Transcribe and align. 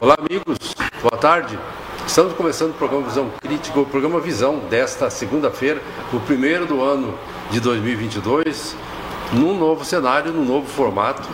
Olá, 0.00 0.16
amigos. 0.16 0.76
Boa 1.02 1.16
tarde. 1.20 1.58
Estamos 2.06 2.32
começando 2.34 2.70
o 2.70 2.74
programa 2.74 3.04
Visão 3.08 3.30
Crítica, 3.42 3.80
o 3.80 3.84
programa 3.84 4.20
Visão 4.20 4.60
desta 4.70 5.10
segunda-feira, 5.10 5.82
o 6.12 6.20
primeiro 6.20 6.66
do 6.66 6.80
ano 6.84 7.18
de 7.50 7.58
2022, 7.58 8.76
num 9.32 9.58
novo 9.58 9.84
cenário, 9.84 10.32
num 10.32 10.44
novo 10.44 10.68
formato, 10.68 11.28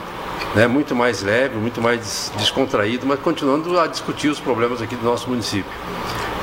né, 0.54 0.66
muito 0.66 0.94
mais 0.94 1.22
leve, 1.22 1.56
muito 1.56 1.82
mais 1.82 2.32
descontraído, 2.38 3.06
mas 3.06 3.20
continuando 3.20 3.78
a 3.78 3.86
discutir 3.86 4.28
os 4.28 4.40
problemas 4.40 4.80
aqui 4.80 4.96
do 4.96 5.04
nosso 5.04 5.28
município. 5.28 5.70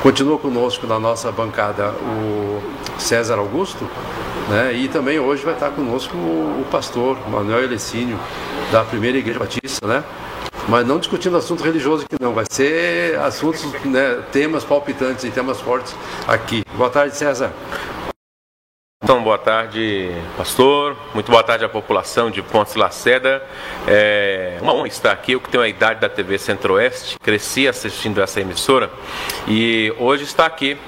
Continua 0.00 0.38
conosco 0.38 0.86
na 0.86 1.00
nossa 1.00 1.32
bancada 1.32 1.88
o 1.90 2.62
César 2.98 3.38
Augusto, 3.38 3.84
né, 4.48 4.72
e 4.74 4.86
também 4.86 5.18
hoje 5.18 5.44
vai 5.44 5.54
estar 5.54 5.70
conosco 5.70 6.16
o, 6.16 6.64
pastor 6.70 7.18
Manuel 7.28 7.64
Elecínio, 7.64 8.18
da 8.70 8.84
Primeira 8.84 9.18
Igreja 9.18 9.40
Batista, 9.40 9.86
né? 9.88 10.04
Mas 10.68 10.86
não 10.86 10.98
discutindo 10.98 11.36
assunto 11.36 11.62
religioso 11.62 12.04
aqui 12.04 12.16
não, 12.22 12.32
vai 12.32 12.44
ser 12.48 13.18
assuntos, 13.18 13.64
né, 13.84 14.22
temas 14.30 14.64
palpitantes 14.64 15.24
e 15.24 15.30
temas 15.30 15.60
fortes 15.60 15.94
aqui. 16.26 16.64
Boa 16.76 16.90
tarde, 16.90 17.16
César. 17.16 17.52
Então, 19.02 19.20
boa 19.20 19.36
tarde, 19.36 20.12
pastor. 20.36 20.96
Muito 21.12 21.28
boa 21.28 21.42
tarde 21.42 21.64
à 21.64 21.68
população 21.68 22.30
de 22.30 22.40
Pontes 22.40 22.76
Laceda. 22.76 23.42
É 23.84 24.58
uma 24.62 24.72
honra 24.72 24.86
estar 24.86 25.10
aqui. 25.10 25.32
Eu 25.32 25.40
que 25.40 25.48
tenho 25.48 25.64
a 25.64 25.68
idade 25.68 25.98
da 25.98 26.08
TV 26.08 26.38
Centro-Oeste, 26.38 27.18
cresci 27.18 27.66
assistindo 27.66 28.22
essa 28.22 28.40
emissora 28.40 28.88
e 29.48 29.92
hoje 29.98 30.22
está 30.22 30.46
aqui 30.46 30.78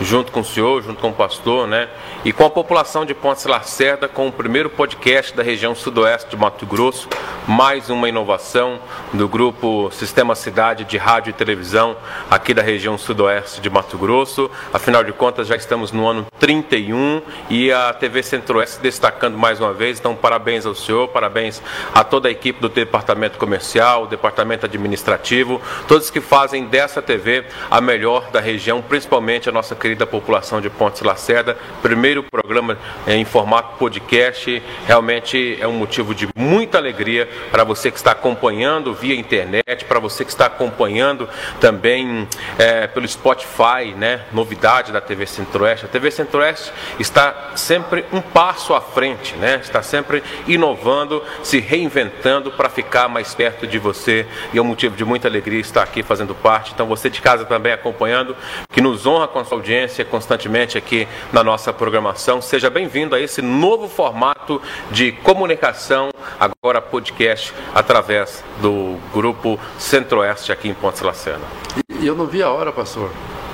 junto 0.00 0.32
com 0.32 0.40
o 0.40 0.44
senhor, 0.44 0.82
junto 0.82 1.00
com 1.00 1.10
o 1.10 1.12
pastor, 1.12 1.66
né? 1.66 1.88
E 2.24 2.32
com 2.32 2.44
a 2.44 2.50
população 2.50 3.04
de 3.04 3.14
Pontes 3.14 3.44
Lacerda, 3.44 4.08
com 4.08 4.28
o 4.28 4.32
primeiro 4.32 4.70
podcast 4.70 5.34
da 5.34 5.42
região 5.42 5.74
sudoeste 5.74 6.30
de 6.30 6.36
Mato 6.36 6.66
Grosso, 6.66 7.08
mais 7.46 7.90
uma 7.90 8.08
inovação 8.08 8.80
do 9.12 9.28
grupo 9.28 9.90
Sistema 9.92 10.34
Cidade 10.34 10.84
de 10.84 10.96
Rádio 10.96 11.30
e 11.30 11.32
Televisão 11.32 11.96
aqui 12.30 12.54
da 12.54 12.62
região 12.62 12.96
sudoeste 12.98 13.60
de 13.60 13.70
Mato 13.70 13.98
Grosso. 13.98 14.50
Afinal 14.72 15.04
de 15.04 15.12
contas, 15.12 15.46
já 15.46 15.56
estamos 15.56 15.92
no 15.92 16.06
ano 16.06 16.26
31 16.38 17.22
e 17.48 17.63
a 17.72 17.92
TV 17.92 18.22
Centro-Oeste 18.22 18.80
destacando 18.80 19.36
mais 19.36 19.60
uma 19.60 19.72
vez. 19.72 19.98
Então, 19.98 20.14
parabéns 20.14 20.66
ao 20.66 20.74
senhor, 20.74 21.08
parabéns 21.08 21.62
a 21.94 22.02
toda 22.02 22.28
a 22.28 22.30
equipe 22.30 22.60
do 22.60 22.68
departamento 22.68 23.38
comercial, 23.38 24.06
departamento 24.06 24.66
administrativo, 24.66 25.60
todos 25.86 26.10
que 26.10 26.20
fazem 26.20 26.64
dessa 26.66 27.00
TV 27.00 27.44
a 27.70 27.80
melhor 27.80 28.30
da 28.30 28.40
região, 28.40 28.82
principalmente 28.82 29.48
a 29.48 29.52
nossa 29.52 29.74
querida 29.74 30.06
população 30.06 30.60
de 30.60 30.70
Pontes 30.70 31.02
Lacerda. 31.02 31.56
Primeiro 31.82 32.22
programa 32.22 32.78
em 33.06 33.24
formato 33.24 33.76
podcast, 33.78 34.62
realmente 34.86 35.58
é 35.60 35.66
um 35.66 35.72
motivo 35.72 36.14
de 36.14 36.28
muita 36.34 36.78
alegria 36.78 37.28
para 37.50 37.64
você 37.64 37.90
que 37.90 37.96
está 37.96 38.12
acompanhando 38.12 38.94
via 38.94 39.14
internet, 39.14 39.84
para 39.84 39.98
você 39.98 40.24
que 40.24 40.30
está 40.30 40.46
acompanhando 40.46 41.28
também 41.60 42.28
é, 42.58 42.86
pelo 42.86 43.06
Spotify, 43.06 43.94
né? 43.96 44.22
Novidade 44.32 44.92
da 44.92 45.00
TV 45.00 45.26
Centro-Oeste. 45.26 45.86
A 45.86 45.88
TV 45.88 46.10
Centro-Oeste 46.10 46.72
está 46.98 47.52
sempre 47.56 48.04
um 48.12 48.20
passo 48.20 48.74
à 48.74 48.80
frente, 48.80 49.34
né? 49.36 49.60
Está 49.62 49.82
sempre 49.82 50.22
inovando, 50.46 51.22
se 51.42 51.60
reinventando 51.60 52.50
para 52.52 52.68
ficar 52.68 53.08
mais 53.08 53.34
perto 53.34 53.66
de 53.66 53.78
você 53.78 54.26
e 54.52 54.58
é 54.58 54.62
um 54.62 54.64
motivo 54.64 54.96
de 54.96 55.04
muita 55.04 55.28
alegria 55.28 55.60
estar 55.60 55.82
aqui 55.82 56.02
fazendo 56.02 56.34
parte. 56.34 56.72
Então 56.72 56.86
você 56.86 57.08
de 57.08 57.20
casa 57.20 57.44
também 57.44 57.72
acompanhando, 57.72 58.36
que 58.70 58.80
nos 58.80 59.06
honra 59.06 59.28
com 59.28 59.38
a 59.38 59.44
sua 59.44 59.58
audiência 59.58 60.04
constantemente 60.04 60.76
aqui 60.76 61.06
na 61.32 61.42
nossa 61.42 61.72
programação. 61.72 62.40
Seja 62.40 62.68
bem-vindo 62.70 63.14
a 63.14 63.20
esse 63.20 63.40
novo 63.40 63.88
formato 63.88 64.60
de 64.90 65.12
comunicação, 65.12 66.10
agora 66.38 66.80
podcast, 66.80 67.52
através 67.74 68.44
do 68.60 68.98
Grupo 69.12 69.58
Centro-Oeste 69.78 70.52
aqui 70.52 70.68
em 70.68 70.74
Pontes 70.74 71.02
Lacena. 71.02 71.44
E 72.00 72.06
eu 72.06 72.14
não 72.14 72.26
vi 72.26 72.42
a 72.42 72.50
hora, 72.50 72.72
pastor, 72.72 73.10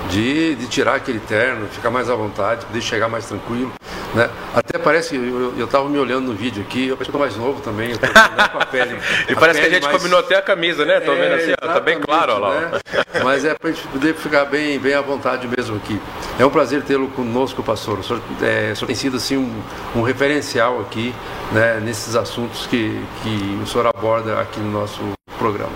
de, 0.09 0.55
de 0.57 0.67
tirar 0.67 0.97
aquele 0.97 1.21
terno, 1.21 1.67
ficar 1.69 1.91
mais 1.91 2.11
à 2.11 2.15
vontade, 2.15 2.67
poder 2.67 2.81
chegar 2.81 3.09
mais 3.09 3.27
tranquilo. 3.27 3.73
Né? 4.15 4.29
Até 4.55 4.79
parece 4.79 5.11
que 5.11 5.17
eu 5.17 5.65
estava 5.65 5.89
me 5.89 5.99
olhando 5.99 6.27
no 6.27 6.35
vídeo 6.35 6.63
aqui, 6.63 6.89
eu 6.89 6.99
estou 7.01 7.21
mais 7.21 7.37
novo 7.37 7.61
também, 7.61 7.93
com 7.97 8.59
a 8.59 8.67
pele. 8.67 8.99
e 9.29 9.33
a 9.33 9.37
parece 9.37 9.61
pele 9.61 9.71
que 9.71 9.77
a 9.77 9.81
gente 9.81 9.83
mais... 9.85 9.97
combinou 9.97 10.19
até 10.19 10.37
a 10.37 10.43
camisa, 10.43 10.85
né? 10.85 10.99
Estou 10.99 11.15
é, 11.15 11.21
vendo 11.21 11.35
assim, 11.35 11.53
está 11.53 11.81
bem 11.81 12.01
claro, 12.01 12.33
olha 12.33 12.41
lá. 12.41 12.61
Né? 12.61 12.81
Mas 13.23 13.45
é 13.45 13.55
para 13.55 13.71
a 13.71 13.73
gente 13.73 13.87
poder 13.87 14.15
ficar 14.15 14.47
bem, 14.47 14.79
bem 14.79 14.95
à 14.95 15.01
vontade 15.01 15.47
mesmo 15.47 15.77
aqui. 15.77 16.01
É 16.39 16.45
um 16.45 16.51
prazer 16.51 16.83
tê-lo 16.83 17.09
conosco, 17.09 17.63
pastor. 17.63 18.01
O 18.01 18.03
senhor, 18.03 18.21
é, 18.43 18.73
o 18.73 18.77
senhor 18.77 18.87
tem 18.87 18.97
sido 18.97 19.17
assim, 19.17 19.37
um, 19.37 19.63
um 19.95 20.03
referencial 20.03 20.81
aqui 20.81 21.15
né, 21.53 21.81
nesses 21.81 22.17
assuntos 22.17 22.67
que, 22.67 23.01
que 23.23 23.61
o 23.63 23.67
senhor 23.67 23.87
aborda 23.87 24.41
aqui 24.41 24.59
no 24.59 24.73
nosso 24.73 25.01
programa. 25.39 25.73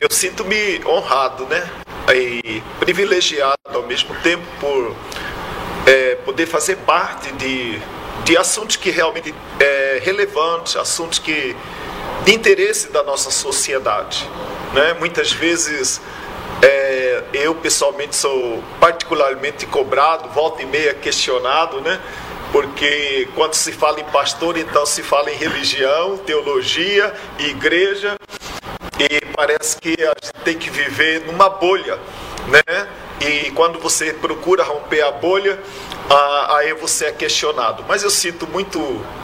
Eu 0.00 0.08
sinto-me 0.10 0.84
honrado, 0.86 1.46
né? 1.46 1.68
E 2.14 2.62
privilegiado 2.78 3.56
ao 3.72 3.82
mesmo 3.82 4.14
tempo 4.22 4.44
por 4.60 4.94
é, 5.86 6.16
poder 6.16 6.46
fazer 6.46 6.76
parte 6.76 7.32
de, 7.32 7.80
de 8.24 8.36
assuntos 8.36 8.76
que 8.76 8.90
realmente 8.90 9.34
é 9.60 10.00
relevantes, 10.02 10.76
assuntos 10.76 11.18
que 11.18 11.56
de 12.24 12.34
interesse 12.34 12.90
da 12.90 13.02
nossa 13.02 13.30
sociedade. 13.30 14.28
Né? 14.72 14.94
Muitas 14.94 15.32
vezes 15.32 16.00
é, 16.62 17.22
eu 17.32 17.54
pessoalmente 17.54 18.16
sou 18.16 18.62
particularmente 18.80 19.66
cobrado, 19.66 20.28
volta 20.30 20.62
e 20.62 20.66
meia 20.66 20.94
questionado, 20.94 21.80
né? 21.80 22.00
porque 22.54 23.28
quando 23.34 23.54
se 23.54 23.72
fala 23.72 24.00
em 24.00 24.04
pastor, 24.04 24.56
então 24.56 24.86
se 24.86 25.02
fala 25.02 25.30
em 25.30 25.36
religião, 25.36 26.16
teologia, 26.18 27.12
igreja, 27.38 28.14
e 28.98 29.26
parece 29.34 29.76
que 29.76 29.96
a 30.00 30.14
gente 30.22 30.32
tem 30.44 30.56
que 30.56 30.70
viver 30.70 31.26
numa 31.26 31.48
bolha, 31.48 31.98
né? 32.46 32.88
E 33.24 33.50
quando 33.52 33.78
você 33.78 34.12
procura 34.12 34.62
romper 34.62 35.00
a 35.00 35.10
bolha, 35.10 35.58
aí 36.50 36.74
você 36.74 37.06
é 37.06 37.12
questionado. 37.12 37.82
Mas 37.88 38.02
eu 38.02 38.10
sinto 38.10 38.46
muito, 38.46 38.78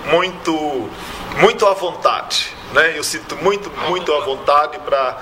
muito, 0.06 0.88
muito 1.36 1.66
à 1.66 1.74
vontade, 1.74 2.56
né? 2.72 2.96
Eu 2.96 3.04
sinto 3.04 3.36
muito, 3.36 3.70
muito 3.88 4.10
à 4.14 4.20
vontade 4.20 4.78
para 4.78 5.18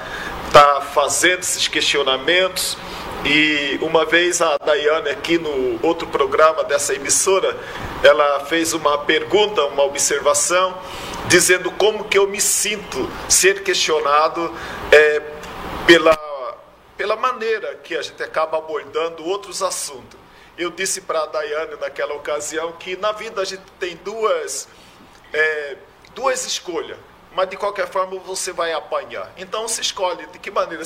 estar 0.46 0.74
tá 0.74 0.80
fazendo 0.80 1.40
esses 1.40 1.66
questionamentos. 1.66 2.78
E 3.24 3.80
uma 3.82 4.04
vez 4.04 4.40
a 4.40 4.56
Daiane 4.64 5.10
aqui 5.10 5.38
no 5.38 5.80
outro 5.82 6.06
programa 6.06 6.62
dessa 6.62 6.94
emissora, 6.94 7.56
ela 8.04 8.44
fez 8.46 8.74
uma 8.74 8.98
pergunta, 8.98 9.64
uma 9.64 9.82
observação, 9.82 10.78
dizendo 11.26 11.68
como 11.72 12.04
que 12.04 12.16
eu 12.16 12.28
me 12.28 12.40
sinto 12.40 13.10
ser 13.28 13.64
questionado 13.64 14.54
é, 14.92 15.20
pela 15.84 16.27
pela 16.98 17.14
maneira 17.14 17.76
que 17.76 17.96
a 17.96 18.02
gente 18.02 18.20
acaba 18.20 18.58
abordando 18.58 19.24
outros 19.24 19.62
assuntos. 19.62 20.18
Eu 20.58 20.68
disse 20.68 21.00
para 21.00 21.22
a 21.22 21.26
Daiane 21.26 21.76
naquela 21.76 22.12
ocasião 22.14 22.72
que 22.72 22.96
na 22.96 23.12
vida 23.12 23.40
a 23.40 23.44
gente 23.44 23.62
tem 23.78 23.94
duas, 23.98 24.68
é, 25.32 25.76
duas 26.12 26.44
escolhas, 26.44 26.98
mas 27.32 27.48
de 27.48 27.56
qualquer 27.56 27.88
forma 27.88 28.18
você 28.18 28.52
vai 28.52 28.72
apanhar. 28.72 29.32
Então 29.36 29.68
se 29.68 29.80
escolhe 29.80 30.26
de 30.26 30.40
que 30.40 30.50
maneira 30.50 30.82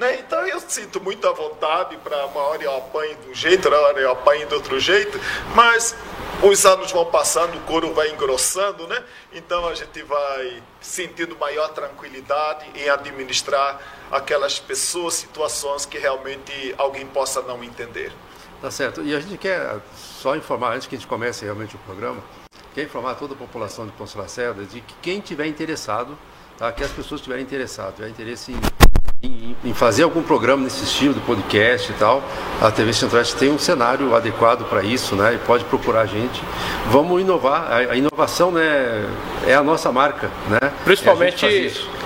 né? 0.00 0.20
Então 0.20 0.46
eu 0.46 0.60
sinto 0.60 1.00
muita 1.00 1.32
vontade 1.32 1.96
para 1.98 2.26
uma 2.26 2.40
hora 2.40 2.62
eu 2.62 2.76
apanho 2.76 3.16
de 3.16 3.30
um 3.30 3.34
jeito, 3.34 3.66
outra 3.66 3.80
hora 3.80 4.00
eu 4.00 4.10
apanho 4.10 4.46
de 4.46 4.54
outro 4.54 4.78
jeito, 4.78 5.18
mas 5.54 5.94
os 6.42 6.66
anos 6.66 6.92
vão 6.92 7.06
passando, 7.06 7.56
o 7.56 7.60
couro 7.62 7.92
vai 7.94 8.10
engrossando, 8.10 8.86
né? 8.86 9.02
Então 9.32 9.66
a 9.66 9.74
gente 9.74 10.02
vai 10.02 10.62
sentindo 10.80 11.36
maior 11.38 11.68
tranquilidade 11.68 12.66
em 12.74 12.88
administrar 12.88 13.80
aquelas 14.10 14.58
pessoas, 14.58 15.14
situações 15.14 15.86
que 15.86 15.98
realmente 15.98 16.74
alguém 16.76 17.06
possa 17.06 17.40
não 17.42 17.62
entender. 17.64 18.12
Tá 18.60 18.70
certo. 18.70 19.02
E 19.02 19.14
a 19.14 19.20
gente 19.20 19.36
quer 19.38 19.80
só 19.94 20.34
informar, 20.36 20.74
antes 20.74 20.86
que 20.86 20.94
a 20.94 20.98
gente 20.98 21.08
comece 21.08 21.44
realmente 21.44 21.76
o 21.76 21.78
programa, 21.80 22.22
quer 22.74 22.84
informar 22.84 23.14
toda 23.14 23.34
a 23.34 23.36
população 23.36 23.86
de 23.86 23.92
Ponce 23.92 24.16
Lacerda 24.16 24.64
de 24.64 24.80
que 24.80 24.94
quem 25.02 25.20
tiver 25.20 25.46
interessado, 25.46 26.16
tá? 26.56 26.72
que 26.72 26.82
as 26.82 26.90
pessoas 26.90 27.20
tiverem 27.20 27.42
interessado, 27.42 27.96
tiver 27.96 28.08
interesse 28.08 28.52
em 28.52 28.85
em, 29.22 29.56
em, 29.64 29.74
fazer 29.74 30.02
algum 30.02 30.22
programa 30.22 30.62
nesse 30.62 30.84
estilo 30.84 31.14
de 31.14 31.20
podcast 31.20 31.90
e 31.90 31.94
tal, 31.94 32.22
a 32.60 32.70
TV 32.70 32.92
Centro-Oeste 32.92 33.36
tem 33.36 33.50
um 33.50 33.58
cenário 33.58 34.14
adequado 34.14 34.68
para 34.68 34.82
isso, 34.82 35.16
né? 35.16 35.34
E 35.34 35.38
pode 35.38 35.64
procurar 35.64 36.02
a 36.02 36.06
gente. 36.06 36.42
Vamos 36.90 37.20
inovar. 37.20 37.70
A, 37.70 37.76
a 37.76 37.96
inovação, 37.96 38.50
né, 38.50 39.08
é 39.46 39.54
a 39.54 39.62
nossa 39.62 39.90
marca, 39.90 40.30
né? 40.48 40.72
Principalmente 40.84 41.46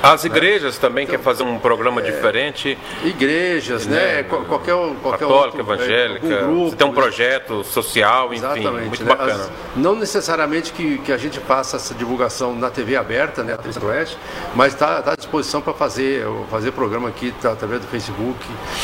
as 0.02 0.24
né? 0.24 0.30
igrejas 0.30 0.74
né? 0.76 0.80
também 0.80 1.04
então, 1.04 1.12
querem 1.12 1.24
fazer 1.24 1.42
um 1.42 1.58
programa 1.58 2.00
é, 2.00 2.04
diferente. 2.04 2.78
Igrejas, 3.04 3.86
né? 3.86 4.16
né? 4.16 4.22
Qualquer, 4.22 4.74
qualquer 5.02 5.18
Católica, 5.18 5.58
outro, 5.58 5.60
evangélica. 5.60 6.26
É, 6.26 6.42
grupo, 6.42 6.76
tem 6.76 6.86
um 6.86 6.92
projeto 6.92 7.64
social, 7.64 8.32
enfim, 8.32 8.68
muito 8.68 9.04
né? 9.04 9.08
bacana. 9.08 9.44
As, 9.44 9.50
não 9.76 9.94
necessariamente 9.94 10.72
que, 10.72 10.98
que 10.98 11.12
a 11.12 11.18
gente 11.18 11.38
faça 11.40 11.76
essa 11.76 11.94
divulgação 11.94 12.54
na 12.54 12.70
TV 12.70 12.96
aberta, 12.96 13.42
né? 13.42 13.54
A 13.54 13.56
TV 13.56 13.72
Centro-Oeste, 13.72 14.16
mas 14.54 14.72
está 14.72 15.02
tá 15.02 15.12
à 15.12 15.16
disposição 15.16 15.60
para 15.60 15.74
fazer, 15.74 16.24
fazer 16.50 16.72
programa 16.72 17.08
aqui 17.08 17.32
tá, 17.40 17.52
através 17.52 17.80
do 17.80 17.86
Facebook, 17.88 18.38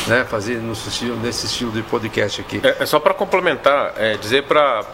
né? 0.07 0.25
Fazer 0.25 0.57
no 0.57 0.73
estilo, 0.73 1.17
nesse 1.17 1.47
estilo 1.47 1.73
de 1.73 1.83
podcast 1.83 2.41
aqui. 2.41 2.61
É, 2.63 2.83
é 2.83 2.87
só 2.87 3.01
para 3.01 3.15
complementar, 3.15 3.95
é, 3.97 4.17
dizer 4.17 4.45
para 4.45 4.85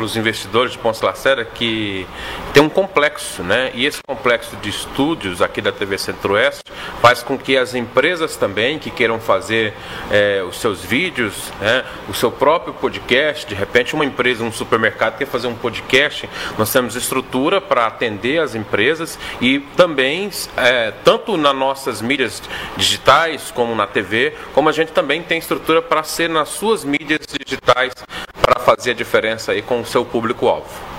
os 0.00 0.16
investidores 0.16 0.72
de 0.72 0.78
Ponce 0.78 1.04
Lacerda 1.04 1.44
que 1.44 2.06
tem 2.52 2.62
um 2.62 2.68
complexo, 2.68 3.42
né? 3.42 3.70
E 3.74 3.84
esse 3.86 4.00
complexo 4.06 4.56
de 4.56 4.70
estúdios 4.70 5.42
aqui 5.42 5.60
da 5.66 5.72
TV 5.72 5.98
Centro-Oeste, 5.98 6.62
faz 7.00 7.22
com 7.22 7.36
que 7.36 7.56
as 7.56 7.74
empresas 7.74 8.36
também 8.36 8.78
que 8.78 8.90
queiram 8.90 9.18
fazer 9.20 9.74
é, 10.10 10.42
os 10.42 10.60
seus 10.60 10.82
vídeos, 10.82 11.52
né, 11.60 11.84
o 12.08 12.14
seu 12.14 12.30
próprio 12.30 12.72
podcast, 12.74 13.46
de 13.46 13.54
repente 13.54 13.94
uma 13.94 14.04
empresa, 14.04 14.44
um 14.44 14.52
supermercado 14.52 15.18
quer 15.18 15.26
fazer 15.26 15.46
um 15.46 15.54
podcast, 15.54 16.28
nós 16.56 16.72
temos 16.72 16.96
estrutura 16.96 17.60
para 17.60 17.86
atender 17.86 18.40
as 18.40 18.54
empresas 18.54 19.18
e 19.40 19.60
também, 19.76 20.30
é, 20.56 20.92
tanto 21.04 21.36
nas 21.36 21.54
nossas 21.54 22.00
mídias 22.00 22.42
digitais 22.76 23.50
como 23.50 23.74
na 23.74 23.86
TV, 23.86 24.34
como 24.54 24.68
a 24.68 24.72
gente 24.72 24.92
também 24.92 25.22
tem 25.22 25.38
estrutura 25.38 25.82
para 25.82 26.02
ser 26.02 26.28
nas 26.28 26.48
suas 26.48 26.84
mídias 26.84 27.20
digitais 27.26 27.92
para 28.40 28.60
fazer 28.60 28.92
a 28.92 28.94
diferença 28.94 29.52
aí 29.52 29.62
com 29.62 29.80
o 29.80 29.86
seu 29.86 30.04
público-alvo. 30.04 30.95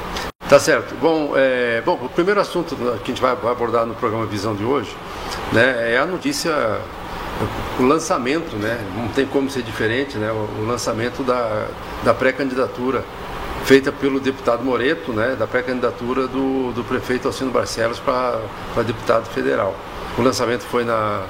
Tá 0.50 0.58
certo. 0.58 0.96
Bom, 0.96 1.34
é, 1.36 1.82
bom, 1.82 2.00
o 2.02 2.08
primeiro 2.08 2.40
assunto 2.40 2.74
que 2.74 2.84
a 2.84 3.08
gente 3.08 3.22
vai 3.22 3.32
abordar 3.32 3.86
no 3.86 3.94
programa 3.94 4.26
Visão 4.26 4.56
de 4.56 4.64
hoje 4.64 4.96
né, 5.52 5.94
é 5.94 5.98
a 5.98 6.06
notícia, 6.06 6.54
o 7.78 7.84
lançamento, 7.84 8.56
né, 8.56 8.80
não 8.96 9.10
tem 9.10 9.26
como 9.26 9.50
ser 9.50 9.62
diferente, 9.62 10.18
né, 10.18 10.32
o, 10.32 10.66
lançamento 10.66 11.22
da, 11.22 11.68
da 12.02 12.14
pré-candidatura 12.14 13.04
feita 13.66 13.92
pelo 13.92 14.22
deputado 14.22 14.64
Moreto, 14.64 15.12
né, 15.12 15.36
da 15.38 15.46
pré-candidatura 15.46 16.28
do, 16.28 16.72
do 16.72 16.82
prefeito 16.86 17.28
Alcino 17.28 17.52
Barcelos 17.52 18.00
para 18.00 18.40
deputado 18.84 19.26
federal. 19.26 19.76
O 20.18 20.22
lançamento 20.22 20.62
foi 20.62 20.86
na, 20.86 21.26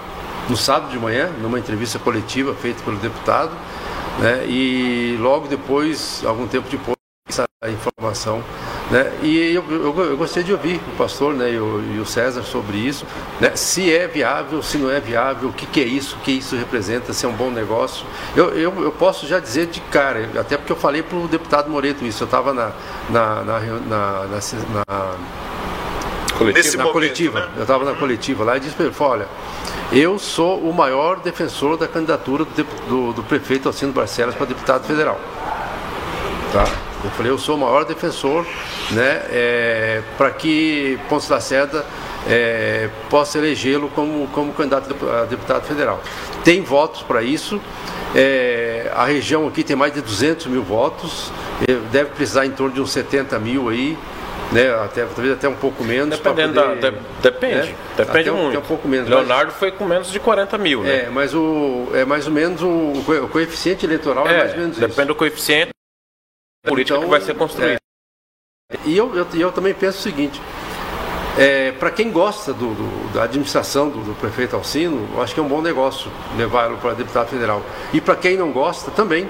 no 0.48 0.56
sábado 0.56 0.92
de 0.92 1.00
manhã, 1.00 1.32
numa 1.42 1.58
entrevista 1.58 1.98
coletiva 1.98 2.54
feita 2.54 2.84
pelo 2.84 2.98
deputado, 2.98 3.52
né, 4.20 4.46
e 4.48 5.18
logo 5.20 5.48
depois, 5.48 6.22
algum 6.24 6.48
tempo 6.48 6.70
depois, 6.70 6.96
essa 7.28 7.48
informação 7.68 8.44
né? 8.90 9.12
E 9.22 9.54
eu, 9.54 9.64
eu, 9.70 10.00
eu, 10.12 10.18
gostei 10.18 10.44
de 10.44 10.54
ouvir 10.54 10.80
o 10.94 10.98
pastor 10.98 11.34
né, 11.34 11.52
e, 11.52 11.60
o, 11.60 11.84
e 11.96 12.00
o 12.00 12.06
César 12.06 12.44
sobre 12.44 12.78
isso, 12.78 13.06
né? 13.40 13.54
se 13.54 13.94
é 13.94 14.08
viável, 14.08 14.64
se 14.64 14.78
não 14.78 14.90
é 14.90 15.00
viável, 15.00 15.50
o 15.50 15.54
que, 15.54 15.66
que 15.66 15.82
é 15.82 15.84
isso, 15.84 16.16
o 16.16 16.20
que 16.20 16.32
isso 16.32 16.56
representa, 16.56 17.12
se 17.12 17.26
é 17.26 17.30
um 17.30 17.34
bom 17.34 17.52
negócio. 17.52 18.06
Eu, 18.36 18.52
eu, 18.52 18.84
eu 18.84 18.92
posso 18.92 19.28
já 19.28 19.40
dizer 19.40 19.68
de 19.68 19.82
cara, 19.82 20.30
até 20.40 20.56
porque 20.56 20.72
eu 20.72 20.78
falei 20.78 21.04
para 21.04 21.18
o 21.18 21.28
deputado 21.28 21.70
Moreto 21.70 22.06
isso, 22.06 22.24
eu 22.24 22.26
estava 22.26 22.54
na, 22.54 22.72
na, 23.10 23.44
na, 23.44 23.60
na, 23.60 24.28
na 24.28 25.16
coletiva, 26.38 26.84
na 26.84 26.92
coletiva. 26.92 27.40
Né? 27.42 27.48
eu 27.58 27.62
estava 27.64 27.84
na 27.84 27.94
coletiva 27.94 28.44
lá 28.46 28.56
e 28.56 28.62
disse 28.62 28.76
para 28.76 28.86
ele, 28.86 28.96
olha, 28.98 29.28
eu 29.92 30.18
sou 30.18 30.60
o 30.62 30.74
maior 30.74 31.20
defensor 31.20 31.76
da 31.76 31.88
candidatura 31.90 32.46
do, 32.46 32.64
do, 32.88 33.14
do 33.14 33.24
prefeito 33.24 33.68
Alcino 33.68 33.92
Barcelos 33.92 34.36
para 34.36 34.46
deputado 34.46 34.86
federal. 34.86 35.20
Tá? 36.54 36.66
Eu 37.04 37.12
falei, 37.12 37.32
eu 37.32 37.38
sou 37.38 37.56
o 37.56 37.60
maior 37.60 37.86
defensor 37.86 38.46
né, 38.92 39.22
é, 39.30 40.02
para 40.18 40.32
que 40.32 41.00
Ponce 41.10 41.32
Lacerda 41.32 41.86
é, 42.28 42.90
possa 43.10 43.38
elegê-lo 43.38 43.90
como, 43.90 44.28
como 44.28 44.54
candidato 44.54 44.96
a 45.10 45.26
deputado 45.26 45.66
federal. 45.66 46.02
Tem 46.44 46.62
votos 46.62 47.02
para 47.02 47.22
isso. 47.22 47.62
É, 48.16 48.92
a 48.96 49.06
região 49.06 49.48
aqui 49.48 49.64
tem 49.64 49.76
mais 49.76 49.94
de 49.94 50.02
200 50.02 50.48
mil 50.48 50.64
votos, 50.64 51.32
é, 51.68 51.74
deve 51.92 52.12
precisar 52.12 52.46
em 52.46 52.52
torno 52.52 52.74
de 52.74 52.82
uns 52.82 52.92
70 52.92 53.38
mil 53.40 53.70
aí, 53.70 53.98
né, 54.52 54.74
até, 54.76 55.06
talvez 55.06 55.34
até 55.34 55.48
um 55.50 55.56
pouco 55.56 55.84
menos. 55.84 56.18
Dependendo 56.18 56.54
poder, 56.54 56.80
da, 56.80 56.90
de, 56.90 56.98
depende, 57.22 57.68
né, 57.68 57.76
depende 57.98 58.32
muito. 58.32 58.58
Um, 58.58 58.62
um 58.62 58.64
pouco 58.66 58.88
menos, 58.88 59.10
Leonardo 59.10 59.52
mas, 59.52 59.60
foi 59.60 59.72
com 59.72 59.86
menos 59.86 60.10
de 60.10 60.20
40 60.20 60.58
mil, 60.58 60.84
né? 60.84 61.04
É, 61.04 61.10
mas 61.10 61.34
o, 61.34 61.90
é 61.94 62.06
mais 62.06 62.26
ou 62.28 62.34
menos 62.34 62.62
o, 62.62 62.94
o 63.24 63.28
coeficiente 63.28 63.86
eleitoral 63.86 64.26
é, 64.28 64.34
é 64.34 64.38
mais 64.38 64.52
ou 64.54 64.58
menos 64.58 64.76
depende 64.76 64.90
isso. 64.90 64.96
Depende 64.96 65.08
do 65.08 65.16
coeficiente 65.16 65.70
política 66.66 66.98
então, 66.98 67.04
que 67.04 67.12
vai 67.12 67.22
ser 67.22 67.36
construída. 67.36 67.74
É, 67.74 67.87
e 68.88 68.98
eu, 68.98 69.16
eu, 69.16 69.26
eu, 69.34 69.50
também 69.50 69.74
penso 69.74 70.00
o 70.00 70.02
seguinte, 70.02 70.42
é, 71.38 71.72
para 71.72 71.90
quem 71.90 72.12
gosta 72.12 72.52
do, 72.52 72.74
do, 72.74 73.14
da 73.14 73.24
administração 73.24 73.90
do, 73.90 74.00
do, 74.00 74.14
prefeito 74.16 74.58
Alcino, 74.58 75.08
eu 75.14 75.22
acho 75.22 75.34
que 75.34 75.40
é 75.40 75.44
um 75.44 75.48
bom 75.48 75.62
negócio 75.62 76.12
levá-lo 76.38 76.76
para 76.78 76.94
deputado 76.94 77.30
federal. 77.30 77.62
E 77.94 78.02
para 78.02 78.18
quem 78.18 78.36
não 78.36 78.52
gosta, 78.52 78.92
também. 78.92 79.30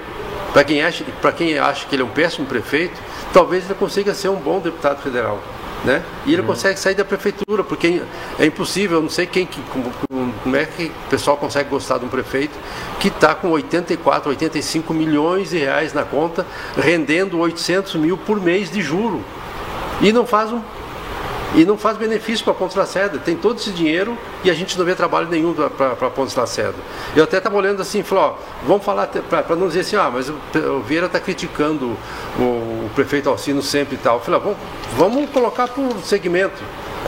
Para 0.53 0.63
quem, 0.63 0.81
acha, 0.81 1.05
quem 1.37 1.59
acha 1.59 1.85
que 1.85 1.93
ele 1.93 2.01
é 2.01 2.05
um 2.05 2.09
péssimo 2.09 2.47
prefeito, 2.47 2.99
talvez 3.31 3.65
ele 3.65 3.75
consiga 3.75 4.11
ser 4.15 4.29
um 4.29 4.37
bom 4.37 4.59
deputado 4.59 5.03
federal. 5.03 5.39
Né? 5.85 6.03
E 6.25 6.33
ele 6.33 6.41
uhum. 6.41 6.47
consegue 6.47 6.79
sair 6.79 6.95
da 6.95 7.05
prefeitura, 7.05 7.63
porque 7.63 8.01
é 8.39 8.45
impossível, 8.45 8.97
eu 8.97 9.01
não 9.03 9.09
sei 9.09 9.25
quem, 9.25 9.47
como, 9.71 9.91
como 10.43 10.55
é 10.55 10.65
que 10.65 10.85
o 10.85 11.09
pessoal 11.09 11.37
consegue 11.37 11.69
gostar 11.69 11.99
de 11.99 12.05
um 12.05 12.09
prefeito 12.09 12.57
que 12.99 13.09
está 13.09 13.35
com 13.35 13.49
84, 13.51 14.29
85 14.29 14.93
milhões 14.93 15.51
de 15.51 15.59
reais 15.59 15.93
na 15.93 16.03
conta, 16.03 16.45
rendendo 16.75 17.37
800 17.39 17.95
mil 17.95 18.17
por 18.17 18.41
mês 18.41 18.71
de 18.71 18.81
juro. 18.81 19.23
E 20.01 20.11
não 20.11 20.25
faz 20.25 20.51
um 20.51 20.61
e 21.55 21.65
não 21.65 21.77
faz 21.77 21.97
benefício 21.97 22.43
para 22.43 22.53
Pontes 22.53 22.75
Lacerda. 22.75 23.17
Tem 23.17 23.35
todo 23.35 23.59
esse 23.59 23.71
dinheiro 23.71 24.17
e 24.43 24.49
a 24.49 24.53
gente 24.53 24.77
não 24.77 24.85
vê 24.85 24.95
trabalho 24.95 25.27
nenhum 25.27 25.53
para 25.53 26.09
Pontes 26.09 26.35
Lacerda. 26.35 26.77
Eu 27.15 27.23
até 27.23 27.37
estava 27.37 27.55
olhando 27.55 27.81
assim, 27.81 28.03
falou, 28.03 28.23
ó, 28.25 28.65
vamos 28.65 28.83
falar, 28.83 29.07
para 29.07 29.55
não 29.55 29.67
dizer 29.67 29.81
assim, 29.81 29.95
ah, 29.95 30.09
mas 30.11 30.29
o, 30.29 30.35
o 30.77 30.81
Vieira 30.81 31.07
está 31.07 31.19
criticando 31.19 31.97
o, 32.37 32.41
o, 32.41 32.89
prefeito 32.95 33.29
Alcino 33.29 33.61
sempre 33.61 33.95
e 33.95 33.97
tal. 33.97 34.17
Eu 34.17 34.21
falei, 34.21 34.39
ah, 34.39 34.43
vamos, 34.43 34.57
vamos 34.95 35.29
colocar 35.29 35.67
por 35.67 35.97
segmento. 36.03 36.61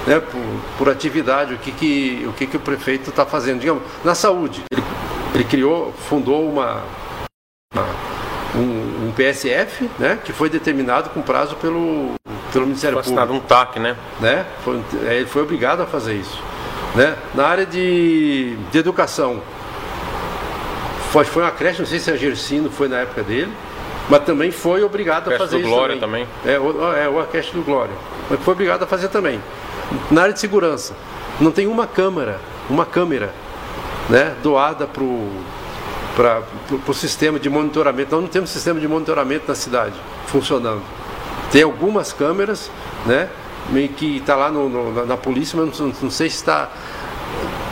Né, 0.06 0.20
por, 0.20 0.42
por 0.78 0.90
atividade, 0.90 1.56
o 1.56 1.58
que, 1.58 1.72
que, 1.72 2.26
o, 2.30 2.32
que, 2.32 2.48
que 2.48 2.56
o 2.56 2.60
prefeito 2.60 3.10
está 3.10 3.26
fazendo. 3.26 3.60
Digamos, 3.60 3.84
na 4.04 4.16
saúde, 4.16 4.64
ele, 4.72 4.84
ele 5.34 5.44
criou, 5.44 5.94
fundou 6.08 6.48
uma, 6.48 6.84
uma 7.74 7.86
um, 8.56 9.08
um, 9.08 9.12
PSF, 9.12 9.90
né, 9.98 10.18
que 10.24 10.32
foi 10.32 10.50
determinado 10.50 11.10
com 11.10 11.22
prazo 11.22 11.56
pelo 11.56 12.14
pelo 12.52 12.66
Ministério 12.66 13.02
foi 13.04 13.14
Público. 13.14 13.34
um 13.34 13.40
TAC, 13.40 13.80
né? 13.80 13.96
né? 14.20 14.46
Foi, 14.64 14.82
é, 15.06 15.16
ele 15.18 15.26
foi 15.26 15.42
obrigado 15.44 15.82
a 15.82 15.86
fazer 15.86 16.16
isso. 16.16 16.42
Né? 16.96 17.16
Na 17.36 17.46
área 17.46 17.66
de, 17.66 18.56
de 18.72 18.78
educação, 18.78 19.42
foi, 21.12 21.26
foi 21.26 21.44
uma 21.44 21.52
creche, 21.52 21.80
não 21.80 21.88
sei 21.88 22.00
se 22.00 22.12
a 22.12 22.16
Gersino 22.16 22.70
foi 22.70 22.88
na 22.88 22.98
época 22.98 23.24
dele, 23.24 23.52
mas 24.10 24.24
também 24.24 24.52
foi 24.52 24.84
obrigado 24.84 25.32
a 25.32 25.38
fazer 25.38 25.58
do 25.58 25.62
isso. 25.62 25.70
Glória 25.70 25.98
também. 25.98 26.26
também. 26.44 26.56
É, 26.56 26.60
o, 26.60 26.96
é, 26.96 27.08
o 27.08 27.24
creche 27.28 27.52
do 27.52 27.62
Glória. 27.62 27.94
Mas 28.30 28.40
foi 28.42 28.54
obrigado 28.54 28.84
a 28.84 28.88
fazer 28.88 29.08
também. 29.10 29.40
Na 30.10 30.24
área 30.24 30.34
de 30.34 30.40
segurança, 30.40 30.96
não 31.40 31.52
tem 31.52 31.68
uma 31.68 31.88
câmera, 31.88 32.40
uma 32.70 32.86
câmera 32.86 33.34
né, 34.10 34.36
doada 34.42 34.88
para 34.88 35.04
o 36.88 36.94
sistema 36.94 37.40
de 37.40 37.50
monitoramento. 37.50 38.12
Nós 38.12 38.22
não 38.22 38.30
temos 38.30 38.50
sistema 38.50 38.80
de 38.80 38.88
monitoramento 38.88 39.46
na 39.48 39.56
cidade 39.56 39.96
funcionando. 40.26 40.82
Tem 41.52 41.64
algumas 41.64 42.14
câmeras, 42.14 42.70
né? 43.06 43.30
Que 43.98 44.18
está 44.18 44.36
lá 44.36 44.50
no, 44.50 44.68
no, 44.68 45.06
na 45.06 45.18
polícia, 45.18 45.60
mas 45.60 45.80
não, 45.80 45.94
não 46.02 46.10
sei 46.10 46.30
se 46.30 46.38
está 46.38 46.70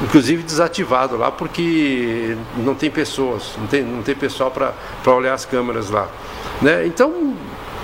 inclusive 0.04 0.44
desativado 0.44 1.18
lá 1.18 1.32
porque 1.32 2.38
não 2.58 2.76
tem 2.76 2.90
pessoas, 2.90 3.54
não 3.58 3.68
tem, 3.68 3.84
não 3.84 4.04
tem 4.04 4.16
pessoal 4.16 4.52
para 4.52 4.74
olhar 5.12 5.34
as 5.34 5.46
câmeras 5.46 5.90
lá. 5.90 6.08
Né? 6.62 6.86
Então, 6.86 7.36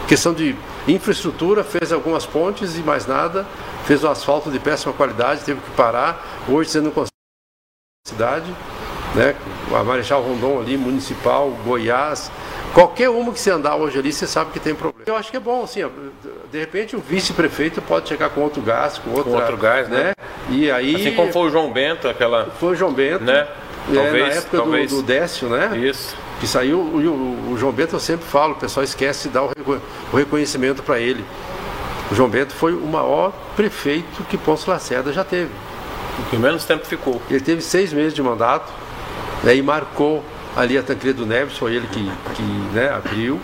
questão 0.07 0.33
de 0.33 0.55
infraestrutura, 0.87 1.63
fez 1.63 1.91
algumas 1.91 2.25
pontes 2.25 2.77
e 2.77 2.81
mais 2.81 3.07
nada, 3.07 3.45
fez 3.85 4.03
o 4.03 4.07
asfalto 4.07 4.51
de 4.51 4.59
péssima 4.59 4.93
qualidade, 4.93 5.41
teve 5.43 5.61
que 5.61 5.71
parar. 5.71 6.43
Hoje 6.47 6.69
você 6.69 6.81
não 6.81 6.91
consegue 6.91 7.09
cidade, 8.05 8.53
né? 9.15 9.35
A 9.73 9.83
Marechal 9.83 10.21
Rondon 10.21 10.59
ali, 10.59 10.77
municipal, 10.77 11.49
Goiás, 11.65 12.29
Qualquer 12.73 13.09
uma 13.09 13.31
que 13.31 13.39
você 13.39 13.51
andar 13.51 13.75
hoje 13.75 13.99
ali, 13.99 14.11
você 14.11 14.25
sabe 14.25 14.51
que 14.51 14.59
tem 14.59 14.73
problema. 14.73 15.03
Eu 15.05 15.15
acho 15.15 15.29
que 15.29 15.37
é 15.37 15.39
bom, 15.39 15.63
assim, 15.63 15.81
de 16.51 16.59
repente 16.59 16.95
o 16.95 16.99
vice-prefeito 16.99 17.81
pode 17.81 18.09
chegar 18.09 18.29
com 18.31 18.41
outro 18.41 18.61
gás, 18.61 18.97
com, 18.97 19.11
outra, 19.11 19.31
com 19.31 19.37
outro 19.37 19.57
gás, 19.57 19.87
né? 19.87 20.03
né? 20.05 20.13
E 20.49 20.71
aí... 20.71 20.95
Assim 20.95 21.15
como 21.15 21.31
foi 21.31 21.47
o 21.47 21.49
João 21.51 21.71
Bento, 21.71 22.07
aquela... 22.07 22.47
Foi 22.59 22.73
o 22.73 22.75
João 22.75 22.91
Bento, 22.91 23.23
né? 23.23 23.47
É, 23.91 23.93
talvez, 23.93 24.27
na 24.27 24.33
época 24.33 24.57
talvez. 24.57 24.89
Do, 24.89 24.95
do 24.97 25.03
Décio, 25.03 25.49
né? 25.49 25.77
Isso. 25.77 26.15
Que 26.39 26.47
saiu, 26.47 26.79
o, 26.79 26.97
o, 26.97 27.53
o, 27.53 27.57
João 27.57 27.71
Bento 27.71 27.95
eu 27.95 27.99
sempre 27.99 28.25
falo, 28.25 28.53
o 28.53 28.55
pessoal 28.55 28.83
esquece 28.83 29.27
de 29.27 29.33
dar 29.33 29.43
o, 29.43 29.51
o 30.11 30.17
reconhecimento 30.17 30.81
para 30.81 30.99
ele. 30.99 31.23
O 32.11 32.15
João 32.15 32.29
Bento 32.29 32.53
foi 32.53 32.73
o 32.73 32.85
maior 32.87 33.33
prefeito 33.55 34.23
que 34.23 34.37
Ponce 34.37 34.69
Lacerda 34.69 35.11
já 35.13 35.23
teve. 35.23 35.51
O 36.19 36.29
que 36.29 36.37
menos 36.37 36.65
tempo 36.65 36.85
ficou. 36.85 37.21
Ele 37.29 37.39
teve 37.39 37.61
seis 37.61 37.91
meses 37.91 38.13
de 38.13 38.21
mandato 38.21 38.71
né, 39.43 39.55
e 39.55 39.61
marcou 39.61 40.23
ali 40.55 40.77
a 40.77 40.83
Tancredo 40.83 41.25
Neves, 41.25 41.57
foi 41.57 41.75
ele 41.75 41.87
que, 41.87 42.11
que 42.35 42.41
né, 42.73 42.89
abriu, 42.89 43.39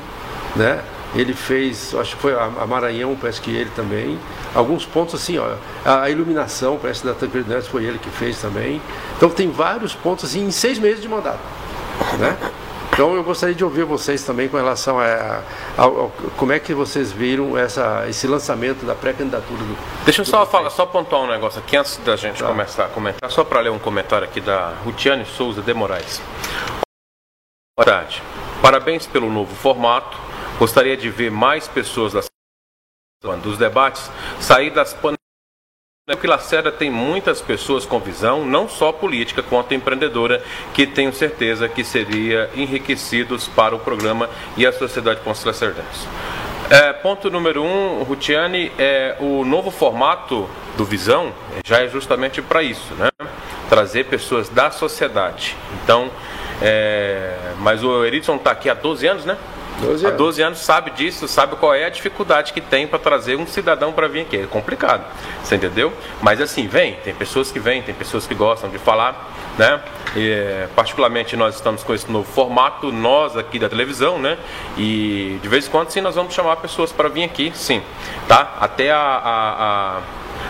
né? 0.56 0.82
Ele 1.16 1.34
fez, 1.34 1.96
acho 1.96 2.16
que 2.16 2.22
foi 2.22 2.34
a, 2.34 2.68
Maranhão, 2.68 3.18
parece 3.20 3.42
que 3.42 3.50
ele 3.50 3.72
também. 3.76 4.20
Alguns 4.54 4.86
pontos 4.86 5.16
assim, 5.16 5.40
ó, 5.40 5.56
a 5.84 6.08
iluminação, 6.10 6.78
parece 6.80 7.02
que 7.02 7.08
da 7.08 7.14
Tancredo 7.16 7.50
Neves 7.50 7.68
foi 7.68 7.84
ele 7.84 7.98
que 7.98 8.12
fez 8.12 8.40
também. 8.40 8.80
Então 9.18 9.30
tem 9.30 9.50
vários 9.50 9.96
pontos 9.96 10.26
assim 10.26 10.46
em 10.46 10.52
seis 10.52 10.78
meses 10.78 11.02
de 11.02 11.08
mandato, 11.08 11.40
né? 12.20 12.38
Então 13.00 13.16
eu 13.16 13.24
gostaria 13.24 13.56
de 13.56 13.64
ouvir 13.64 13.86
vocês 13.86 14.24
também 14.24 14.50
com 14.50 14.58
relação 14.58 15.00
a, 15.00 15.06
a, 15.78 15.86
a, 15.86 16.10
como 16.36 16.52
é 16.52 16.60
que 16.60 16.74
vocês 16.74 17.12
viram 17.12 17.58
essa, 17.58 18.06
esse 18.10 18.28
lançamento 18.28 18.86
da 18.86 18.94
pré-candidatura 18.94 19.58
do. 19.58 19.78
Deixa 20.04 20.22
eu 20.22 20.26
só 20.26 20.46
falar, 20.46 20.70
só 20.70 20.86
pontuar 20.86 21.22
um 21.22 21.28
negócio 21.28 21.60
aqui 21.60 21.78
antes 21.78 21.98
da 21.98 22.16
gente 22.18 22.44
tá. 22.44 22.48
começar 22.48 22.86
a 22.86 22.90
comentar, 22.90 23.32
só 23.32 23.44
para 23.44 23.62
ler 23.62 23.72
um 23.72 23.80
comentário 23.80 24.28
aqui 24.28 24.42
da 24.42 24.74
Rutiane 24.84 25.26
Souza 25.26 25.62
de 25.62 25.74
Moraes. 25.74 26.22
Boa 27.80 27.86
tarde. 27.86 28.22
Parabéns 28.62 29.08
pelo 29.08 29.32
novo 29.32 29.56
formato. 29.56 30.18
Gostaria 30.60 30.98
de 30.98 31.10
ver 31.10 31.32
mais 31.32 31.66
pessoas 31.66 32.12
das 32.12 32.26
dos 33.42 33.58
debates 33.58 34.12
sair 34.42 34.70
das 34.70 34.94
que 36.20 36.28
Lacerda 36.28 36.74
tem 36.74 36.92
muitas 36.92 37.40
pessoas 37.40 37.86
com 37.86 37.98
visão, 37.98 38.44
não 38.44 38.68
só 38.68 38.92
política, 38.92 39.42
quanto 39.42 39.74
empreendedora, 39.74 40.44
que 40.74 40.86
tenho 40.86 41.14
certeza 41.14 41.70
que 41.70 41.86
seria 41.86 42.50
enriquecidos 42.54 43.48
para 43.48 43.74
o 43.74 43.80
programa 43.80 44.30
e 44.58 44.68
a 44.68 44.74
sociedade 44.74 45.22
Ponce 45.22 45.48
Lacerdense. 45.48 46.06
É, 46.70 46.92
ponto 46.92 47.32
número 47.32 47.64
um, 47.64 48.04
Rutiane, 48.04 48.74
é, 48.78 49.16
o 49.22 49.46
novo 49.46 49.72
formato 49.72 50.50
do 50.76 50.84
Visão 50.84 51.32
já 51.64 51.82
é 51.82 51.88
justamente 51.88 52.42
para 52.42 52.62
isso, 52.62 52.94
né? 52.96 53.10
Trazer 53.70 54.04
pessoas 54.04 54.50
da 54.50 54.70
sociedade. 54.70 55.56
Então, 55.82 56.12
é, 56.62 57.54
mas 57.60 57.84
o 57.84 58.04
Eridson 58.06 58.36
está 58.36 58.52
aqui 58.52 58.70
há 58.70 58.74
12 58.74 59.08
anos, 59.08 59.26
né? 59.26 59.38
12 59.82 60.06
anos. 60.06 60.06
Há 60.06 60.12
12 60.12 60.42
anos 60.42 60.60
sabe 60.60 60.92
disso, 60.92 61.28
sabe 61.28 61.56
qual 61.56 61.74
é 61.74 61.86
a 61.86 61.90
dificuldade 61.90 62.54
que 62.54 62.62
tem 62.62 62.88
para 62.88 63.00
trazer 63.00 63.38
um 63.38 63.48
cidadão 63.48 63.92
para 63.94 64.08
vir 64.08 64.22
aqui. 64.22 64.38
É 64.38 64.46
complicado, 64.46 65.04
você 65.44 65.56
entendeu? 65.56 65.94
Mas 66.22 66.42
assim, 66.42 66.68
vem, 66.68 66.96
tem 66.96 67.14
pessoas 67.14 67.52
que 67.52 67.60
vêm, 67.60 67.82
tem 67.82 67.96
pessoas 67.96 68.28
que 68.28 68.36
gostam 68.36 68.70
de 68.70 68.78
falar, 68.78 69.32
né? 69.58 69.80
E, 70.16 70.68
particularmente 70.76 71.36
nós 71.36 71.56
estamos 71.56 71.84
com 71.84 71.94
esse 71.94 72.12
novo 72.12 72.30
formato, 72.30 72.92
nós 72.92 73.38
aqui 73.38 73.60
da 73.60 73.70
televisão, 73.70 74.20
né? 74.20 74.38
E 74.78 75.40
de 75.42 75.48
vez 75.48 75.68
em 75.68 75.72
quando 75.72 75.90
sim, 75.90 76.02
nós 76.02 76.16
vamos 76.16 76.34
chamar 76.34 76.58
pessoas 76.58 76.92
para 76.92 77.08
vir 77.08 77.24
aqui, 77.24 77.52
sim, 77.56 77.82
tá? 78.28 78.58
Até 78.60 78.92
a, 78.92 78.98
a, 78.98 79.98
a 79.98 80.02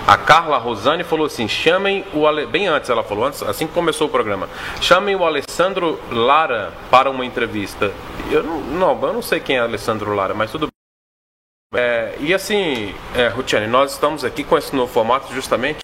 a 0.07 0.17
Carla 0.17 0.57
Rosane 0.57 1.03
falou 1.03 1.25
assim: 1.25 1.47
chamem 1.47 2.05
o 2.13 2.27
Ale... 2.27 2.45
bem 2.45 2.67
antes 2.67 2.89
ela 2.89 3.03
falou, 3.03 3.25
antes, 3.25 3.41
assim 3.43 3.67
que 3.67 3.73
começou 3.73 4.07
o 4.07 4.09
programa, 4.09 4.49
chamem 4.81 5.15
o 5.15 5.23
Alessandro 5.23 5.99
Lara 6.11 6.73
para 6.89 7.09
uma 7.09 7.25
entrevista. 7.25 7.93
Eu 8.31 8.43
não, 8.43 8.59
não 8.61 9.07
eu 9.07 9.13
não 9.13 9.21
sei 9.21 9.39
quem 9.39 9.57
é 9.57 9.59
Alessandro 9.59 10.13
Lara, 10.13 10.33
mas 10.33 10.51
tudo 10.51 10.67
bem. 10.67 11.81
É, 11.81 12.15
e 12.19 12.33
assim, 12.33 12.95
é, 13.15 13.27
Rutiane, 13.27 13.67
nós 13.67 13.93
estamos 13.93 14.23
aqui 14.23 14.43
com 14.43 14.57
esse 14.57 14.75
novo 14.75 14.91
formato 14.91 15.31
justamente 15.33 15.79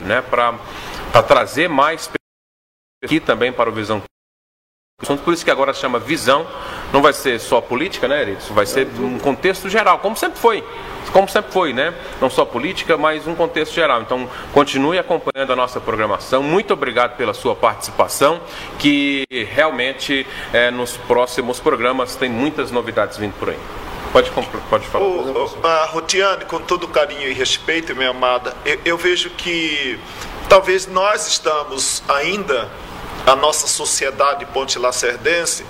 né, 0.00 0.22
para 0.22 0.56
trazer 1.22 1.68
mais 1.68 2.08
aqui 3.02 3.18
também 3.18 3.52
para 3.52 3.68
o 3.68 3.72
Visão 3.72 4.02
por 5.22 5.34
isso 5.34 5.44
que 5.44 5.50
agora 5.50 5.74
se 5.74 5.80
chama 5.80 5.98
visão, 5.98 6.46
não 6.92 7.02
vai 7.02 7.12
ser 7.12 7.38
só 7.38 7.60
política, 7.60 8.08
né, 8.08 8.22
Erickson? 8.22 8.54
Vai 8.54 8.64
ser 8.64 8.86
um 8.98 9.18
contexto 9.18 9.68
geral, 9.68 9.98
como 9.98 10.16
sempre 10.16 10.38
foi. 10.38 10.64
Como 11.12 11.28
sempre 11.28 11.52
foi, 11.52 11.72
né? 11.72 11.94
Não 12.20 12.28
só 12.28 12.44
política, 12.44 12.96
mas 12.96 13.26
um 13.26 13.34
contexto 13.34 13.74
geral. 13.74 14.02
Então, 14.02 14.28
continue 14.52 14.98
acompanhando 14.98 15.52
a 15.52 15.56
nossa 15.56 15.80
programação. 15.80 16.42
Muito 16.42 16.72
obrigado 16.72 17.16
pela 17.16 17.34
sua 17.34 17.54
participação, 17.54 18.40
que 18.78 19.24
realmente 19.30 20.26
é, 20.52 20.70
nos 20.70 20.96
próximos 20.96 21.60
programas 21.60 22.16
tem 22.16 22.28
muitas 22.28 22.70
novidades 22.70 23.16
vindo 23.16 23.34
por 23.38 23.50
aí. 23.50 23.58
Pode, 24.12 24.30
pode 24.70 24.86
falar. 24.86 25.04
O, 25.04 25.44
o, 25.44 25.66
a 25.66 25.86
Rotiane, 25.86 26.44
com 26.44 26.60
todo 26.60 26.86
carinho 26.86 27.28
e 27.28 27.32
respeito, 27.32 27.96
minha 27.96 28.10
amada, 28.10 28.54
eu, 28.64 28.80
eu 28.84 28.98
vejo 28.98 29.30
que 29.30 29.98
talvez 30.48 30.86
nós 30.86 31.26
estamos 31.26 32.00
ainda 32.08 32.70
a 33.26 33.34
nossa 33.34 33.66
sociedade 33.66 34.44
ponte 34.46 34.78
lacerdense, 34.78 35.64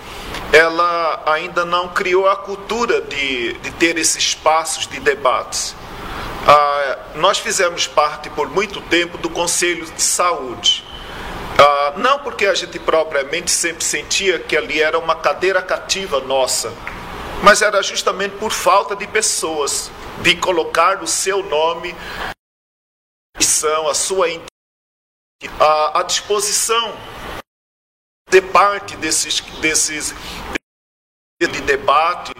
ela 0.52 1.22
ainda 1.26 1.64
não 1.64 1.88
criou 1.88 2.28
a 2.28 2.36
cultura 2.36 3.00
de, 3.00 3.54
de 3.54 3.70
ter 3.72 3.96
esses 3.96 4.16
espaços 4.16 4.86
de 4.86 4.98
debates. 5.00 5.74
Ah, 6.46 6.98
nós 7.14 7.38
fizemos 7.38 7.86
parte 7.86 8.28
por 8.30 8.48
muito 8.50 8.80
tempo 8.82 9.16
do 9.18 9.30
Conselho 9.30 9.86
de 9.86 10.02
Saúde. 10.02 10.84
Ah, 11.58 11.94
não 11.96 12.18
porque 12.18 12.46
a 12.46 12.54
gente 12.54 12.78
propriamente 12.78 13.50
sempre 13.50 13.84
sentia 13.84 14.38
que 14.38 14.56
ali 14.56 14.82
era 14.82 14.98
uma 14.98 15.14
cadeira 15.14 15.62
cativa 15.62 16.20
nossa, 16.20 16.72
mas 17.42 17.62
era 17.62 17.82
justamente 17.82 18.36
por 18.36 18.50
falta 18.50 18.96
de 18.96 19.06
pessoas, 19.06 19.90
de 20.22 20.34
colocar 20.36 21.02
o 21.02 21.06
seu 21.06 21.42
nome, 21.42 21.94
a 23.88 23.94
sua 23.94 24.26
a 25.58 26.02
disposição 26.02 26.94
ser 28.30 28.42
parte 28.42 28.96
desses, 28.96 29.40
desses 29.60 30.14
de 31.40 31.60
debate. 31.62 32.32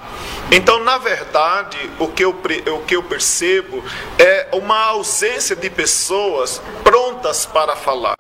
Então, 0.51 0.79
na 0.81 0.99
verdade, 0.99 1.79
o 1.99 2.09
que, 2.09 2.25
eu, 2.25 2.31
o 2.31 2.85
que 2.85 2.97
eu 2.97 3.03
percebo 3.03 3.83
é 4.19 4.49
uma 4.53 4.87
ausência 4.87 5.55
de 5.57 5.69
pessoas 5.69 6.61
prontas 6.83 7.45
para 7.45 7.77
falar. 7.77 8.17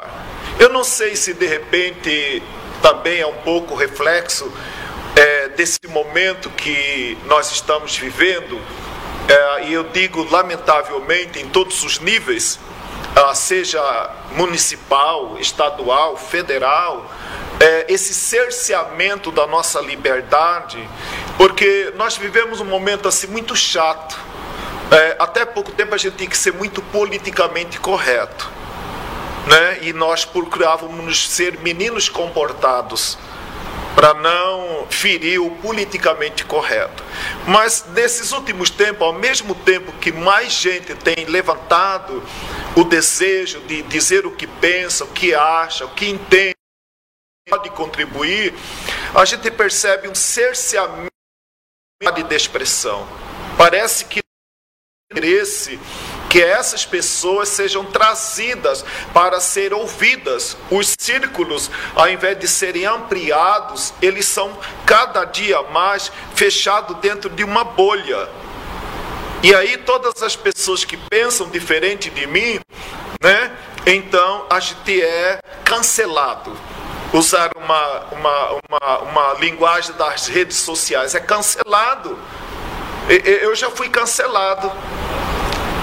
Eu 0.58 0.68
não 0.68 0.84
sei 0.84 1.16
se 1.16 1.32
de 1.32 1.46
repente 1.46 2.42
também 2.82 3.20
é 3.20 3.26
um 3.26 3.36
pouco 3.42 3.74
reflexo 3.74 4.52
é, 5.16 5.48
desse 5.50 5.78
momento 5.88 6.50
que 6.50 7.16
nós 7.26 7.50
estamos 7.50 7.96
vivendo, 7.96 8.60
é, 9.28 9.68
e 9.68 9.72
eu 9.72 9.84
digo 9.84 10.26
lamentavelmente 10.30 11.38
em 11.40 11.48
todos 11.48 11.82
os 11.82 11.98
níveis, 11.98 12.58
ah, 13.16 13.34
seja 13.34 13.80
municipal, 14.32 15.38
estadual, 15.38 16.16
federal, 16.16 17.08
é, 17.60 17.86
esse 17.88 18.12
cerceamento 18.14 19.30
da 19.30 19.46
nossa 19.46 19.80
liberdade, 19.80 20.88
porque 21.36 21.92
nós 21.96 22.16
vivemos 22.16 22.60
um 22.60 22.64
momento 22.64 23.08
assim 23.08 23.26
muito 23.26 23.54
chato. 23.56 24.18
É, 24.90 25.16
até 25.18 25.44
pouco 25.44 25.72
tempo 25.72 25.94
a 25.94 25.98
gente 25.98 26.16
tinha 26.16 26.28
que 26.28 26.36
ser 26.36 26.52
muito 26.52 26.82
politicamente 26.82 27.80
correto. 27.80 28.50
Né? 29.46 29.78
E 29.82 29.92
nós 29.92 30.24
procurávamos 30.24 31.28
ser 31.28 31.58
meninos 31.60 32.08
comportados 32.08 33.18
para 33.94 34.12
não 34.14 34.86
ferir 34.90 35.40
o 35.40 35.50
politicamente 35.50 36.44
correto. 36.44 37.02
Mas 37.46 37.84
nesses 37.94 38.32
últimos 38.32 38.68
tempos, 38.68 39.02
ao 39.02 39.12
mesmo 39.12 39.54
tempo 39.54 39.92
que 39.92 40.12
mais 40.12 40.52
gente 40.52 40.94
tem 40.94 41.24
levantado 41.26 42.22
o 42.74 42.84
desejo 42.84 43.60
de 43.60 43.82
dizer 43.82 44.26
o 44.26 44.32
que 44.32 44.46
pensa, 44.46 45.04
o 45.04 45.08
que 45.08 45.34
acha, 45.34 45.84
o 45.84 45.90
que 45.90 46.08
entende, 46.08 46.54
pode 47.48 47.70
contribuir, 47.70 48.54
a 49.14 49.24
gente 49.24 49.50
percebe 49.50 50.08
um 50.08 50.14
cerceamento 50.14 51.10
de 52.00 52.34
expressão. 52.34 53.06
Parece 53.56 54.06
que 54.06 54.20
interesse 55.12 55.78
que 56.30 56.42
essas 56.42 56.84
pessoas 56.84 57.48
sejam 57.48 57.84
trazidas 57.84 58.84
para 59.12 59.40
ser 59.40 59.72
ouvidas. 59.72 60.56
Os 60.70 60.96
círculos, 60.98 61.70
ao 61.94 62.08
invés 62.08 62.38
de 62.38 62.48
serem 62.48 62.86
ampliados, 62.86 63.92
eles 64.02 64.26
são 64.26 64.58
cada 64.84 65.24
dia 65.24 65.62
mais 65.62 66.10
fechados 66.34 66.96
dentro 66.96 67.30
de 67.30 67.44
uma 67.44 67.62
bolha. 67.62 68.28
E 69.44 69.54
aí 69.54 69.76
todas 69.76 70.22
as 70.22 70.34
pessoas 70.34 70.84
que 70.84 70.96
pensam 70.96 71.48
diferente 71.50 72.10
de 72.10 72.26
mim, 72.26 72.58
né? 73.22 73.56
Então 73.86 74.46
a 74.50 74.58
gente 74.58 75.00
é 75.00 75.38
cancelado. 75.64 76.73
Usar 77.14 77.52
uma, 77.56 78.00
uma, 78.06 78.60
uma, 78.68 78.98
uma 78.98 79.34
linguagem 79.34 79.94
das 79.94 80.26
redes 80.26 80.56
sociais 80.56 81.14
é 81.14 81.20
cancelado. 81.20 82.18
Eu 83.40 83.54
já 83.54 83.70
fui 83.70 83.88
cancelado. 83.88 84.68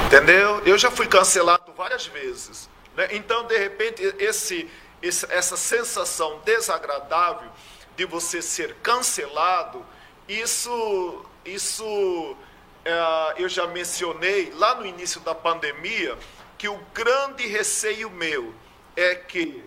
Entendeu? 0.08 0.62
Eu 0.66 0.78
já 0.78 0.92
fui 0.92 1.08
cancelado 1.08 1.72
várias 1.72 2.06
vezes. 2.06 2.70
Né? 2.98 3.08
Então, 3.12 3.48
de 3.48 3.58
repente, 3.58 4.04
esse, 4.20 4.70
esse, 5.02 5.26
essa 5.32 5.56
sensação 5.56 6.42
desagradável 6.44 7.50
de 7.96 8.04
você 8.04 8.42
ser 8.42 8.76
cancelado, 8.84 9.86
isso, 10.28 11.26
isso 11.46 12.36
é, 12.84 13.36
eu 13.38 13.48
já 13.48 13.68
mencionei 13.68 14.52
lá 14.58 14.76
no 14.76 14.86
início 14.86 15.22
da 15.22 15.34
pandemia, 15.34 16.18
que 16.58 16.68
o 16.68 16.78
grande 16.94 17.48
receio 17.48 18.10
meu 18.10 18.54
é 18.98 19.16
que, 19.16 19.64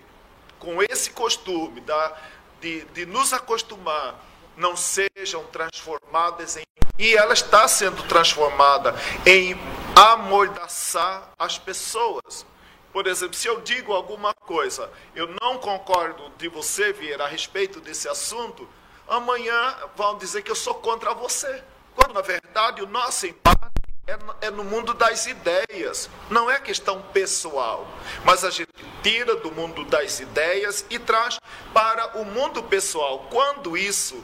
com 0.65 0.83
esse 0.83 1.11
costume 1.11 1.81
da, 1.83 2.17
de, 2.61 2.85
de 2.87 3.05
nos 3.05 3.35
acostumar, 3.35 4.19
não 4.57 4.75
sejam 4.75 5.45
transformadas 5.45 6.57
em. 6.57 6.65
E 6.99 7.15
ela 7.15 7.35
está 7.35 7.69
sendo 7.69 8.03
transformada 8.05 8.95
em 9.27 9.55
amordaçar 9.95 11.31
as 11.39 11.59
pessoas. 11.59 12.47
Por 12.93 13.07
exemplo, 13.07 13.35
se 13.35 13.49
eu 13.49 13.61
digo 13.61 13.93
alguma 13.93 14.33
coisa, 14.33 14.91
eu 15.15 15.29
não 15.43 15.59
concordo 15.59 16.31
de 16.39 16.49
você 16.49 16.93
vir 16.93 17.21
a 17.21 17.27
respeito 17.27 17.81
desse 17.81 18.09
assunto, 18.09 18.69
amanhã 19.09 19.77
vão 19.97 20.17
dizer 20.17 20.43
que 20.43 20.51
eu 20.51 20.57
sou 20.57 20.75
contra 20.75 21.13
você. 21.13 21.63
Quando 21.97 22.15
na 22.15 22.23
verdade 22.23 22.81
o 22.81 22.87
nosso 22.87 23.27
embate 23.27 23.75
é, 24.07 24.47
é 24.47 24.51
no 24.51 24.63
mundo 24.63 24.95
das 24.95 25.27
ideias, 25.27 26.09
não 26.31 26.49
é 26.49 26.61
questão 26.61 27.03
pessoal, 27.03 27.87
mas 28.25 28.45
a 28.45 28.51
gente 28.51 28.64
tira 29.05 29.37
do 29.37 29.53
mundo 29.53 29.85
das 29.85 30.19
ideias 30.19 30.87
e 30.89 30.99
traz 30.99 31.39
para 31.75 32.19
o 32.19 32.25
mundo 32.25 32.63
pessoal. 32.63 33.29
Quando 33.31 33.77
isso 33.77 34.17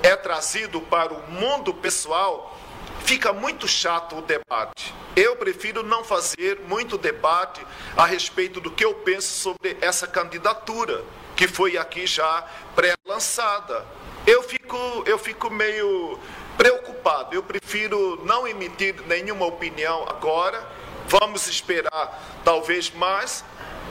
é 0.00 0.14
trazido 0.14 0.80
para 0.80 1.12
o 1.12 1.28
mundo 1.28 1.74
pessoal, 1.74 2.56
fica 3.00 3.32
muito 3.32 3.66
chato 3.66 4.18
o 4.18 4.22
debate. 4.22 4.94
Eu 5.16 5.34
prefiro 5.34 5.82
não 5.82 6.04
fazer 6.04 6.60
muito 6.68 6.96
debate 6.96 7.60
a 7.96 8.06
respeito 8.06 8.60
do 8.60 8.70
que 8.70 8.84
eu 8.84 8.94
penso 8.94 9.40
sobre 9.40 9.76
essa 9.80 10.06
candidatura, 10.06 11.04
que 11.34 11.48
foi 11.48 11.76
aqui 11.76 12.06
já 12.06 12.46
pré-lançada. 12.76 13.84
Eu 14.24 14.44
fico, 14.44 14.76
eu 15.04 15.18
fico 15.18 15.50
meio 15.50 16.16
preocupado. 16.56 17.34
Eu 17.34 17.42
prefiro 17.42 18.24
não 18.24 18.46
emitir 18.46 18.94
nenhuma 19.08 19.46
opinião 19.46 20.06
agora 20.08 20.64
vamos 21.06 21.46
esperar 21.46 22.20
talvez 22.44 22.90
mais. 22.90 23.44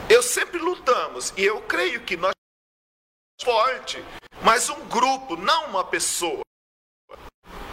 Eu 0.08 0.22
sempre 0.22 0.58
lutamos 0.58 1.32
e 1.36 1.44
eu 1.44 1.60
creio 1.62 2.00
que 2.02 2.16
nós 2.16 2.32
forte, 3.42 4.02
mas 4.42 4.68
um 4.68 4.86
grupo, 4.88 5.36
não 5.36 5.66
uma 5.66 5.84
pessoa. 5.84 6.42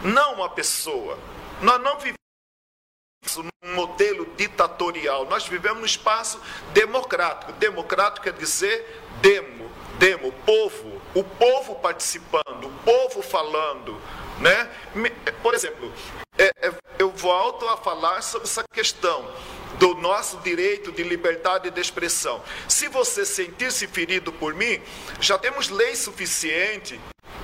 Não 0.04 0.36
uma 0.36 0.50
pessoa. 0.50 1.18
Nós 1.62 1.82
não 1.82 1.98
vivemos 1.98 2.18
num 3.38 3.76
modelo 3.76 4.26
ditatorial, 4.36 5.26
nós 5.26 5.46
vivemos 5.46 5.80
num 5.80 5.86
espaço 5.86 6.42
democrático. 6.74 7.52
Democrático 7.54 8.24
quer 8.24 8.34
dizer 8.34 9.04
demo, 9.22 9.70
demo, 9.98 10.32
povo, 10.46 11.02
o 11.14 11.24
povo 11.24 11.76
participando, 11.76 12.66
o 12.66 12.84
povo 12.84 13.22
falando. 13.22 14.02
Né? 14.40 14.70
Por 15.42 15.54
exemplo, 15.54 15.92
é, 16.38 16.52
é, 16.62 16.74
eu 16.98 17.12
volto 17.12 17.68
a 17.68 17.78
falar 17.78 18.22
sobre 18.22 18.48
essa 18.48 18.64
questão 18.74 19.30
do 19.78 19.96
nosso 19.96 20.38
direito 20.38 20.92
de 20.92 21.04
liberdade 21.04 21.70
de 21.70 21.80
expressão. 21.80 22.42
Se 22.68 22.88
você 22.88 23.26
sentir-se 23.26 23.88
ferido 23.88 24.32
por 24.32 24.54
mim, 24.54 24.82
já 25.20 25.38
temos 25.38 25.70
lei 25.70 25.96
suficiente 25.96 27.00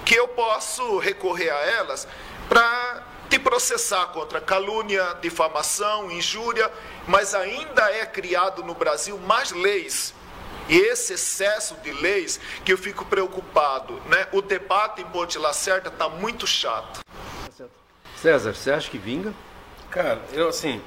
que 0.06 0.16
eu 0.16 0.28
posso 0.30 0.98
recorrer 1.00 1.50
a 1.50 1.62
elas 1.62 2.08
para 2.48 3.04
te 3.30 3.40
processar 3.40 4.08
contra 4.08 4.40
calúnia, 4.40 5.18
difamação, 5.22 6.12
injúria, 6.12 6.72
mas 7.08 7.34
ainda 7.34 7.92
é 7.92 8.06
criado 8.06 8.64
no 8.64 8.76
Brasil 8.76 9.18
mais 9.18 9.52
leis. 9.52 10.14
E 10.68 10.78
esse 10.78 11.14
excesso 11.14 11.76
de 11.84 11.92
leis 11.92 12.40
que 12.64 12.74
eu 12.74 12.78
fico 12.78 13.06
preocupado, 13.06 14.02
né? 14.08 14.28
O 14.32 14.42
debate 14.42 15.02
em 15.02 15.06
Ponte 15.06 15.38
Lacerda 15.38 15.90
está 15.90 16.10
muito 16.10 16.48
chato. 16.48 17.02
César, 18.16 18.54
você 18.54 18.72
acha 18.72 18.90
que 18.90 18.98
vinga? 18.98 19.34
Cara, 19.92 20.20
eu 20.34 20.50
assim, 20.50 20.82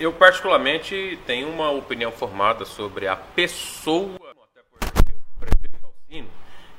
eu 0.00 0.12
particularmente 0.12 1.18
tenho 1.26 1.48
uma 1.48 1.70
opinião 1.70 2.10
formada 2.10 2.64
sobre 2.64 3.06
a 3.06 3.16
pessoa, 3.16 4.16
até 4.16 4.62
porque 4.70 5.12
o 5.12 5.40
prefeito 5.40 5.78
Alcino, 5.84 6.28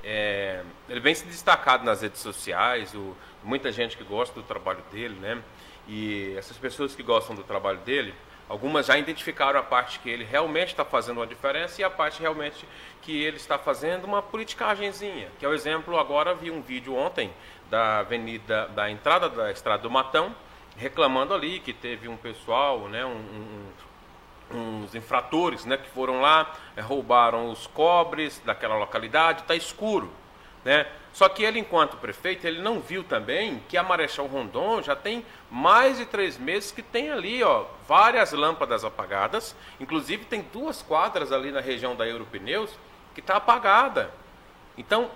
é, 0.04 0.64
ele 0.90 1.00
vem 1.00 1.14
se 1.14 1.26
destacado 1.26 1.84
nas 1.86 2.02
redes 2.02 2.20
sociais, 2.20 2.94
o, 2.96 3.16
muita 3.44 3.72
gente 3.72 3.96
que 3.96 4.04
gosta 4.04 4.34
do 4.34 4.44
trabalho 4.44 4.84
dele, 4.92 5.16
né? 5.20 5.42
E 5.88 6.34
essas 6.38 6.58
pessoas 6.58 6.96
que 6.96 7.04
gostam 7.04 7.36
do 7.36 7.44
trabalho 7.44 7.80
dele, 7.80 8.14
algumas 8.50 8.88
já 8.88 8.98
identificaram 8.98 9.60
a 9.60 9.64
parte 9.64 10.00
que 10.00 10.10
ele 10.10 10.26
realmente 10.26 10.70
está 10.70 10.84
fazendo 10.84 11.18
uma 11.18 11.28
diferença 11.28 11.80
e 11.80 11.84
a 11.84 11.90
parte 11.90 12.20
realmente 12.20 12.68
que 13.02 13.24
ele 13.24 13.38
está 13.38 13.58
fazendo 13.60 14.06
uma 14.06 14.22
politicagemzinha. 14.22 15.30
Que 15.38 15.46
é 15.46 15.48
o 15.48 15.54
exemplo, 15.54 15.98
agora 15.98 16.34
vi 16.34 16.50
um 16.50 16.62
vídeo 16.62 16.96
ontem 16.96 17.32
da 17.70 18.00
avenida, 18.00 18.68
da 18.70 18.90
entrada 18.90 19.30
da 19.30 19.52
Estrada 19.52 19.84
do 19.84 19.92
Matão, 19.92 20.36
reclamando 20.76 21.34
ali 21.34 21.60
que 21.60 21.72
teve 21.72 22.08
um 22.08 22.18
pessoal, 22.18 22.88
né, 22.88 23.06
um, 23.06 23.72
um, 24.52 24.58
uns 24.58 24.96
infratores, 24.96 25.66
né, 25.66 25.78
que 25.78 25.90
foram 25.90 26.20
lá, 26.20 26.52
é, 26.76 26.82
roubaram 26.82 27.52
os 27.52 27.68
cobres 27.68 28.42
daquela 28.44 28.76
localidade, 28.76 29.42
está 29.42 29.56
escuro. 29.56 30.12
Né? 30.66 30.88
Só 31.14 31.28
que 31.28 31.44
ele, 31.44 31.60
enquanto 31.60 31.98
prefeito, 31.98 32.46
ele 32.46 32.62
não 32.62 32.80
viu 32.80 33.04
também 33.04 33.62
que 33.68 33.78
a 33.78 33.84
Marechal 33.84 34.28
Rondon 34.28 34.82
já 34.82 34.96
tem 34.96 35.26
mais 35.50 35.98
de 35.98 36.06
três 36.06 36.38
meses 36.38 36.72
que 36.72 36.82
tem 36.82 37.12
ali 37.12 37.44
ó, 37.44 37.66
várias 37.88 38.32
lâmpadas 38.32 38.86
apagadas. 38.86 39.56
Inclusive 39.80 40.26
tem 40.26 40.42
duas 40.54 40.82
quadras 40.82 41.32
ali 41.32 41.52
na 41.52 41.60
região 41.60 41.96
da 41.96 42.08
Europneus 42.08 42.72
que 43.14 43.20
está 43.20 43.38
apagada. 43.38 44.12
Então, 44.78 45.10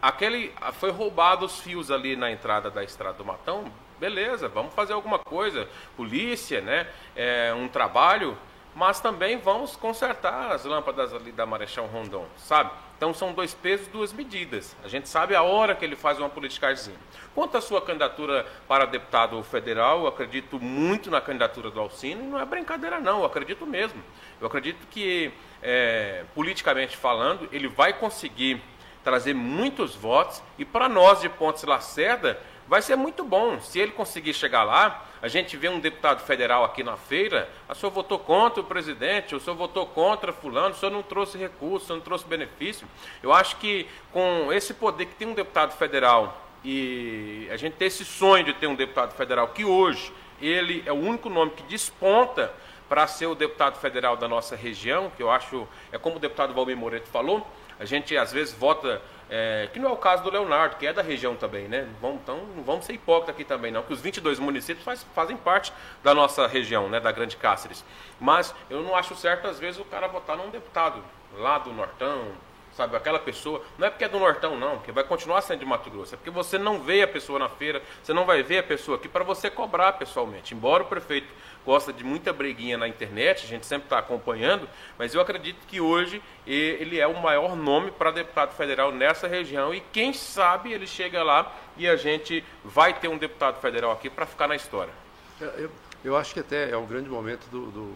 aquele 0.00 0.52
foi 0.80 0.90
roubado 0.90 1.44
os 1.44 1.60
fios 1.60 1.90
ali 1.90 2.16
na 2.16 2.30
entrada 2.30 2.70
da 2.70 2.82
Estrada 2.82 3.18
do 3.18 3.24
Matão. 3.24 3.70
Beleza, 4.00 4.48
vamos 4.48 4.74
fazer 4.74 4.94
alguma 4.94 5.18
coisa. 5.18 5.68
Polícia, 5.96 6.60
né? 6.60 6.86
É, 7.14 7.54
um 7.54 7.68
trabalho 7.68 8.36
mas 8.76 9.00
também 9.00 9.38
vamos 9.38 9.74
consertar 9.74 10.52
as 10.52 10.66
lâmpadas 10.66 11.14
ali 11.14 11.32
da 11.32 11.46
Marechal 11.46 11.86
Rondon, 11.86 12.26
sabe? 12.36 12.70
Então 12.94 13.14
são 13.14 13.32
dois 13.32 13.54
pesos, 13.54 13.88
duas 13.88 14.12
medidas. 14.12 14.76
A 14.84 14.88
gente 14.88 15.08
sabe 15.08 15.34
a 15.34 15.42
hora 15.42 15.74
que 15.74 15.82
ele 15.82 15.96
faz 15.96 16.18
uma 16.18 16.28
politicazinha. 16.28 16.98
Quanto 17.34 17.56
à 17.56 17.62
sua 17.62 17.80
candidatura 17.80 18.46
para 18.68 18.84
deputado 18.84 19.42
federal, 19.42 20.00
eu 20.00 20.06
acredito 20.06 20.60
muito 20.60 21.10
na 21.10 21.22
candidatura 21.22 21.70
do 21.70 21.80
Alcino 21.80 22.22
e 22.22 22.26
não 22.26 22.38
é 22.38 22.44
brincadeira 22.44 23.00
não, 23.00 23.20
eu 23.20 23.24
acredito 23.24 23.64
mesmo. 23.64 24.02
Eu 24.38 24.46
acredito 24.46 24.86
que, 24.88 25.32
é, 25.62 26.26
politicamente 26.34 26.98
falando, 26.98 27.48
ele 27.52 27.68
vai 27.68 27.94
conseguir 27.94 28.62
trazer 29.02 29.32
muitos 29.32 29.94
votos 29.94 30.42
e 30.58 30.66
para 30.66 30.86
nós 30.86 31.22
de 31.22 31.30
Pontes 31.30 31.64
Lacerda 31.64 32.38
vai 32.68 32.82
ser 32.82 32.96
muito 32.96 33.24
bom. 33.24 33.58
Se 33.58 33.78
ele 33.78 33.92
conseguir 33.92 34.34
chegar 34.34 34.64
lá, 34.64 35.02
a 35.26 35.28
gente 35.28 35.56
vê 35.56 35.68
um 35.68 35.80
deputado 35.80 36.20
federal 36.20 36.62
aqui 36.62 36.84
na 36.84 36.96
feira, 36.96 37.50
a 37.68 37.74
senhor 37.74 37.90
votou 37.90 38.16
contra 38.16 38.60
o 38.60 38.64
presidente, 38.64 39.34
o 39.34 39.40
senhor 39.40 39.56
votou 39.56 39.84
contra 39.84 40.32
fulano, 40.32 40.72
o 40.72 40.78
senhor 40.78 40.92
não 40.92 41.02
trouxe 41.02 41.36
recurso, 41.36 41.92
não 41.92 42.00
trouxe 42.00 42.24
benefício. 42.24 42.86
Eu 43.20 43.32
acho 43.32 43.56
que 43.56 43.88
com 44.12 44.52
esse 44.52 44.72
poder 44.72 45.06
que 45.06 45.16
tem 45.16 45.26
um 45.26 45.34
deputado 45.34 45.72
federal 45.72 46.46
e 46.64 47.48
a 47.50 47.56
gente 47.56 47.72
tem 47.72 47.88
esse 47.88 48.04
sonho 48.04 48.44
de 48.44 48.52
ter 48.52 48.68
um 48.68 48.76
deputado 48.76 49.16
federal 49.16 49.48
que 49.48 49.64
hoje 49.64 50.12
ele 50.40 50.84
é 50.86 50.92
o 50.92 50.96
único 50.96 51.28
nome 51.28 51.50
que 51.50 51.64
desponta 51.64 52.54
para 52.88 53.04
ser 53.08 53.26
o 53.26 53.34
deputado 53.34 53.80
federal 53.80 54.16
da 54.16 54.28
nossa 54.28 54.54
região, 54.54 55.10
que 55.16 55.24
eu 55.24 55.28
acho, 55.28 55.66
é 55.90 55.98
como 55.98 56.16
o 56.16 56.20
deputado 56.20 56.54
Valmir 56.54 56.76
Moreto 56.76 57.08
falou, 57.08 57.44
a 57.80 57.84
gente 57.84 58.16
às 58.16 58.32
vezes 58.32 58.54
vota 58.54 59.02
é, 59.28 59.68
que 59.72 59.78
não 59.78 59.90
é 59.90 59.92
o 59.92 59.96
caso 59.96 60.22
do 60.22 60.30
Leonardo, 60.30 60.76
que 60.76 60.86
é 60.86 60.92
da 60.92 61.02
região 61.02 61.34
também, 61.34 61.66
né? 61.66 61.88
Vamos, 62.00 62.20
então 62.22 62.38
não 62.54 62.62
vamos 62.62 62.84
ser 62.84 62.92
hipócritas 62.92 63.34
aqui 63.34 63.44
também, 63.44 63.72
não, 63.72 63.82
que 63.82 63.92
os 63.92 64.00
22 64.00 64.38
municípios 64.38 64.84
faz, 64.84 65.04
fazem 65.14 65.36
parte 65.36 65.72
da 66.02 66.14
nossa 66.14 66.46
região, 66.46 66.88
né, 66.88 67.00
da 67.00 67.10
Grande 67.10 67.36
Cáceres. 67.36 67.84
Mas 68.20 68.54
eu 68.70 68.82
não 68.82 68.94
acho 68.94 69.14
certo, 69.16 69.46
às 69.48 69.58
vezes, 69.58 69.80
o 69.80 69.84
cara 69.84 70.06
votar 70.06 70.36
num 70.36 70.50
deputado 70.50 71.02
lá 71.36 71.58
do 71.58 71.72
Nortão, 71.72 72.32
sabe? 72.76 72.94
Aquela 72.94 73.18
pessoa, 73.18 73.62
não 73.78 73.86
é 73.86 73.90
porque 73.90 74.04
é 74.04 74.08
do 74.08 74.18
Nortão, 74.18 74.56
não, 74.56 74.78
que 74.78 74.92
vai 74.92 75.02
continuar 75.02 75.40
sendo 75.40 75.60
de 75.60 75.66
Mato 75.66 75.90
Grosso, 75.90 76.14
é 76.14 76.16
porque 76.16 76.30
você 76.30 76.58
não 76.58 76.80
vê 76.80 77.02
a 77.02 77.08
pessoa 77.08 77.38
na 77.38 77.48
feira, 77.48 77.82
você 78.02 78.12
não 78.12 78.24
vai 78.24 78.42
ver 78.42 78.58
a 78.58 78.62
pessoa 78.62 78.96
aqui 78.96 79.08
para 79.08 79.24
você 79.24 79.50
cobrar 79.50 79.94
pessoalmente. 79.94 80.54
Embora 80.54 80.82
o 80.82 80.86
prefeito 80.86 81.32
gosta 81.66 81.92
de 81.92 82.04
muita 82.04 82.32
breguinha 82.32 82.78
na 82.78 82.86
internet, 82.86 83.44
a 83.44 83.48
gente 83.48 83.66
sempre 83.66 83.86
está 83.86 83.98
acompanhando, 83.98 84.68
mas 84.96 85.12
eu 85.12 85.20
acredito 85.20 85.66
que 85.66 85.80
hoje 85.80 86.22
ele 86.46 87.00
é 87.00 87.06
o 87.08 87.20
maior 87.20 87.56
nome 87.56 87.90
para 87.90 88.12
deputado 88.12 88.54
federal 88.54 88.92
nessa 88.92 89.26
região 89.26 89.74
e 89.74 89.80
quem 89.80 90.12
sabe 90.12 90.72
ele 90.72 90.86
chega 90.86 91.24
lá 91.24 91.52
e 91.76 91.88
a 91.88 91.96
gente 91.96 92.44
vai 92.64 92.94
ter 92.94 93.08
um 93.08 93.18
deputado 93.18 93.60
federal 93.60 93.90
aqui 93.90 94.08
para 94.08 94.24
ficar 94.24 94.46
na 94.46 94.54
história. 94.54 94.94
Eu, 95.40 95.70
eu, 96.04 96.16
acho 96.16 96.32
que 96.32 96.40
até 96.40 96.70
é 96.70 96.76
um 96.76 96.86
grande 96.86 97.10
momento 97.10 97.46
do, 97.50 97.66
do, 97.66 97.94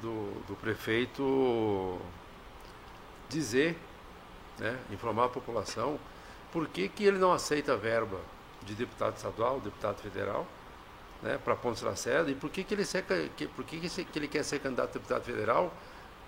do, 0.00 0.40
do 0.48 0.56
prefeito 0.56 2.00
dizer, 3.28 3.76
né, 4.58 4.78
informar 4.90 5.26
a 5.26 5.28
população 5.28 5.98
por 6.50 6.66
que, 6.68 6.88
que 6.88 7.04
ele 7.04 7.18
não 7.18 7.32
aceita 7.32 7.76
verba 7.76 8.20
de 8.62 8.74
deputado 8.74 9.16
estadual, 9.16 9.60
deputado 9.60 10.00
federal, 10.00 10.46
né, 11.24 11.40
para 11.42 11.56
Pontes 11.56 11.80
Lacerda, 11.80 12.30
e 12.30 12.34
por 12.34 12.50
que, 12.50 12.62
que, 12.62 12.74
ele, 12.74 12.84
por 13.56 13.64
que, 13.64 13.80
que 13.80 14.18
ele 14.18 14.28
quer 14.28 14.44
ser 14.44 14.60
candidato 14.60 14.90
a 14.90 14.92
deputado 14.92 15.24
federal, 15.24 15.72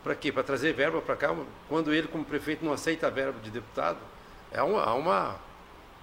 para 0.02 0.14
quê? 0.14 0.32
Para 0.32 0.42
trazer 0.42 0.72
verba 0.72 1.02
para 1.02 1.14
cá, 1.14 1.36
quando 1.68 1.92
ele, 1.92 2.08
como 2.08 2.24
prefeito, 2.24 2.64
não 2.64 2.72
aceita 2.72 3.06
a 3.06 3.10
verba 3.10 3.38
de 3.40 3.50
deputado? 3.50 3.98
É 4.50 4.62
uma, 4.62 4.82
há 4.82 4.94
uma, 4.94 5.36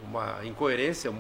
uma 0.02 0.46
incoerência 0.46 1.12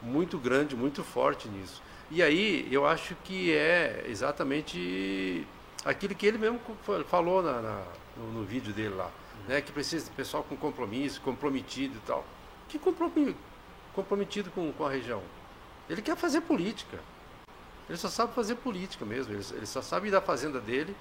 muito 0.00 0.38
grande, 0.38 0.76
muito 0.76 1.02
forte 1.02 1.48
nisso. 1.48 1.82
E 2.10 2.22
aí, 2.22 2.68
eu 2.70 2.86
acho 2.86 3.16
que 3.24 3.52
é 3.52 4.04
exatamente 4.06 5.46
aquilo 5.84 6.14
que 6.14 6.26
ele 6.26 6.38
mesmo 6.38 6.60
falou 7.08 7.42
na, 7.42 7.60
na 7.60 7.82
no, 8.16 8.32
no, 8.32 8.44
vídeo 8.44 8.72
dele 8.72 8.94
lá, 8.94 9.10
né? 9.48 9.60
Que 9.60 9.72
precisa 9.72 10.04
de 10.04 10.10
pessoal 10.12 10.42
com 10.42 10.56
compromisso, 10.56 11.20
comprometido 11.20 11.96
e 11.96 12.06
tal. 12.06 12.24
Que 12.68 12.78
comprometido 12.78 14.50
com, 14.50 14.72
com 14.72 14.86
a 14.86 14.90
região? 14.90 15.22
Ele 15.88 16.02
quer 16.02 16.16
fazer 16.16 16.42
política. 16.42 16.98
Ele 17.88 17.96
só 17.96 18.08
sabe 18.08 18.34
fazer 18.34 18.56
política 18.56 19.04
mesmo. 19.04 19.32
Ele, 19.32 19.44
ele 19.54 19.66
só 19.66 19.80
sabe 19.80 20.08
ir 20.08 20.10
da 20.10 20.20
fazenda 20.20 20.60
dele 20.60 20.94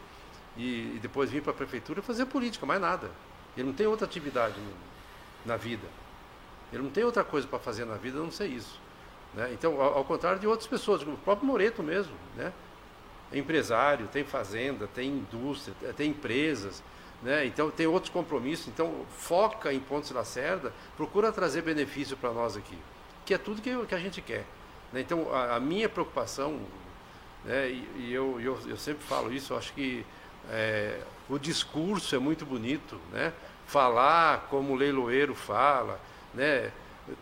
e, 0.56 0.95
e 0.95 1.00
depois 1.02 1.30
vir 1.30 1.41
para 1.41 1.52
a 1.52 1.56
prefeitura 1.56 2.02
fazer 2.02 2.26
política, 2.26 2.65
mais 2.65 2.80
nada. 2.80 3.12
Ele 3.56 3.67
não 3.67 3.73
tem 3.73 3.88
outra 3.88 4.06
atividade 4.06 4.56
no, 4.60 4.71
na 5.45 5.58
vida. 5.58 5.88
Ele 6.71 6.84
não 6.84 6.89
tem 6.89 7.04
outra 7.04 7.23
coisa 7.23 7.47
para 7.47 7.60
fazer 7.60 7.86
na 7.86 7.95
vida 7.95 8.17
a 8.17 8.21
não 8.21 8.32
ser 8.32 8.47
isso. 8.47 8.80
Né? 9.34 9.50
Então, 9.54 9.82
ao, 9.82 9.97
ao, 9.97 10.06
contrário 10.06 10.39
de 10.39 10.47
outras 10.47 10.67
pessoas, 10.67 11.02
o 11.02 11.17
próprio 11.17 11.47
Moreto 11.47 11.84
mesmo, 11.84 12.13
né? 12.36 12.54
É 13.32 13.38
empresário, 13.38 14.08
tem 14.08 14.23
fazenda, 14.23 14.88
tem 14.88 15.10
indústria, 15.10 15.76
tem 15.93 16.12
empresas, 16.12 16.82
né? 17.21 17.45
então 17.45 17.69
tem 17.69 17.86
outros 17.86 18.12
compromissos. 18.12 18.67
Então, 18.69 19.06
foca 19.17 19.73
em 19.73 19.82
Pontes 19.82 20.12
Lacerda, 20.12 20.71
procura 20.95 21.32
trazer 21.32 21.62
benefício 21.62 22.15
para 22.15 22.32
nós 22.32 22.56
aqui, 22.56 22.78
que 23.26 23.34
é 23.34 23.38
tudo 23.38 23.62
que, 23.62 23.86
que 23.86 23.95
a 23.95 24.00
gente 24.00 24.21
quer. 24.21 24.45
Né? 24.91 25.02
Então, 25.02 25.34
a, 25.34 25.56
a, 25.56 25.60
minha 25.60 25.89
preocupação, 25.89 26.60
né? 27.43 27.69
e, 27.69 27.88
e 27.97 28.13
eu, 28.13 28.39
eu, 28.39 28.60
eu, 28.67 28.78
sempre 28.78 29.04
falo 29.04 29.34
isso, 29.34 29.54
acho 29.56 29.73
que 29.73 30.06
é, 30.50 31.00
o 31.30 31.38
discurso 31.38 32.15
é 32.15 32.19
muito 32.19 32.45
bonito, 32.45 33.00
né? 33.12 33.34
falar 33.65 34.47
como 34.50 34.73
o 34.73 34.76
leiloeiro 34.76 35.36
fala, 35.36 36.00
né? 36.34 36.71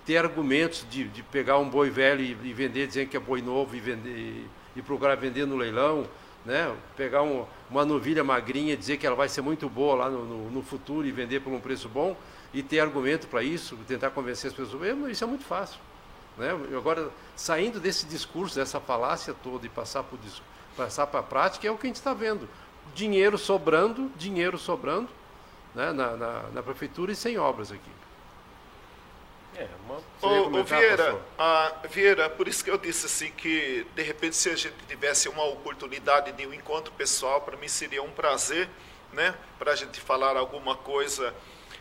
ter 0.06 0.18
argumentos 0.18 0.86
de, 0.90 1.06
de 1.06 1.24
pegar 1.24 1.58
um 1.58 1.70
boi 1.70 1.90
velho 1.90 2.22
e, 2.22 2.32
e 2.32 2.54
vender 2.54 2.88
dizendo 2.88 3.10
que 3.10 3.18
é 3.18 3.20
boi 3.20 3.42
novo 3.42 3.76
e, 3.76 3.80
vender, 3.80 4.10
e, 4.10 4.48
e 4.76 4.82
procurar 4.82 5.16
vender 5.16 5.46
no 5.46 5.56
leilão, 5.56 6.08
né? 6.46 6.72
pegar 6.96 7.24
um, 7.24 7.46
uma 7.70 7.84
novilha 7.84 8.24
magrinha 8.24 8.74
e 8.74 8.78
dizer 8.78 8.98
que 8.98 9.08
ela 9.08 9.16
vai 9.16 9.28
ser 9.28 9.42
muito 9.42 9.68
boa 9.68 9.96
lá 9.96 10.10
no, 10.10 10.24
no, 10.24 10.52
no 10.52 10.62
futuro 10.62 11.08
e 11.08 11.12
vender 11.12 11.40
por 11.40 11.52
um 11.52 11.60
preço 11.60 11.90
bom 11.90 12.16
e 12.54 12.62
ter 12.62 12.80
argumento 12.80 13.28
para 13.28 13.44
isso, 13.44 13.76
tentar 13.88 14.12
convencer 14.12 14.52
as 14.52 14.56
pessoas. 14.56 14.82
Isso 15.10 15.24
é 15.24 15.28
muito 15.28 15.44
fácil. 15.44 15.80
Né? 16.38 16.50
Agora, 16.76 17.10
saindo 17.36 17.80
desse 17.80 18.06
discurso, 18.06 18.56
dessa 18.56 18.80
falácia 18.80 19.34
toda 19.44 19.66
e 19.66 19.70
passar 19.70 20.04
para 20.04 20.18
passar 20.76 21.04
a 21.04 21.24
prática, 21.24 21.68
é 21.68 21.72
o 21.72 21.78
que 21.78 21.88
a 21.88 21.90
gente 21.90 21.98
está 21.98 22.14
vendo. 22.14 22.48
Dinheiro 22.94 23.38
sobrando, 23.38 24.12
dinheiro 24.16 24.58
sobrando 24.58 25.10
né? 25.74 25.92
na, 25.92 26.16
na, 26.16 26.44
na 26.54 26.64
prefeitura 26.64 27.12
e 27.12 27.16
sem 27.16 27.38
obras 27.38 27.72
aqui. 27.72 27.92
É, 29.58 29.70
uma... 29.86 30.02
Ô, 30.22 30.60
ô 30.60 30.64
Vieira, 30.64 31.18
a, 31.38 31.74
Vieira, 31.90 32.30
por 32.30 32.48
isso 32.48 32.64
que 32.64 32.70
eu 32.70 32.78
disse 32.78 33.06
assim 33.06 33.32
que 33.32 33.88
de 33.96 34.04
repente 34.04 34.36
se 34.36 34.50
a 34.50 34.56
gente 34.56 34.76
tivesse 34.86 35.30
uma 35.30 35.46
oportunidade 35.46 36.34
de 36.34 36.46
um 36.46 36.54
encontro 36.54 36.92
pessoal, 36.94 37.40
para 37.42 37.56
mim 37.56 37.70
seria 37.70 38.04
um 38.04 38.12
prazer, 38.12 38.70
né, 39.14 39.34
para 39.58 39.72
a 39.72 39.76
gente 39.76 40.02
falar 40.02 40.36
alguma 40.36 40.76
coisa 40.76 41.34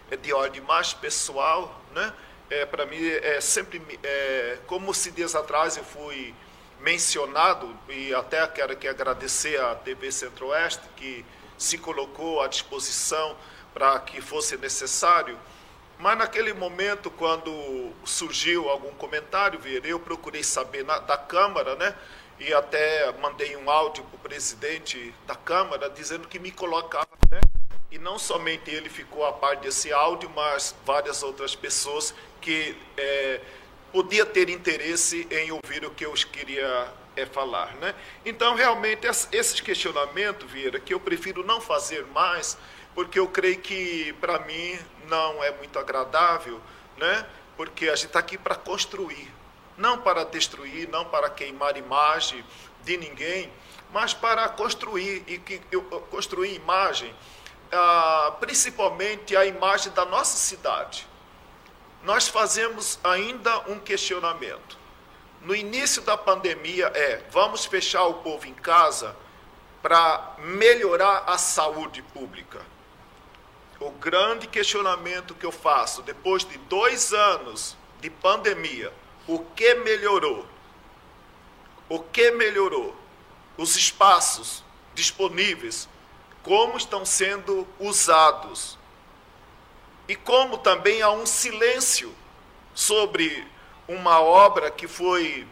é, 0.08 0.16
de 0.16 0.32
ordem 0.32 0.60
mais 0.60 0.94
pessoal, 0.94 1.80
né? 1.92 2.12
É, 2.54 2.66
para 2.66 2.86
mim 2.86 2.98
é 3.04 3.40
sempre 3.40 3.82
é, 4.02 4.58
como 4.66 4.94
se 4.94 5.10
dias 5.10 5.34
atrás 5.34 5.76
eu 5.76 5.84
fui 5.84 6.34
mencionado 6.80 7.76
e 7.88 8.14
até 8.14 8.46
quero 8.46 8.76
que 8.76 8.86
agradecer 8.86 9.60
à 9.60 9.74
TV 9.74 10.12
Centro-Oeste 10.12 10.82
que 10.96 11.24
se 11.58 11.78
colocou 11.78 12.40
à 12.40 12.46
disposição 12.46 13.36
para 13.72 13.98
que 14.00 14.20
fosse 14.20 14.56
necessário 14.56 15.38
mas 15.98 16.18
naquele 16.18 16.52
momento, 16.52 17.10
quando 17.10 17.92
surgiu 18.04 18.68
algum 18.68 18.92
comentário, 18.94 19.60
eu 19.84 19.98
procurei 20.00 20.42
saber 20.42 20.84
na, 20.84 20.98
da 20.98 21.16
Câmara, 21.16 21.76
né? 21.76 21.94
E 22.38 22.52
até 22.52 23.12
mandei 23.12 23.56
um 23.56 23.70
áudio 23.70 24.02
para 24.04 24.16
o 24.16 24.18
presidente 24.18 25.14
da 25.26 25.36
Câmara 25.36 25.88
dizendo 25.88 26.26
que 26.26 26.38
me 26.38 26.50
colocava, 26.50 27.08
né? 27.30 27.40
E 27.92 27.98
não 27.98 28.18
somente 28.18 28.70
ele 28.70 28.88
ficou 28.88 29.24
a 29.24 29.32
par 29.32 29.56
desse 29.56 29.92
áudio, 29.92 30.28
mas 30.34 30.74
várias 30.84 31.22
outras 31.22 31.54
pessoas 31.54 32.12
que 32.44 32.76
é, 32.98 33.40
podia 33.90 34.26
ter 34.26 34.50
interesse 34.50 35.26
em 35.30 35.50
ouvir 35.50 35.82
o 35.86 35.90
que 35.90 36.04
eu 36.04 36.12
queria 36.12 36.92
é, 37.16 37.24
falar, 37.24 37.72
né? 37.76 37.94
Então, 38.22 38.54
realmente, 38.54 39.06
esses 39.32 39.60
questionamentos, 39.62 40.50
Vieira, 40.50 40.78
que 40.78 40.92
eu 40.92 41.00
prefiro 41.00 41.42
não 41.42 41.58
fazer 41.58 42.04
mais, 42.08 42.58
porque 42.94 43.18
eu 43.18 43.26
creio 43.26 43.58
que 43.60 44.12
para 44.20 44.38
mim 44.40 44.78
não 45.08 45.42
é 45.42 45.52
muito 45.52 45.78
agradável, 45.78 46.60
né? 46.98 47.26
Porque 47.56 47.88
a 47.88 47.96
gente 47.96 48.08
está 48.08 48.18
aqui 48.18 48.36
para 48.36 48.56
construir, 48.56 49.32
não 49.78 49.98
para 49.98 50.22
destruir, 50.24 50.86
não 50.90 51.06
para 51.06 51.30
queimar 51.30 51.78
imagem 51.78 52.44
de 52.82 52.98
ninguém, 52.98 53.50
mas 53.90 54.12
para 54.12 54.50
construir 54.50 55.24
e 55.26 55.38
que 55.38 55.62
construir 56.10 56.54
imagem, 56.54 57.14
ah, 57.72 58.36
principalmente 58.38 59.34
a 59.34 59.46
imagem 59.46 59.90
da 59.92 60.04
nossa 60.04 60.36
cidade. 60.36 61.13
Nós 62.04 62.28
fazemos 62.28 62.98
ainda 63.02 63.58
um 63.70 63.78
questionamento. 63.78 64.78
No 65.40 65.54
início 65.54 66.02
da 66.02 66.16
pandemia 66.16 66.86
é: 66.94 67.22
vamos 67.30 67.64
fechar 67.64 68.04
o 68.04 68.14
povo 68.14 68.46
em 68.46 68.54
casa 68.54 69.16
para 69.82 70.36
melhorar 70.38 71.24
a 71.26 71.36
saúde 71.36 72.02
pública 72.02 72.60
o 73.80 73.90
grande 73.90 74.46
questionamento 74.46 75.34
que 75.34 75.44
eu 75.44 75.52
faço, 75.52 76.02
depois 76.02 76.44
de 76.44 76.56
dois 76.58 77.12
anos 77.12 77.76
de 78.00 78.08
pandemia, 78.08 78.92
o 79.26 79.38
que 79.38 79.74
melhorou? 79.74 80.46
O 81.88 81.98
que 81.98 82.30
melhorou? 82.30 82.96
Os 83.58 83.76
espaços 83.76 84.64
disponíveis, 84.94 85.88
como 86.42 86.76
estão 86.76 87.04
sendo 87.04 87.66
usados. 87.78 88.78
E 90.08 90.16
como 90.16 90.58
também 90.58 91.02
há 91.02 91.10
um 91.10 91.26
silêncio 91.26 92.14
sobre 92.74 93.46
uma 93.88 94.20
obra 94.20 94.70
que 94.70 94.86
foi 94.86 95.46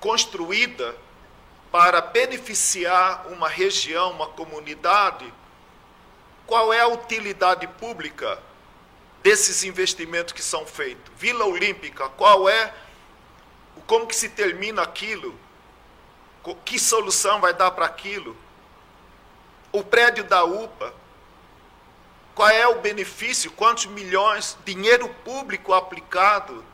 construída 0.00 0.94
para 1.70 2.00
beneficiar 2.00 3.26
uma 3.28 3.48
região, 3.48 4.10
uma 4.12 4.26
comunidade 4.26 5.32
qual 6.48 6.72
é 6.72 6.80
a 6.80 6.88
utilidade 6.88 7.66
pública 7.66 8.42
desses 9.22 9.64
investimentos 9.64 10.32
que 10.32 10.42
são 10.42 10.64
feitos? 10.64 11.12
Vila 11.14 11.44
Olímpica, 11.44 12.08
qual 12.08 12.48
é, 12.48 12.72
como 13.86 14.06
que 14.06 14.16
se 14.16 14.30
termina 14.30 14.80
aquilo? 14.80 15.38
Que 16.64 16.78
solução 16.78 17.38
vai 17.38 17.52
dar 17.52 17.72
para 17.72 17.84
aquilo? 17.84 18.34
O 19.70 19.84
prédio 19.84 20.24
da 20.24 20.42
UPA, 20.42 20.94
qual 22.38 22.50
é 22.50 22.68
o 22.68 22.76
benefício? 22.76 23.50
Quantos 23.50 23.86
milhões? 23.86 24.56
Dinheiro 24.64 25.08
público 25.24 25.74
aplicado? 25.74 26.64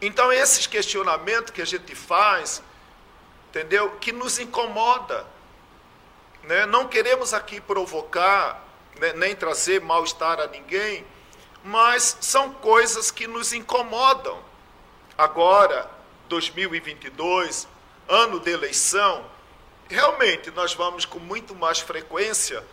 Então, 0.00 0.32
esses 0.32 0.68
questionamentos 0.68 1.50
que 1.50 1.60
a 1.60 1.64
gente 1.64 1.92
faz, 1.92 2.62
entendeu? 3.48 3.90
Que 4.00 4.12
nos 4.12 4.38
incomoda. 4.38 5.26
Né? 6.44 6.66
Não 6.66 6.86
queremos 6.86 7.34
aqui 7.34 7.60
provocar 7.60 8.64
né, 9.00 9.12
nem 9.14 9.34
trazer 9.34 9.80
mal-estar 9.80 10.38
a 10.38 10.46
ninguém, 10.46 11.04
mas 11.64 12.18
são 12.20 12.52
coisas 12.52 13.10
que 13.10 13.26
nos 13.26 13.52
incomodam. 13.52 14.38
Agora, 15.18 15.90
2022, 16.28 17.66
ano 18.08 18.38
de 18.38 18.52
eleição, 18.52 19.24
realmente 19.90 20.52
nós 20.52 20.74
vamos 20.74 21.04
com 21.04 21.18
muito 21.18 21.56
mais 21.56 21.80
frequência 21.80 22.64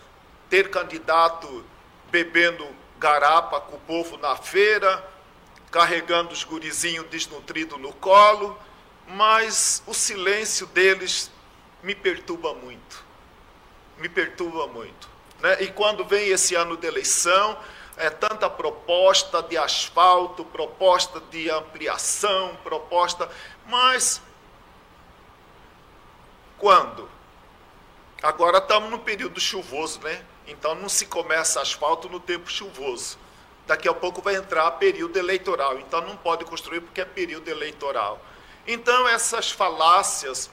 ter 0.47 0.69
candidato 0.69 1.72
bebendo 2.13 2.63
garapa 2.99 3.59
com 3.59 3.75
o 3.75 3.79
povo 3.79 4.17
na 4.17 4.35
feira, 4.35 5.03
carregando 5.71 6.31
os 6.31 6.43
gurizinhos 6.43 7.07
desnutridos 7.07 7.81
no 7.81 7.91
colo, 7.91 8.55
mas 9.07 9.81
o 9.87 9.95
silêncio 9.95 10.67
deles 10.67 11.31
me 11.81 11.95
perturba 11.95 12.53
muito. 12.53 13.03
Me 13.97 14.07
perturba 14.07 14.67
muito. 14.67 15.09
Né? 15.39 15.63
E 15.63 15.71
quando 15.71 16.05
vem 16.05 16.29
esse 16.29 16.53
ano 16.53 16.77
de 16.77 16.85
eleição, 16.85 17.57
é 17.97 18.11
tanta 18.11 18.47
proposta 18.47 19.41
de 19.41 19.57
asfalto, 19.57 20.45
proposta 20.45 21.19
de 21.31 21.49
ampliação, 21.49 22.55
proposta, 22.63 23.27
mas 23.65 24.21
quando? 26.59 27.09
Agora 28.21 28.59
estamos 28.59 28.91
no 28.91 28.99
período 28.99 29.41
chuvoso, 29.41 29.99
né? 30.01 30.23
Então 30.47 30.75
não 30.75 30.89
se 30.89 31.05
começa 31.05 31.61
asfalto 31.61 32.09
no 32.09 32.19
tempo 32.19 32.49
chuvoso. 32.49 33.17
Daqui 33.65 33.87
a 33.87 33.93
pouco 33.93 34.21
vai 34.21 34.35
entrar 34.35 34.69
período 34.71 35.17
eleitoral, 35.17 35.79
então 35.79 36.01
não 36.01 36.17
pode 36.17 36.43
construir 36.43 36.81
porque 36.81 37.01
é 37.01 37.05
período 37.05 37.47
eleitoral. 37.47 38.19
Então 38.67 39.07
essas 39.07 39.51
falácias 39.51 40.49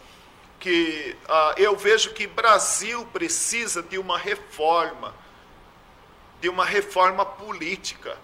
que 0.61 1.17
ah, 1.29 1.55
eu 1.57 1.75
vejo 1.77 2.13
que 2.13 2.27
Brasil 2.27 3.05
precisa 3.07 3.83
de 3.83 3.99
uma 3.99 4.19
reforma, 4.19 5.15
de 6.41 6.49
uma 6.49 6.65
reforma 6.65 7.25
política. 7.25 8.17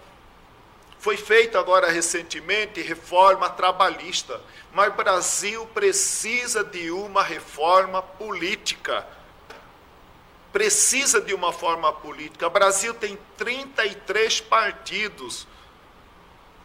Foi 0.99 1.17
feita 1.17 1.59
agora 1.59 1.89
recentemente 1.89 2.81
reforma 2.81 3.49
trabalhista, 3.49 4.41
mas 4.71 4.93
Brasil 4.93 5.65
precisa 5.67 6.63
de 6.63 6.91
uma 6.91 7.23
reforma 7.23 8.01
política. 8.01 9.05
Precisa 10.57 11.21
de 11.21 11.35
uma 11.35 11.53
forma 11.53 11.93
política. 11.93 12.47
O 12.47 12.49
Brasil 12.49 12.91
tem 12.91 13.15
33 13.37 14.41
partidos. 14.41 15.47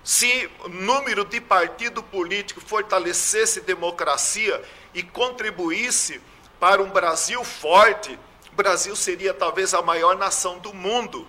Se 0.02 0.50
o 0.64 0.68
número 0.70 1.26
de 1.26 1.42
partido 1.42 2.02
político 2.02 2.58
fortalecesse 2.58 3.60
democracia, 3.60 4.64
e 4.94 5.02
contribuísse 5.02 6.22
para 6.58 6.82
um 6.82 6.88
Brasil 6.88 7.44
forte, 7.44 8.18
o 8.50 8.54
Brasil 8.54 8.96
seria 8.96 9.34
talvez 9.34 9.74
a 9.74 9.82
maior 9.82 10.16
nação 10.16 10.58
do 10.58 10.72
mundo. 10.72 11.28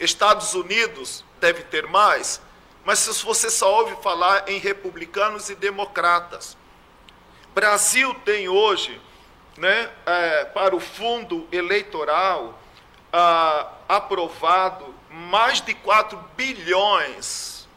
Estados 0.00 0.54
Unidos 0.54 1.22
deve 1.42 1.62
ter 1.64 1.86
mais, 1.88 2.40
mas 2.86 3.00
se 3.00 3.22
você 3.22 3.50
só 3.50 3.70
ouve 3.70 4.02
falar 4.02 4.48
em 4.48 4.58
republicanos 4.58 5.50
e 5.50 5.54
democratas. 5.54 6.56
Brasil 7.54 8.14
tem 8.24 8.48
hoje, 8.48 8.98
né, 9.56 9.90
é, 10.06 10.44
para 10.46 10.74
o 10.74 10.80
fundo 10.80 11.46
eleitoral, 11.52 12.58
ah, 13.12 13.70
aprovado 13.88 14.94
mais 15.10 15.60
de 15.60 15.74
4 15.74 16.18
bilhões. 16.36 17.68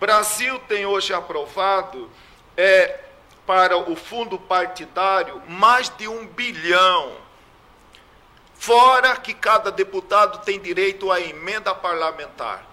Brasil 0.00 0.58
tem 0.60 0.86
hoje 0.86 1.12
aprovado 1.12 2.10
é, 2.56 3.00
para 3.46 3.76
o 3.76 3.94
fundo 3.94 4.38
partidário 4.38 5.42
mais 5.46 5.88
de 5.90 6.08
um 6.08 6.26
bilhão. 6.26 7.16
Fora 8.54 9.16
que 9.16 9.34
cada 9.34 9.70
deputado 9.70 10.38
tem 10.44 10.60
direito 10.60 11.10
à 11.10 11.20
emenda 11.20 11.74
parlamentar. 11.74 12.64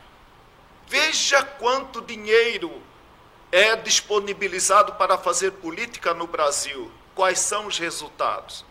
Veja 0.87 1.43
quanto 1.43 2.01
dinheiro 2.01 2.81
é 3.51 3.75
disponibilizado 3.75 4.93
para 4.93 5.17
fazer 5.17 5.51
política 5.51 6.13
no 6.13 6.27
Brasil. 6.27 6.91
Quais 7.19 7.39
são 7.39 7.67
os 7.67 7.77
resultados? 7.77 8.63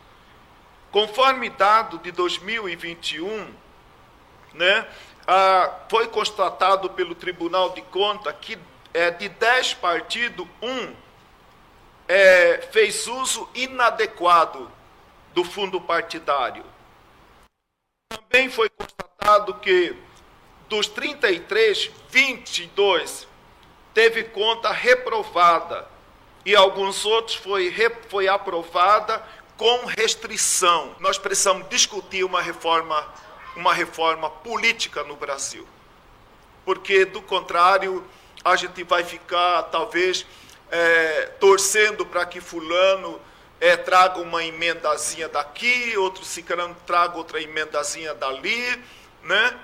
conforme 0.91 1.51
dado 1.51 1.99
de 1.99 2.11
2021, 2.11 3.55
né, 4.55 4.89
ah, 5.27 5.81
foi 5.89 6.09
constatado 6.09 6.89
pelo 6.91 7.15
Tribunal 7.15 7.71
de 7.71 7.83
Contas 7.83 8.35
que 8.41 8.59
é, 8.95 9.11
de 9.11 9.29
10 9.29 9.75
partidos, 9.75 10.47
um 10.63 10.95
é, 12.09 12.67
fez 12.73 13.07
uso 13.07 13.47
inadequado 13.55 14.73
do 15.35 15.45
fundo 15.45 15.79
partidário. 15.79 16.65
Também 18.11 18.49
foi 18.49 18.71
constatado 18.71 19.55
que 19.55 19.95
dos 20.71 20.89
33, 20.89 21.91
22 22.09 23.29
teve 23.93 24.25
conta 24.25 24.73
reprovada 24.73 25.87
e 26.49 26.57
alguns 26.57 27.05
outros 27.05 27.37
foi, 27.37 27.71
foi 28.09 28.27
aprovada 28.27 29.23
com 29.55 29.85
restrição. 29.85 30.97
Nós 30.99 31.19
precisamos 31.19 31.69
discutir 31.69 32.25
uma 32.25 32.41
reforma, 32.41 33.07
uma 33.55 33.75
reforma 33.75 34.31
política 34.31 35.05
no 35.05 35.15
Brasil. 35.15 35.69
Porque, 36.65 37.05
do 37.05 37.21
contrário, 37.21 38.03
a 38.43 38.57
gente 38.57 38.83
vai 38.83 39.05
ficar, 39.05 39.65
talvez, 39.65 40.25
é, 40.71 41.33
torcendo 41.39 42.07
para 42.07 42.25
que 42.25 42.41
fulano 42.41 43.21
é, 43.61 43.77
traga 43.77 44.19
uma 44.19 44.43
emendazinha 44.43 45.29
daqui, 45.29 45.99
outro 45.99 46.25
ciclano 46.25 46.75
traga 46.87 47.19
outra 47.19 47.43
emendazinha 47.43 48.15
dali, 48.15 48.83
né? 49.23 49.55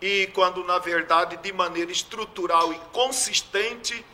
E 0.00 0.26
quando, 0.34 0.64
na 0.64 0.80
verdade, 0.80 1.36
de 1.36 1.52
maneira 1.52 1.92
estrutural 1.92 2.72
e 2.72 2.78
consistente, 2.92 4.04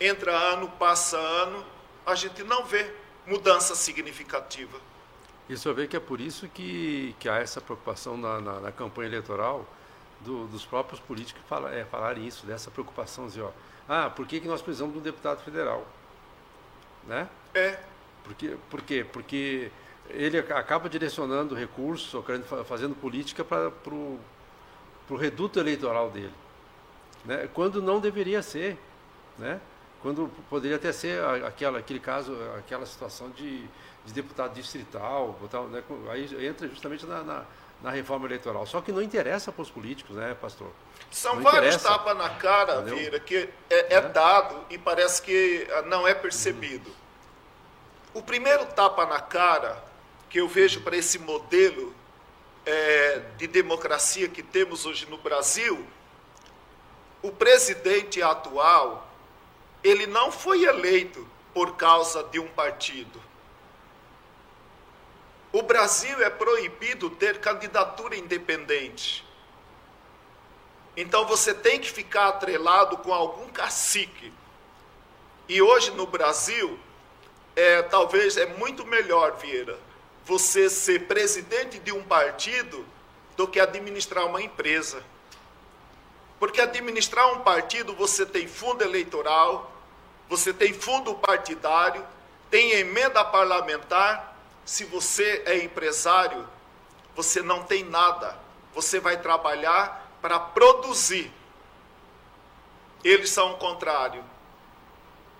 entra 0.00 0.32
ano, 0.32 0.68
passa 0.72 1.16
ano, 1.16 1.64
a 2.04 2.14
gente 2.14 2.42
não 2.44 2.64
vê 2.64 2.90
mudança 3.26 3.74
significativa. 3.74 4.78
E 5.48 5.56
só 5.56 5.72
vê 5.72 5.86
que 5.86 5.96
é 5.96 6.00
por 6.00 6.20
isso 6.20 6.48
que, 6.48 7.14
que 7.18 7.28
há 7.28 7.36
essa 7.36 7.60
preocupação 7.60 8.16
na, 8.16 8.40
na, 8.40 8.60
na 8.60 8.72
campanha 8.72 9.08
eleitoral 9.08 9.66
do, 10.20 10.46
dos 10.46 10.64
próprios 10.64 11.00
políticos 11.00 11.42
fala, 11.48 11.72
é, 11.72 11.84
falarem 11.84 12.26
isso, 12.26 12.46
dessa 12.46 12.70
preocupação, 12.70 13.26
dizer, 13.26 13.42
ó, 13.42 13.50
ah, 13.88 14.10
por 14.10 14.26
que, 14.26 14.40
que 14.40 14.48
nós 14.48 14.60
precisamos 14.60 14.94
de 14.94 14.98
um 14.98 15.02
deputado 15.02 15.42
federal? 15.42 15.86
Né? 17.06 17.28
É. 17.54 17.78
Por 18.24 18.34
quê? 18.34 18.56
Por 18.68 18.82
quê? 18.82 19.06
Porque 19.12 19.70
ele 20.10 20.38
acaba 20.38 20.88
direcionando 20.88 21.54
recursos, 21.54 22.24
fazendo 22.66 22.94
política 22.96 23.44
para 23.44 23.70
o 23.88 25.16
reduto 25.16 25.60
eleitoral 25.60 26.10
dele. 26.10 26.34
Né? 27.24 27.48
Quando 27.54 27.80
não 27.80 28.00
deveria 28.00 28.42
ser. 28.42 28.76
Né? 29.38 29.60
Quando 30.06 30.30
poderia 30.48 30.76
até 30.76 30.92
ser 30.92 31.20
aquela, 31.44 31.80
aquele 31.80 31.98
caso, 31.98 32.32
aquela 32.56 32.86
situação 32.86 33.28
de, 33.30 33.62
de 34.04 34.12
deputado 34.12 34.54
distrital, 34.54 35.36
né? 35.68 35.82
aí 36.10 36.46
entra 36.46 36.68
justamente 36.68 37.04
na, 37.04 37.24
na, 37.24 37.44
na, 37.82 37.90
reforma 37.90 38.24
eleitoral. 38.24 38.64
Só 38.66 38.80
que 38.80 38.92
não 38.92 39.02
interessa 39.02 39.50
para 39.50 39.62
os 39.62 39.68
políticos, 39.68 40.14
né, 40.14 40.36
pastor? 40.40 40.70
São 41.10 41.34
não 41.34 41.42
vários 41.42 41.82
tapas 41.82 42.16
na 42.16 42.30
cara, 42.30 42.82
Entendeu? 42.82 42.98
Vira, 42.98 43.18
que 43.18 43.48
é, 43.68 43.74
é, 43.74 43.94
é, 43.94 44.00
dado 44.02 44.64
e 44.70 44.78
parece 44.78 45.20
que 45.20 45.66
ah, 45.72 45.82
não 45.82 46.06
é 46.06 46.14
percebido. 46.14 46.88
Uhum. 46.88 48.20
O 48.20 48.22
primeiro 48.22 48.64
tapa 48.66 49.06
na 49.06 49.18
cara 49.18 49.82
que 50.30 50.38
eu 50.38 50.46
vejo 50.46 50.82
para 50.82 50.96
esse 50.96 51.18
modelo 51.18 51.92
é, 52.64 53.22
de 53.36 53.48
democracia 53.48 54.28
que 54.28 54.44
temos 54.44 54.86
hoje 54.86 55.04
no 55.10 55.18
Brasil, 55.18 55.84
o 57.22 57.32
presidente 57.32 58.22
atual, 58.22 59.05
ele 59.86 60.06
não 60.06 60.32
foi 60.32 60.64
eleito 60.64 61.26
por 61.54 61.76
causa 61.76 62.24
de 62.24 62.38
um 62.38 62.48
partido. 62.48 63.22
O 65.52 65.62
Brasil 65.62 66.22
é 66.22 66.28
proibido 66.28 67.08
ter 67.08 67.40
candidatura 67.40 68.16
independente. 68.16 69.24
Então 70.96 71.26
você 71.26 71.54
tem 71.54 71.78
que 71.78 71.90
ficar 71.90 72.28
atrelado 72.28 72.98
com 72.98 73.12
algum 73.12 73.48
cacique. 73.48 74.32
E 75.48 75.62
hoje 75.62 75.92
no 75.92 76.06
Brasil, 76.06 76.78
é, 77.54 77.82
talvez 77.82 78.36
é 78.36 78.46
muito 78.46 78.84
melhor, 78.84 79.36
Vieira, 79.36 79.78
você 80.24 80.68
ser 80.68 81.06
presidente 81.06 81.78
de 81.78 81.92
um 81.92 82.02
partido 82.02 82.84
do 83.36 83.46
que 83.46 83.60
administrar 83.60 84.26
uma 84.26 84.42
empresa. 84.42 85.02
Porque 86.38 86.60
administrar 86.60 87.32
um 87.32 87.40
partido 87.40 87.94
você 87.94 88.26
tem 88.26 88.46
fundo 88.48 88.82
eleitoral, 88.82 89.75
você 90.28 90.52
tem 90.52 90.72
fundo 90.72 91.14
partidário, 91.14 92.04
tem 92.50 92.72
emenda 92.72 93.24
parlamentar. 93.24 94.36
Se 94.64 94.84
você 94.84 95.42
é 95.46 95.58
empresário, 95.62 96.48
você 97.14 97.42
não 97.42 97.62
tem 97.62 97.84
nada. 97.84 98.36
Você 98.74 98.98
vai 99.00 99.16
trabalhar 99.20 100.10
para 100.20 100.38
produzir. 100.38 101.32
Eles 103.04 103.30
são 103.30 103.52
o 103.52 103.56
contrário 103.58 104.24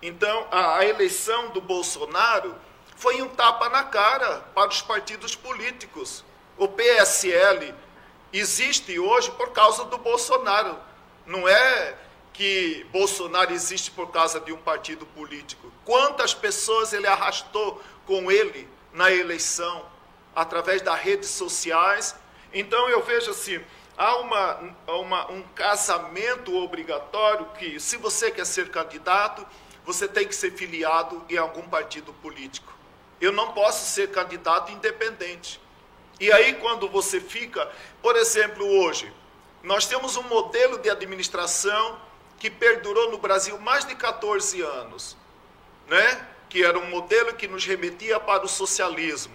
então, 0.02 0.46
a, 0.50 0.78
a 0.78 0.86
eleição 0.86 1.50
do 1.50 1.60
Bolsonaro 1.60 2.54
foi 2.96 3.20
um 3.22 3.28
tapa 3.28 3.68
na 3.68 3.84
cara 3.84 4.44
para 4.54 4.68
os 4.68 4.82
partidos 4.82 5.34
políticos. 5.34 6.24
O 6.56 6.68
PSL 6.68 7.74
existe 8.32 8.98
hoje 8.98 9.30
por 9.32 9.50
causa 9.50 9.84
do 9.84 9.98
Bolsonaro. 9.98 10.78
Não 11.26 11.48
é 11.48 11.94
que 12.36 12.86
Bolsonaro 12.92 13.52
existe 13.52 13.90
por 13.90 14.10
causa 14.10 14.38
de 14.38 14.52
um 14.52 14.58
partido 14.58 15.06
político. 15.06 15.72
Quantas 15.84 16.34
pessoas 16.34 16.92
ele 16.92 17.06
arrastou 17.06 17.82
com 18.04 18.30
ele 18.30 18.68
na 18.92 19.10
eleição, 19.10 19.86
através 20.34 20.82
das 20.82 21.00
redes 21.00 21.30
sociais. 21.30 22.14
Então 22.52 22.90
eu 22.90 23.02
vejo 23.02 23.30
assim, 23.30 23.58
há 23.96 24.16
uma, 24.16 24.76
uma, 24.86 25.30
um 25.30 25.42
casamento 25.54 26.54
obrigatório 26.54 27.46
que, 27.58 27.80
se 27.80 27.96
você 27.96 28.30
quer 28.30 28.44
ser 28.44 28.70
candidato, 28.70 29.46
você 29.84 30.06
tem 30.06 30.28
que 30.28 30.34
ser 30.34 30.52
filiado 30.52 31.24
em 31.30 31.38
algum 31.38 31.62
partido 31.62 32.12
político. 32.14 32.70
Eu 33.18 33.32
não 33.32 33.52
posso 33.52 33.90
ser 33.90 34.10
candidato 34.10 34.70
independente. 34.72 35.58
E 36.20 36.30
aí, 36.30 36.54
quando 36.54 36.86
você 36.88 37.18
fica, 37.18 37.70
por 38.02 38.14
exemplo, 38.14 38.66
hoje, 38.66 39.10
nós 39.62 39.86
temos 39.86 40.16
um 40.16 40.22
modelo 40.22 40.78
de 40.78 40.90
administração 40.90 41.98
que 42.38 42.50
perdurou 42.50 43.10
no 43.10 43.18
Brasil 43.18 43.58
mais 43.58 43.84
de 43.84 43.94
14 43.94 44.60
anos, 44.62 45.16
né? 45.88 46.26
que 46.48 46.64
era 46.64 46.78
um 46.78 46.88
modelo 46.88 47.34
que 47.34 47.48
nos 47.48 47.64
remetia 47.64 48.20
para 48.20 48.44
o 48.44 48.48
socialismo. 48.48 49.34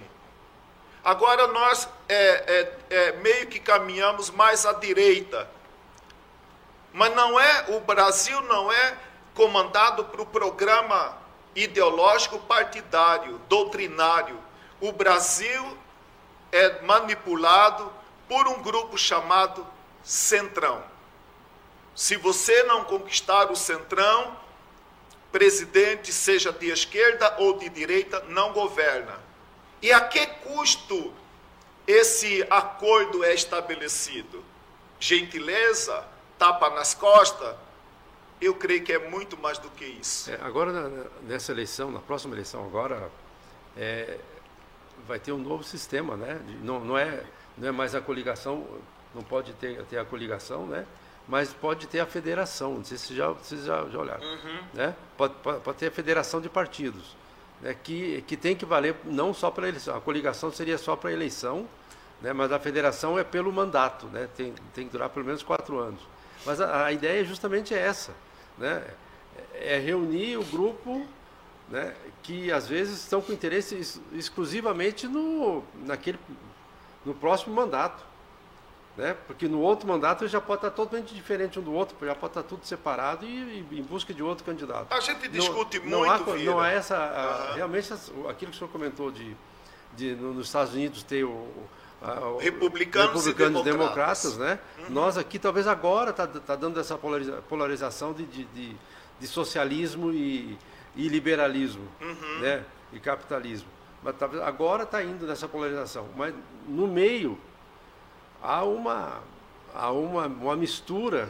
Agora 1.03 1.47
nós 1.47 1.89
é, 2.07 2.15
é, 2.15 2.77
é, 2.89 3.11
meio 3.13 3.47
que 3.47 3.59
caminhamos 3.59 4.29
mais 4.29 4.65
à 4.65 4.73
direita. 4.73 5.49
Mas 6.93 7.13
não 7.15 7.39
é, 7.39 7.65
o 7.69 7.79
Brasil 7.79 8.39
não 8.43 8.71
é 8.71 8.97
comandado 9.33 10.05
por 10.05 10.21
um 10.21 10.25
programa 10.25 11.17
ideológico 11.55 12.37
partidário, 12.39 13.39
doutrinário. 13.49 14.39
O 14.79 14.91
Brasil 14.91 15.77
é 16.51 16.81
manipulado 16.81 17.91
por 18.27 18.47
um 18.47 18.61
grupo 18.61 18.97
chamado 18.97 19.65
Centrão. 20.03 20.90
Se 21.95 22.15
você 22.15 22.63
não 22.63 22.83
conquistar 22.83 23.51
o 23.51 23.55
Centrão, 23.55 24.37
presidente, 25.31 26.11
seja 26.11 26.51
de 26.51 26.69
esquerda 26.69 27.35
ou 27.39 27.57
de 27.57 27.69
direita, 27.69 28.23
não 28.27 28.53
governa. 28.53 29.19
E 29.81 29.91
a 29.91 30.01
que 30.01 30.25
custo 30.25 31.13
esse 31.87 32.45
acordo 32.49 33.23
é 33.23 33.33
estabelecido? 33.33 34.43
Gentileza? 34.99 36.05
Tapa 36.37 36.69
nas 36.69 36.93
costas? 36.93 37.55
Eu 38.39 38.55
creio 38.55 38.83
que 38.83 38.91
é 38.91 38.97
muito 38.97 39.37
mais 39.37 39.57
do 39.57 39.69
que 39.69 39.85
isso. 39.85 40.31
É, 40.31 40.39
agora, 40.41 40.89
nessa 41.23 41.51
eleição, 41.51 41.91
na 41.91 41.99
próxima 41.99 42.33
eleição, 42.33 42.63
agora, 42.65 43.11
é, 43.77 44.17
vai 45.07 45.19
ter 45.19 45.31
um 45.31 45.37
novo 45.37 45.63
sistema, 45.63 46.15
né? 46.17 46.41
Não, 46.63 46.79
não, 46.79 46.97
é, 46.97 47.23
não 47.57 47.67
é 47.67 47.71
mais 47.71 47.93
a 47.93 48.01
coligação, 48.01 48.67
não 49.13 49.21
pode 49.21 49.53
ter, 49.53 49.83
ter 49.85 49.97
a 49.97 50.05
coligação, 50.05 50.65
né? 50.65 50.85
Mas 51.31 51.53
pode 51.53 51.87
ter 51.87 52.01
a 52.01 52.05
federação, 52.05 52.73
não 52.73 52.83
sei 52.83 52.97
se 52.97 53.15
já, 53.15 53.29
vocês 53.29 53.63
já, 53.63 53.87
já 53.87 53.97
olharam. 53.97 54.21
Uhum. 54.21 54.59
Né? 54.73 54.93
Pode, 55.17 55.33
pode, 55.35 55.61
pode, 55.61 55.77
ter 55.77 55.87
a 55.87 55.91
federação 55.91 56.41
de 56.41 56.49
partidos, 56.49 57.15
né? 57.61 57.73
que, 57.73 58.21
que 58.27 58.35
tem 58.35 58.53
que 58.53 58.65
valer 58.65 58.97
não 59.05 59.33
só 59.33 59.49
para 59.49 59.65
a 59.65 59.69
eleição. 59.69 59.95
A 59.95 60.01
coligação 60.01 60.51
seria 60.51 60.77
só 60.77 60.93
para 60.93 61.09
a 61.09 61.13
eleição, 61.13 61.65
né? 62.21 62.33
mas 62.33 62.51
a 62.51 62.59
federação 62.59 63.17
é 63.17 63.23
pelo 63.23 63.49
mandato, 63.49 64.07
né? 64.07 64.27
tem, 64.35 64.53
tem 64.73 64.85
que 64.85 64.91
durar 64.91 65.07
pelo 65.07 65.25
menos 65.25 65.41
quatro 65.41 65.79
anos. 65.79 66.01
Mas 66.45 66.59
a, 66.59 66.87
a 66.87 66.91
ideia 66.91 67.21
é 67.21 67.23
justamente 67.23 67.73
essa 67.73 68.11
né, 68.57 68.83
é 69.53 69.77
reunir 69.79 70.35
o 70.35 70.43
grupo 70.43 71.07
né, 71.69 71.95
que 72.21 72.51
às 72.51 72.67
vezes 72.67 72.99
estão 72.99 73.21
com 73.21 73.31
interesse 73.31 74.01
exclusivamente 74.11 75.07
no, 75.07 75.63
naquele, 75.85 76.19
no 77.05 77.13
próximo 77.13 77.55
mandato. 77.55 78.10
Né? 78.97 79.15
Porque 79.25 79.47
no 79.47 79.61
outro 79.61 79.87
mandato 79.87 80.27
já 80.27 80.41
pode 80.41 80.59
estar 80.59 80.71
totalmente 80.71 81.13
diferente 81.13 81.57
um 81.57 81.61
do 81.61 81.73
outro, 81.73 81.95
já 82.05 82.13
pode 82.13 82.31
estar 82.31 82.43
tudo 82.43 82.65
separado 82.65 83.25
e, 83.25 83.65
e 83.71 83.79
em 83.79 83.83
busca 83.83 84.13
de 84.13 84.21
outro 84.21 84.43
candidato. 84.43 84.93
A 84.93 84.99
gente 84.99 85.29
discute 85.29 85.79
não, 85.79 85.99
muito, 85.99 86.25
não 86.25 86.33
há, 86.33 86.37
não 86.37 86.59
há 86.59 86.69
essa, 86.69 86.97
a, 86.97 87.53
realmente 87.55 87.93
aquilo 88.29 88.51
que 88.51 88.57
o 88.57 88.59
senhor 88.59 88.69
comentou 88.69 89.09
de 89.09 89.35
de 89.93 90.15
no, 90.15 90.33
nos 90.33 90.47
Estados 90.47 90.73
Unidos 90.73 91.03
ter 91.03 91.23
o, 91.23 91.47
a, 92.01 92.41
republicanos, 92.41 93.25
republicanos 93.25 93.61
e 93.61 93.63
democratas, 93.63 94.37
né? 94.37 94.59
Uhum. 94.79 94.85
Nós 94.89 95.17
aqui 95.17 95.37
talvez 95.37 95.67
agora 95.67 96.11
está 96.11 96.27
tá 96.27 96.55
dando 96.55 96.79
essa 96.79 96.97
polarização 96.97 98.13
de, 98.13 98.25
de, 98.25 98.43
de, 98.45 98.75
de 99.19 99.27
socialismo 99.27 100.11
e, 100.11 100.57
e 100.95 101.07
liberalismo, 101.07 101.87
uhum. 102.01 102.39
né? 102.39 102.63
E 102.93 102.99
capitalismo. 102.99 103.69
Mas 104.03 104.15
talvez 104.17 104.41
agora 104.41 104.83
está 104.83 105.03
indo 105.03 105.25
nessa 105.27 105.47
polarização. 105.47 106.07
Mas 106.15 106.33
no 106.67 106.87
meio 106.87 107.37
há 108.41 108.63
uma 108.63 109.21
há 109.73 109.91
uma, 109.91 110.27
uma 110.27 110.55
mistura 110.55 111.29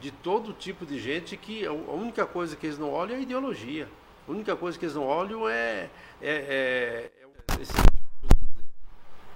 de 0.00 0.10
todo 0.10 0.52
tipo 0.52 0.84
de 0.84 0.98
gente 0.98 1.36
que 1.36 1.64
a 1.64 1.72
única 1.72 2.26
coisa 2.26 2.54
que 2.54 2.66
eles 2.66 2.78
não 2.78 2.92
olham 2.92 3.14
é 3.14 3.18
a 3.18 3.22
ideologia. 3.22 3.88
A 4.28 4.30
única 4.30 4.56
coisa 4.56 4.78
que 4.78 4.84
eles 4.84 4.94
não 4.94 5.06
olham 5.06 5.48
é, 5.48 5.88
é, 6.20 6.30
é, 6.30 7.10
é 7.48 7.62
esse, 7.62 7.72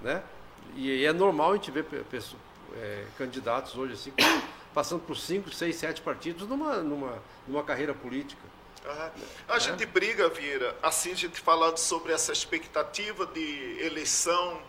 né? 0.03 0.23
E, 0.75 1.05
é 1.05 1.13
normal 1.13 1.53
a 1.53 1.55
gente 1.55 1.71
ver 1.71 1.85
pessoas, 1.85 2.41
é, 2.77 3.05
candidatos 3.17 3.77
hoje 3.77 3.95
assim, 3.95 4.13
passando 4.75 5.01
por 5.01 5.17
cinco, 5.17 5.51
seis, 5.51 5.77
sete 5.77 6.01
partidos 6.03 6.49
numa, 6.49 6.77
numa, 6.79 7.23
numa 7.47 7.63
carreira 7.63 7.95
política. 7.95 8.43
Uhum. 8.85 9.27
A 9.49 9.59
gente 9.59 9.85
briga, 9.87 10.29
Vieira, 10.29 10.75
assim, 10.83 11.13
a 11.13 11.15
gente 11.15 11.41
falando 11.41 11.77
sobre 11.77 12.13
essa 12.13 12.33
expectativa 12.33 13.27
de 13.27 13.79
eleição 13.81 14.61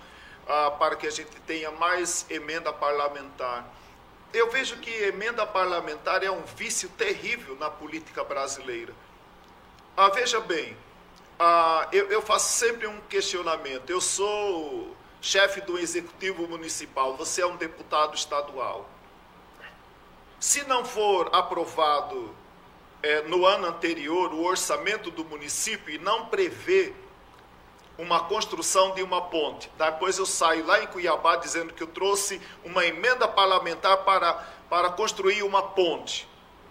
ah, 0.47 0.71
para 0.71 0.95
que 0.95 1.07
a 1.07 1.11
gente 1.11 1.39
tenha 1.41 1.71
mais 1.71 2.25
emenda 2.29 2.71
parlamentar. 2.71 3.65
Eu 4.33 4.49
vejo 4.49 4.77
que 4.77 4.89
emenda 4.89 5.45
parlamentar 5.45 6.23
é 6.23 6.31
um 6.31 6.43
vício 6.43 6.89
terrível 6.89 7.55
na 7.57 7.69
política 7.69 8.23
brasileira. 8.23 8.93
Ah, 9.95 10.09
veja 10.09 10.39
bem, 10.39 10.77
ah, 11.39 11.87
eu, 11.91 12.09
eu 12.09 12.21
faço 12.21 12.53
sempre 12.53 12.87
um 12.87 13.01
questionamento. 13.01 13.89
Eu 13.89 13.99
sou 13.99 14.95
chefe 15.21 15.61
do 15.61 15.77
executivo 15.77 16.47
municipal, 16.47 17.15
você 17.15 17.41
é 17.41 17.45
um 17.45 17.55
deputado 17.55 18.15
estadual. 18.15 18.89
Se 20.39 20.63
não 20.63 20.83
for 20.83 21.29
aprovado 21.33 22.33
é, 23.03 23.21
no 23.23 23.45
ano 23.45 23.67
anterior 23.67 24.33
o 24.33 24.43
orçamento 24.43 25.11
do 25.11 25.23
município 25.25 25.93
e 25.93 25.99
não 25.99 26.25
prevê 26.27 26.93
uma 28.01 28.21
construção 28.25 28.93
de 28.93 29.03
uma 29.03 29.21
ponte, 29.21 29.71
depois 29.77 30.17
eu 30.17 30.25
saio 30.25 30.65
lá 30.65 30.81
em 30.83 30.87
Cuiabá 30.87 31.35
dizendo 31.35 31.73
que 31.73 31.83
eu 31.83 31.87
trouxe 31.87 32.41
uma 32.63 32.85
emenda 32.85 33.27
parlamentar 33.27 33.97
para, 33.99 34.33
para 34.69 34.89
construir 34.89 35.43
uma 35.43 35.61
ponte, 35.61 36.27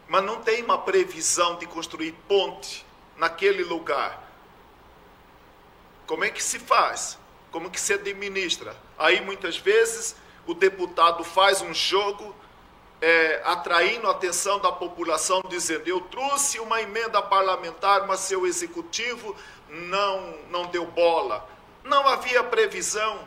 mas 0.09 0.25
não 0.25 0.43
tem 0.43 0.63
uma 0.63 0.79
previsão 0.79 1.57
de 1.57 1.67
construir 1.67 2.13
ponte 2.27 2.85
naquele 3.17 3.63
lugar. 3.63 4.29
Como 6.07 6.25
é 6.25 6.31
que 6.31 6.43
se 6.43 6.59
faz? 6.59 7.21
como 7.51 7.71
que 7.71 7.81
se 7.81 7.95
administra. 7.95 8.75
Aí 8.99 9.21
muitas 9.21 9.57
vezes 9.57 10.17
o 10.47 10.55
deputado 10.55 11.23
faz 11.25 11.61
um 11.61 11.75
jogo 11.75 12.35
é, 13.01 13.41
atraindo 13.45 14.07
a 14.09 14.11
atenção 14.11 14.59
da 14.59 14.71
população, 14.71 15.43
dizendo: 15.49 15.87
Eu 15.87 16.01
trouxe 16.03 16.59
uma 16.61 16.81
emenda 16.81 17.21
parlamentar, 17.23 18.07
mas 18.07 18.21
seu 18.21 18.47
executivo 18.47 19.35
não, 19.71 20.35
não 20.51 20.67
deu 20.67 20.87
bola. 20.87 21.49
Não 21.85 22.07
havia 22.07 22.43
previsão, 22.45 23.27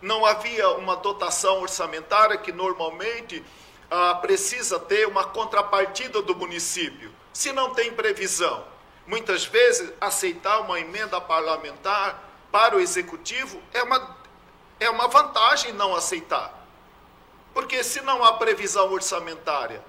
não 0.00 0.24
havia 0.24 0.70
uma 0.70 0.96
dotação 0.96 1.60
orçamentária 1.60 2.36
que 2.38 2.52
normalmente 2.52 3.44
ah, 3.90 4.14
precisa 4.14 4.78
ter 4.78 5.06
uma 5.06 5.24
contrapartida 5.24 6.22
do 6.22 6.34
município. 6.34 7.12
Se 7.32 7.52
não 7.52 7.74
tem 7.74 7.92
previsão, 7.92 8.64
muitas 9.06 9.44
vezes 9.44 9.92
aceitar 10.00 10.60
uma 10.60 10.80
emenda 10.80 11.20
parlamentar 11.20 12.22
para 12.50 12.76
o 12.76 12.80
executivo 12.80 13.60
é 13.72 13.82
uma, 13.82 14.16
é 14.80 14.90
uma 14.90 15.08
vantagem 15.08 15.72
não 15.72 15.94
aceitar. 15.94 16.62
Porque 17.52 17.84
se 17.84 18.00
não 18.00 18.24
há 18.24 18.34
previsão 18.34 18.90
orçamentária, 18.92 19.82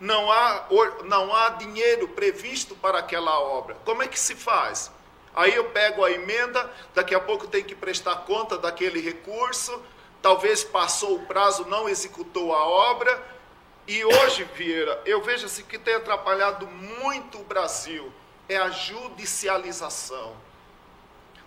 não 0.00 0.30
há, 0.30 0.66
não 1.04 1.34
há 1.34 1.50
dinheiro 1.50 2.08
previsto 2.08 2.74
para 2.76 2.98
aquela 2.98 3.38
obra, 3.40 3.76
como 3.84 4.02
é 4.02 4.08
que 4.08 4.18
se 4.18 4.34
faz? 4.34 4.90
Aí 5.34 5.54
eu 5.54 5.64
pego 5.70 6.04
a 6.04 6.10
emenda, 6.10 6.70
daqui 6.94 7.14
a 7.14 7.20
pouco 7.20 7.46
tem 7.46 7.62
que 7.62 7.74
prestar 7.74 8.16
conta 8.26 8.58
daquele 8.58 9.00
recurso, 9.00 9.80
talvez 10.20 10.64
passou 10.64 11.16
o 11.16 11.26
prazo, 11.26 11.64
não 11.66 11.88
executou 11.88 12.54
a 12.54 12.66
obra, 12.66 13.38
e 13.86 14.04
hoje, 14.04 14.44
Vieira, 14.54 15.00
eu 15.06 15.22
vejo 15.22 15.46
assim 15.46 15.62
que 15.62 15.78
tem 15.78 15.94
atrapalhado 15.94 16.66
muito 16.66 17.38
o 17.38 17.44
Brasil, 17.44 18.12
é 18.48 18.56
a 18.56 18.68
judicialização. 18.68 20.36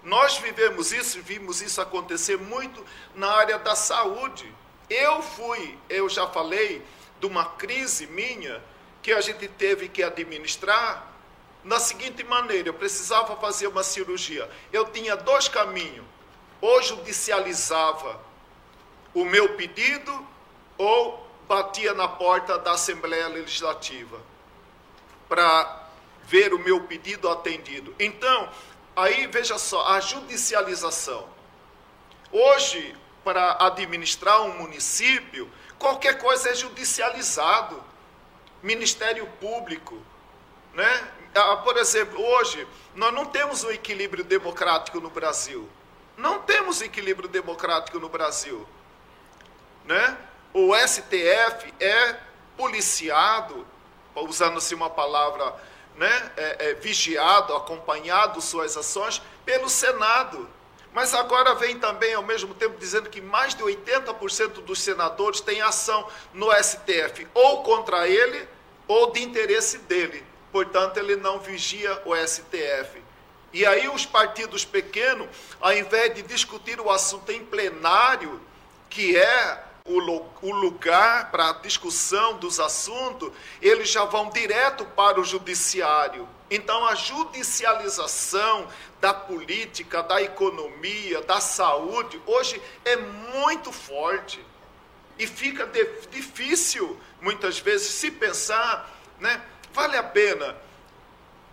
Nós 0.03 0.37
vivemos 0.37 0.91
isso, 0.91 1.21
vimos 1.21 1.61
isso 1.61 1.79
acontecer 1.79 2.37
muito 2.37 2.83
na 3.13 3.31
área 3.31 3.59
da 3.59 3.75
saúde. 3.75 4.51
Eu 4.89 5.21
fui, 5.21 5.77
eu 5.87 6.09
já 6.09 6.25
falei 6.27 6.83
de 7.21 7.25
uma 7.25 7.45
crise 7.45 8.05
minha 8.07 8.61
que 9.01 9.13
a 9.13 9.21
gente 9.21 9.47
teve 9.47 9.87
que 9.87 10.03
administrar 10.03 11.07
na 11.63 11.79
seguinte 11.79 12.21
maneira: 12.25 12.67
eu 12.67 12.73
precisava 12.73 13.37
fazer 13.37 13.67
uma 13.67 13.83
cirurgia. 13.83 14.49
Eu 14.73 14.83
tinha 14.89 15.15
dois 15.15 15.47
caminhos. 15.47 16.05
Ou 16.59 16.81
judicializava 16.81 18.19
o 19.13 19.23
meu 19.23 19.55
pedido, 19.55 20.27
ou 20.77 21.25
batia 21.47 21.93
na 21.93 22.07
porta 22.07 22.59
da 22.59 22.73
Assembleia 22.73 23.27
Legislativa 23.29 24.21
para 25.29 25.87
ver 26.25 26.53
o 26.53 26.59
meu 26.59 26.83
pedido 26.83 27.29
atendido. 27.29 27.95
Então, 27.97 28.49
Aí 28.95 29.27
veja 29.27 29.57
só, 29.57 29.87
a 29.87 29.99
judicialização. 29.99 31.27
Hoje, 32.31 32.95
para 33.23 33.57
administrar 33.65 34.41
um 34.41 34.57
município, 34.57 35.49
qualquer 35.81 36.17
coisa 36.19 36.49
é 36.49 36.55
judicializado. 36.55 37.83
Ministério 38.61 39.25
Público, 39.39 39.99
né? 40.73 41.11
Ah, 41.33 41.57
por 41.57 41.77
exemplo, 41.77 42.23
hoje 42.23 42.67
nós 42.93 43.11
não 43.11 43.25
temos 43.25 43.63
um 43.63 43.71
equilíbrio 43.71 44.23
democrático 44.23 44.99
no 44.99 45.09
Brasil. 45.09 45.67
Não 46.15 46.39
temos 46.43 46.81
equilíbrio 46.81 47.27
democrático 47.27 47.99
no 47.99 48.07
Brasil, 48.07 48.67
né? 49.85 50.17
O 50.53 50.75
STF 50.75 51.73
é 51.79 52.17
policiado, 52.55 53.65
usando-se 54.13 54.75
uma 54.75 54.89
palavra 54.89 55.55
né, 55.95 56.31
é, 56.37 56.69
é, 56.69 56.73
vigiado, 56.75 57.55
acompanhado 57.55 58.41
suas 58.41 58.75
ações 58.77 59.21
pelo 59.45 59.69
Senado. 59.69 60.47
Mas 60.93 61.13
agora 61.13 61.55
vem 61.55 61.79
também, 61.79 62.13
ao 62.13 62.23
mesmo 62.23 62.53
tempo, 62.53 62.77
dizendo 62.77 63.09
que 63.09 63.21
mais 63.21 63.55
de 63.55 63.63
80% 63.63 64.61
dos 64.63 64.81
senadores 64.81 65.39
têm 65.39 65.61
ação 65.61 66.05
no 66.33 66.51
STF, 66.51 67.27
ou 67.33 67.63
contra 67.63 68.07
ele, 68.07 68.47
ou 68.87 69.11
de 69.11 69.23
interesse 69.23 69.77
dele. 69.79 70.23
Portanto, 70.51 70.97
ele 70.97 71.15
não 71.15 71.39
vigia 71.39 72.01
o 72.05 72.13
STF. 72.15 73.01
E 73.53 73.65
aí 73.65 73.87
os 73.87 74.05
partidos 74.05 74.65
pequenos, 74.65 75.27
ao 75.59 75.73
invés 75.73 76.13
de 76.13 76.21
discutir 76.23 76.79
o 76.79 76.89
assunto 76.89 77.31
em 77.31 77.43
plenário, 77.43 78.41
que 78.89 79.15
é 79.17 79.63
o, 79.85 80.51
lugar 80.51 81.31
para 81.31 81.49
a 81.49 81.53
discussão 81.53 82.37
dos 82.37 82.59
assuntos, 82.59 83.31
eles 83.61 83.89
já 83.89 84.05
vão 84.05 84.29
direto 84.29 84.85
para 84.85 85.19
o 85.19 85.23
judiciário. 85.23 86.27
Então, 86.49 86.85
a 86.85 86.95
judicialização 86.95 88.67
da 88.99 89.13
política, 89.13 90.03
da 90.03 90.21
economia, 90.21 91.21
da 91.21 91.39
saúde, 91.39 92.21
hoje 92.25 92.61
é 92.85 92.95
muito 92.95 93.71
forte. 93.71 94.43
E 95.17 95.25
fica 95.25 95.65
de, 95.65 95.85
difícil, 96.11 96.99
muitas 97.21 97.59
vezes, 97.59 97.87
se 97.89 98.11
pensar, 98.11 98.89
né? 99.19 99.41
Vale 99.73 99.95
a 99.97 100.03
pena 100.03 100.55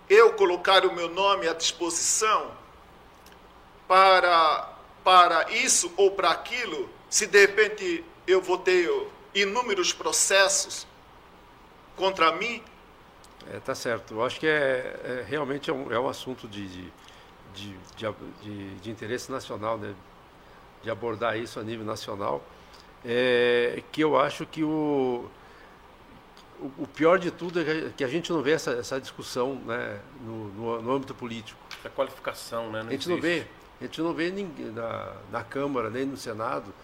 eu 0.08 0.32
colocar 0.32 0.85
o 0.85 0.94
meu 0.94 1.08
nome 1.08 1.46
à 1.46 1.52
disposição 1.52 2.50
para, 3.87 4.72
para 5.04 5.50
isso 5.50 5.92
ou 5.96 6.10
para 6.10 6.31
aquilo, 6.31 6.90
se 7.08 7.26
de 7.26 7.40
repente 7.40 8.04
eu 8.29 8.40
vou 8.40 8.58
ter 8.58 8.90
inúmeros 9.35 9.92
processos 9.92 10.87
contra 11.96 12.31
mim? 12.33 12.62
É, 13.52 13.58
tá 13.58 13.74
certo. 13.74 14.14
Eu 14.14 14.24
acho 14.24 14.38
que 14.38 14.46
é, 14.46 15.00
é 15.04 15.26
realmente 15.26 15.70
é 15.70 15.72
um, 15.72 15.90
é 15.90 15.98
um 15.98 16.08
assunto 16.08 16.46
de, 16.46 16.68
de, 16.68 16.92
de, 17.54 18.14
de, 18.42 18.74
de 18.76 18.90
interesse 18.90 19.33
nacional, 19.33 19.79
né? 19.79 19.94
de 20.83 20.90
abordar 20.90 21.37
isso 21.37 21.58
a 21.58 21.62
nível 21.62 21.85
nacional, 21.85 22.44
é, 23.04 23.83
que 23.90 24.02
eu 24.02 24.18
acho 24.18 24.46
que 24.46 24.62
o, 24.62 25.29
o, 26.60 26.87
pior 26.87 27.18
de 27.18 27.31
tudo 27.31 27.60
é 27.60 27.90
que 27.96 28.04
a 28.04 28.08
gente 28.08 28.33
não 28.33 28.42
vê 28.42 28.52
essa, 28.52 28.72
essa 28.72 29.00
discussão 29.00 29.56
né, 29.56 30.00
no, 30.20 30.48
no, 30.48 30.83
no 30.83 30.92
âmbito 30.92 31.14
político. 31.14 31.58
A 31.85 31.88
qualificação, 31.88 32.70
né? 32.70 32.83
Não 32.83 32.88
a 32.88 32.92
gente 32.92 33.08
existe. 33.08 33.10
não 33.10 33.20
vê. 33.20 33.46
A 33.81 33.85
gente 33.85 34.02
não 34.02 34.12
vê 34.12 34.31
ninguém 34.31 34.72
na, 34.72 35.12
na 35.31 35.44
Câmara, 35.44 35.88
nem 35.88 36.04
no 36.04 36.16
Senado, 36.16 36.74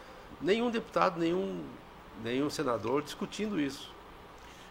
nenhum 0.41 0.70
deputado, 0.70 1.18
nenhum, 1.18 1.64
nenhum 2.22 2.51
senador 2.51 3.03
discutindo 3.03 3.61
isso. 3.61 3.93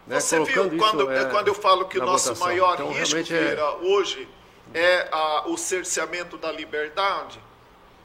Né? 0.06 0.20
Você 0.20 0.36
Colocando 0.36 0.70
viu 0.70 0.78
quando, 0.78 1.10
é, 1.10 1.24
quando 1.30 1.48
eu 1.48 1.54
falo 1.54 1.86
que 1.86 1.98
o 1.98 2.04
nosso 2.04 2.28
votação. 2.28 2.46
maior 2.46 2.74
então, 2.74 2.92
risco 2.92 3.16
é... 3.32 3.86
hoje 3.86 4.28
é 4.72 5.08
a, 5.10 5.48
o 5.48 5.56
cerceamento 5.56 6.36
da 6.36 6.52
liberdade? 6.52 7.40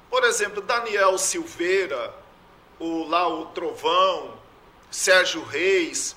Por 0.10 0.24
exemplo, 0.24 0.62
Daniel 0.62 1.18
Silveira, 1.18 2.14
o, 2.80 3.07
lá 3.07 3.28
o 3.28 3.47
Trovão, 3.47 4.34
Sérgio 4.89 5.43
Reis 5.43 6.16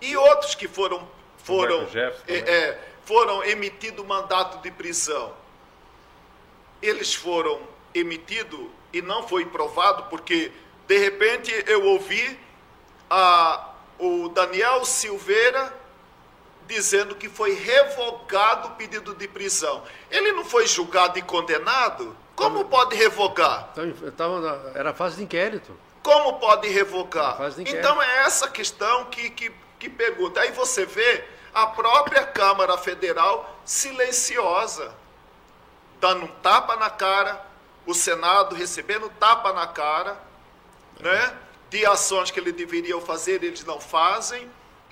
e 0.00 0.16
outros 0.16 0.54
que 0.54 0.66
foram 0.66 1.06
foram 1.36 1.86
é, 2.26 2.34
é, 2.34 2.88
foram 3.04 3.42
emitido 3.44 4.04
mandato 4.04 4.58
de 4.62 4.70
prisão. 4.70 5.32
Eles 6.82 7.14
foram 7.14 7.60
emitidos 7.94 8.68
e 8.92 9.00
não 9.00 9.26
foi 9.26 9.46
provado 9.46 10.04
porque 10.04 10.52
de 10.88 10.96
repente 10.96 11.52
eu 11.66 11.84
ouvi 11.84 12.40
a, 13.10 13.72
o 13.98 14.30
Daniel 14.30 14.86
Silveira 14.86 15.72
dizendo 16.66 17.14
que 17.14 17.28
foi 17.28 17.52
revogado 17.54 18.68
o 18.68 18.70
pedido 18.72 19.14
de 19.14 19.28
prisão. 19.28 19.82
Ele 20.10 20.32
não 20.32 20.44
foi 20.44 20.66
julgado 20.66 21.18
e 21.18 21.22
condenado? 21.22 22.16
Como 22.34 22.64
pode 22.64 22.96
revogar? 22.96 23.70
Então, 24.06 24.42
era 24.74 24.94
fase 24.94 25.16
de 25.16 25.24
inquérito. 25.24 25.78
Como 26.02 26.34
pode 26.34 26.68
revogar? 26.68 27.36
Então 27.58 28.00
é 28.02 28.18
essa 28.20 28.48
questão 28.48 29.06
que, 29.06 29.28
que, 29.30 29.52
que 29.78 29.90
pergunta. 29.90 30.40
Aí 30.40 30.52
você 30.52 30.86
vê 30.86 31.24
a 31.52 31.66
própria 31.66 32.24
Câmara 32.24 32.78
Federal 32.78 33.58
silenciosa, 33.64 34.94
dando 36.00 36.24
um 36.24 36.28
tapa 36.28 36.76
na 36.76 36.88
cara, 36.88 37.44
o 37.84 37.92
Senado 37.92 38.54
recebendo 38.54 39.10
tapa 39.18 39.52
na 39.52 39.66
cara, 39.66 40.27
né? 41.00 41.36
de 41.70 41.84
ações 41.84 42.30
que 42.30 42.40
eles 42.40 42.54
deveriam 42.54 43.00
fazer, 43.00 43.42
eles 43.42 43.64
não 43.64 43.80
fazem. 43.80 44.48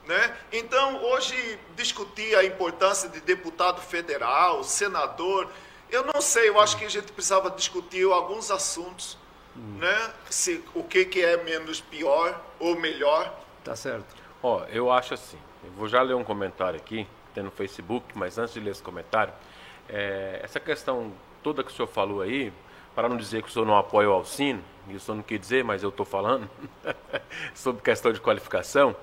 Né? 0.07 0.36
Então, 0.52 1.02
hoje, 1.02 1.59
discutir 1.74 2.36
a 2.36 2.44
importância 2.44 3.09
de 3.09 3.20
deputado 3.20 3.80
federal, 3.80 4.62
senador, 4.62 5.50
eu 5.90 6.04
não 6.04 6.20
sei, 6.20 6.48
eu 6.48 6.61
acho 6.61 6.76
que 6.76 6.84
a 6.84 6.88
gente 6.88 7.11
precisava 7.12 7.50
discutir 7.50 8.04
alguns 8.04 8.50
assuntos, 8.50 9.18
hum. 9.57 9.78
né? 9.78 10.12
Se, 10.30 10.62
o 10.74 10.84
que, 10.84 11.04
que 11.04 11.20
é 11.20 11.42
menos 11.42 11.80
pior 11.80 12.40
ou 12.61 12.78
melhor. 12.78 13.34
Tá 13.64 13.74
certo. 13.74 14.14
Ó, 14.42 14.64
eu 14.66 14.92
acho 14.92 15.14
assim, 15.14 15.38
eu 15.64 15.72
vou 15.72 15.88
já 15.88 16.02
ler 16.02 16.14
um 16.14 16.22
comentário 16.22 16.78
aqui, 16.78 17.07
tem 17.34 17.42
no 17.42 17.50
Facebook, 17.50 18.07
mas 18.14 18.38
antes 18.38 18.54
de 18.54 18.61
ler 18.61 18.70
esse 18.70 18.82
comentário, 18.82 19.32
é, 19.88 20.40
essa 20.42 20.61
questão 20.61 21.12
toda 21.42 21.64
que 21.64 21.70
o 21.70 21.74
senhor 21.74 21.88
falou 21.88 22.20
aí, 22.20 22.52
para 22.97 23.11
não 23.11 23.16
dizer 23.18 23.42
que 23.42 23.49
o 23.49 23.53
senhor 23.53 23.66
não 23.66 23.76
apoia 23.76 24.09
o 24.09 24.12
Alcino, 24.12 24.64
isso 24.88 25.11
eu 25.11 25.16
não 25.16 25.22
quis 25.22 25.38
dizer, 25.38 25.62
mas 25.62 25.82
eu 25.82 25.90
estou 25.90 26.07
falando, 26.07 26.49
sobre 27.55 27.82
questão 27.82 28.11
de 28.11 28.20
qualificação, 28.20 28.97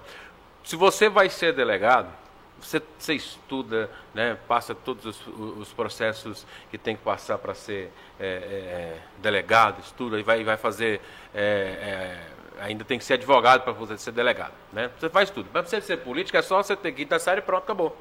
se 0.63 0.75
você 0.75 1.07
vai 1.09 1.29
ser 1.29 1.53
delegado, 1.53 2.11
você, 2.59 2.81
você 2.97 3.13
estuda, 3.13 3.91
né, 4.11 4.35
passa 4.47 4.73
todos 4.73 5.05
os, 5.05 5.27
os, 5.27 5.73
processos 5.73 6.47
que 6.71 6.77
tem 6.77 6.95
que 6.95 7.03
passar 7.03 7.37
para 7.37 7.53
ser 7.53 7.91
é, 8.19 8.25
é, 8.25 9.01
delegado, 9.21 9.79
estuda 9.81 10.19
e 10.19 10.23
vai, 10.23 10.43
vai 10.43 10.57
fazer. 10.57 10.99
É, 11.33 12.19
é 12.39 12.43
ainda 12.61 12.85
tem 12.85 12.97
que 12.97 13.03
ser 13.03 13.15
advogado 13.15 13.61
para 13.61 13.73
você 13.73 13.97
ser 13.97 14.11
delegado. 14.11 14.53
Né? 14.71 14.89
Você 14.97 15.09
faz 15.09 15.29
tudo. 15.29 15.49
Para 15.49 15.63
você 15.63 15.81
ser 15.81 15.97
político 15.97 16.37
é 16.37 16.41
só 16.41 16.61
você 16.61 16.75
ter 16.75 16.91
quinta 16.93 17.19
série 17.19 17.39
e 17.39 17.43
pronto, 17.43 17.63
acabou. 17.63 17.97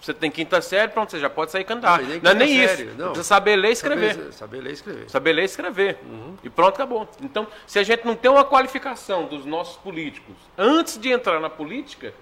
Você 0.00 0.14
tem 0.14 0.30
quinta 0.30 0.60
série, 0.60 0.92
pronto, 0.92 1.10
você 1.10 1.18
já 1.18 1.28
pode 1.28 1.50
sair 1.50 1.64
candidato. 1.64 2.02
Não, 2.02 2.20
não 2.20 2.30
é 2.30 2.34
nem 2.34 2.66
série, 2.66 2.84
isso. 2.84 2.96
Não. 2.96 3.06
Precisa 3.06 3.24
saber 3.24 3.56
ler 3.56 3.70
e 3.70 3.72
escrever. 3.72 4.14
Saber, 4.14 4.32
saber 4.32 4.60
ler 4.60 4.70
e 4.70 4.72
escrever. 4.72 5.10
Saber 5.10 5.32
ler 5.32 5.42
e 5.42 5.44
escrever. 5.44 5.98
Uhum. 6.04 6.36
E 6.42 6.48
pronto, 6.48 6.74
acabou. 6.74 7.08
Então, 7.20 7.46
se 7.66 7.78
a 7.78 7.82
gente 7.82 8.04
não 8.06 8.14
tem 8.14 8.30
uma 8.30 8.44
qualificação 8.44 9.26
dos 9.26 9.44
nossos 9.44 9.76
políticos 9.76 10.36
antes 10.56 10.98
de 10.98 11.10
entrar 11.10 11.40
na 11.40 11.50
política, 11.50 12.14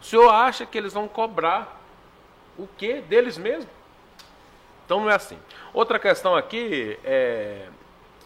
o 0.00 0.04
senhor 0.04 0.28
acha 0.28 0.66
que 0.66 0.76
eles 0.76 0.92
vão 0.92 1.08
cobrar 1.08 1.80
o 2.58 2.68
quê? 2.76 3.02
Deles 3.08 3.38
mesmos? 3.38 3.68
Então 4.84 5.00
não 5.00 5.10
é 5.10 5.14
assim. 5.14 5.38
Outra 5.72 5.98
questão 5.98 6.36
aqui 6.36 6.98
é. 7.04 7.68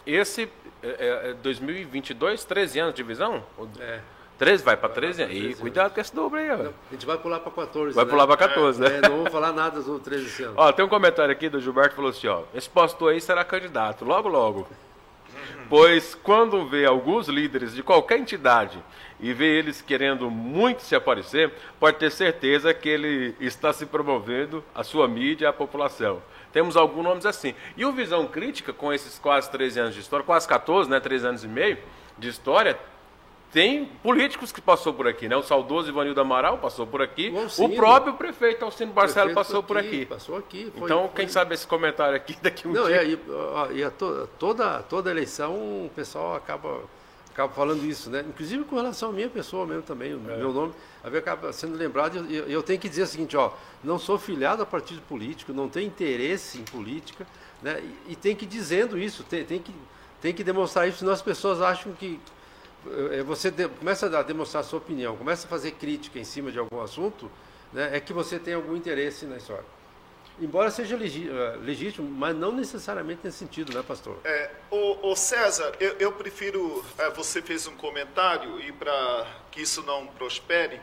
Esse 0.05 0.49
é, 0.83 1.29
é 1.29 1.33
2022, 1.41 2.43
13 2.43 2.79
anos 2.79 2.93
de 2.93 2.97
divisão? 2.97 3.43
É. 3.79 3.99
13, 4.39 4.63
vai 4.63 4.77
para 4.77 4.87
13? 4.87 5.23
E 5.23 5.53
cuidado 5.55 5.93
com 5.93 5.99
esse 5.99 6.15
dobro 6.15 6.39
aí, 6.39 6.49
ó. 6.49 6.55
a 6.55 6.93
gente 6.93 7.05
vai 7.05 7.17
pular 7.17 7.41
para 7.41 7.51
14. 7.51 7.93
Vai 7.93 8.05
né? 8.05 8.09
pular 8.09 8.25
para 8.25 8.37
14, 8.37 8.81
é, 8.83 8.89
né? 8.89 8.97
É, 9.03 9.09
não 9.09 9.17
vou 9.17 9.29
falar 9.29 9.51
nada 9.51 9.81
sobre 9.81 10.01
13 10.01 10.25
esse 10.25 10.43
ano. 10.43 10.53
Ó, 10.55 10.71
tem 10.71 10.83
um 10.83 10.87
comentário 10.87 11.31
aqui 11.31 11.49
do 11.49 11.59
Gilberto 11.59 11.89
que 11.89 11.95
falou 11.97 12.09
assim: 12.09 12.27
ó, 12.27 12.43
esse 12.55 12.69
pastor 12.69 13.11
aí 13.11 13.19
será 13.19 13.43
candidato, 13.43 14.05
logo, 14.05 14.29
logo. 14.29 14.65
Pois 15.69 16.15
quando 16.15 16.65
vê 16.65 16.85
alguns 16.85 17.27
líderes 17.27 17.75
de 17.75 17.83
qualquer 17.83 18.17
entidade 18.17 18.81
e 19.19 19.33
vê 19.33 19.59
eles 19.59 19.81
querendo 19.81 20.31
muito 20.31 20.81
se 20.83 20.95
aparecer, 20.95 21.53
pode 21.77 21.97
ter 21.97 22.09
certeza 22.09 22.73
que 22.73 22.87
ele 22.87 23.35
está 23.39 23.73
se 23.73 23.85
promovendo 23.85 24.63
a 24.73 24.83
sua 24.83 25.07
mídia 25.07 25.45
e 25.45 25.47
a 25.47 25.53
população. 25.53 26.21
Temos 26.51 26.77
alguns 26.77 27.03
nomes 27.03 27.25
assim. 27.25 27.53
E 27.77 27.85
o 27.85 27.91
Visão 27.91 28.25
Crítica, 28.25 28.71
com 28.73 28.91
esses 28.91 29.19
quase 29.19 29.51
13 29.51 29.79
anos 29.79 29.95
de 29.95 29.99
história, 29.99 30.25
quase 30.25 30.47
14, 30.47 30.89
né, 30.89 30.99
13 30.99 31.27
anos 31.27 31.43
e 31.43 31.47
meio 31.47 31.77
de 32.17 32.29
história, 32.29 32.79
tem 33.51 33.85
políticos 34.03 34.51
que 34.51 34.61
passou 34.61 34.93
por 34.93 35.07
aqui, 35.07 35.27
né? 35.27 35.35
O 35.35 35.41
saudoso 35.41 35.89
Ivanildo 35.89 36.21
Amaral 36.21 36.59
passou 36.59 36.85
por 36.85 37.01
aqui. 37.01 37.33
O, 37.57 37.65
o 37.65 37.75
próprio 37.75 38.13
prefeito 38.13 38.63
Alcino 38.63 38.93
Barcelo 38.93 39.33
passou 39.33 39.63
por 39.63 39.77
aqui. 39.77 40.05
Passou 40.05 40.37
aqui. 40.37 40.71
Foi, 40.77 40.83
então, 40.83 41.07
foi... 41.07 41.15
quem 41.15 41.27
sabe 41.27 41.55
esse 41.55 41.65
comentário 41.65 42.15
aqui 42.15 42.37
daqui 42.41 42.67
um 42.67 42.71
Não, 42.71 42.85
dia. 42.85 42.97
É, 42.97 43.07
e, 43.07 43.19
e 43.77 43.83
a 43.83 43.89
to, 43.89 44.29
toda, 44.37 44.83
toda 44.83 45.09
eleição 45.09 45.55
o 45.55 45.91
pessoal 45.95 46.35
acaba, 46.35 46.83
acaba 47.31 47.51
falando 47.51 47.83
isso, 47.85 48.11
né? 48.11 48.23
Inclusive 48.27 48.63
com 48.65 48.75
relação 48.75 49.09
à 49.09 49.13
minha 49.13 49.29
pessoa 49.29 49.65
mesmo 49.65 49.81
também, 49.81 50.13
o 50.13 50.21
é. 50.29 50.37
meu 50.37 50.53
nome 50.53 50.73
acaba 51.03 51.51
sendo 51.51 51.75
lembrado. 51.75 52.27
E 52.29 52.35
eu, 52.35 52.45
eu 52.45 52.61
tenho 52.61 52.79
que 52.79 52.87
dizer 52.87 53.01
o 53.01 53.07
seguinte, 53.07 53.35
ó, 53.35 53.51
não 53.83 53.97
sou 53.97 54.19
filiado 54.19 54.61
a 54.61 54.65
partido 54.65 55.01
político, 55.01 55.53
não 55.53 55.67
tenho 55.67 55.87
interesse 55.87 56.59
em 56.59 56.63
política, 56.65 57.25
né? 57.63 57.81
E, 58.07 58.11
e 58.11 58.15
tem 58.15 58.35
que 58.35 58.45
ir 58.45 58.47
dizendo 58.47 58.95
isso, 58.95 59.23
tem, 59.23 59.43
tem, 59.43 59.59
que, 59.59 59.73
tem 60.21 60.35
que 60.35 60.43
demonstrar 60.43 60.87
isso, 60.87 60.99
senão 60.99 61.13
as 61.13 61.21
pessoas 61.23 61.63
acham 61.63 61.93
que 61.93 62.19
você 63.25 63.51
de, 63.51 63.67
começa 63.67 64.05
a 64.05 64.23
demonstrar 64.23 64.61
a 64.61 64.63
sua 64.63 64.79
opinião, 64.79 65.15
começa 65.17 65.45
a 65.45 65.49
fazer 65.49 65.71
crítica 65.71 66.17
em 66.17 66.23
cima 66.23 66.51
de 66.51 66.59
algum 66.59 66.81
assunto, 66.81 67.29
né, 67.73 67.89
é 67.93 67.99
que 67.99 68.13
você 68.13 68.39
tem 68.39 68.53
algum 68.53 68.75
interesse 68.75 69.25
na 69.25 69.37
história. 69.37 69.65
Embora 70.41 70.71
seja 70.71 70.95
eh, 70.95 71.57
legítimo, 71.61 72.09
mas 72.09 72.33
não 72.33 72.53
necessariamente 72.53 73.19
nesse 73.23 73.39
sentido, 73.39 73.73
né, 73.73 73.83
pastor? 73.85 74.17
É, 74.23 74.49
o, 74.71 75.11
o 75.11 75.15
César, 75.15 75.73
eu, 75.81 75.95
eu 75.99 76.11
prefiro. 76.13 76.83
É, 76.97 77.09
você 77.09 77.41
fez 77.41 77.67
um 77.67 77.75
comentário 77.75 78.57
e 78.61 78.71
para 78.71 79.27
que 79.51 79.61
isso 79.61 79.83
não 79.83 80.07
prospere 80.07 80.79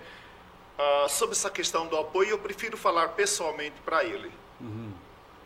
uh, 0.79 1.09
sobre 1.09 1.35
essa 1.35 1.49
questão 1.49 1.87
do 1.87 1.97
apoio, 1.97 2.31
eu 2.31 2.39
prefiro 2.39 2.77
falar 2.77 3.09
pessoalmente 3.11 3.77
para 3.83 4.05
ele. 4.05 4.31
Uhum. 4.61 4.93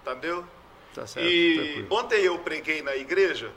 Entendeu? 0.04 0.44
Tá 0.92 1.06
certo. 1.06 1.28
E 1.28 1.54
tranquilo. 1.54 1.86
ontem 1.90 2.20
eu 2.22 2.38
preguei 2.40 2.82
na 2.82 2.96
igreja 2.96 3.52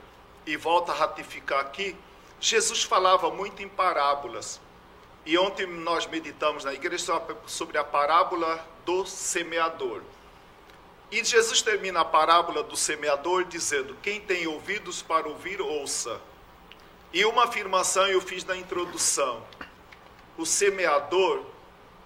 e 0.46 0.56
volto 0.56 0.92
a 0.92 0.94
ratificar 0.94 1.60
aqui 1.60 1.96
Jesus 2.44 2.82
falava 2.82 3.30
muito 3.30 3.62
em 3.62 3.68
parábolas. 3.70 4.60
E 5.24 5.38
ontem 5.38 5.64
nós 5.66 6.06
meditamos 6.06 6.62
na 6.62 6.74
igreja 6.74 7.18
sobre 7.46 7.78
a 7.78 7.82
parábola 7.82 8.62
do 8.84 9.06
semeador. 9.06 10.02
E 11.10 11.24
Jesus 11.24 11.62
termina 11.62 12.00
a 12.00 12.04
parábola 12.04 12.62
do 12.62 12.76
semeador 12.76 13.44
dizendo: 13.44 13.96
Quem 14.02 14.20
tem 14.20 14.46
ouvidos 14.46 15.00
para 15.00 15.26
ouvir, 15.26 15.62
ouça. 15.62 16.20
E 17.14 17.24
uma 17.24 17.44
afirmação 17.44 18.06
eu 18.08 18.20
fiz 18.20 18.44
na 18.44 18.54
introdução: 18.54 19.42
o 20.36 20.44
semeador 20.44 21.46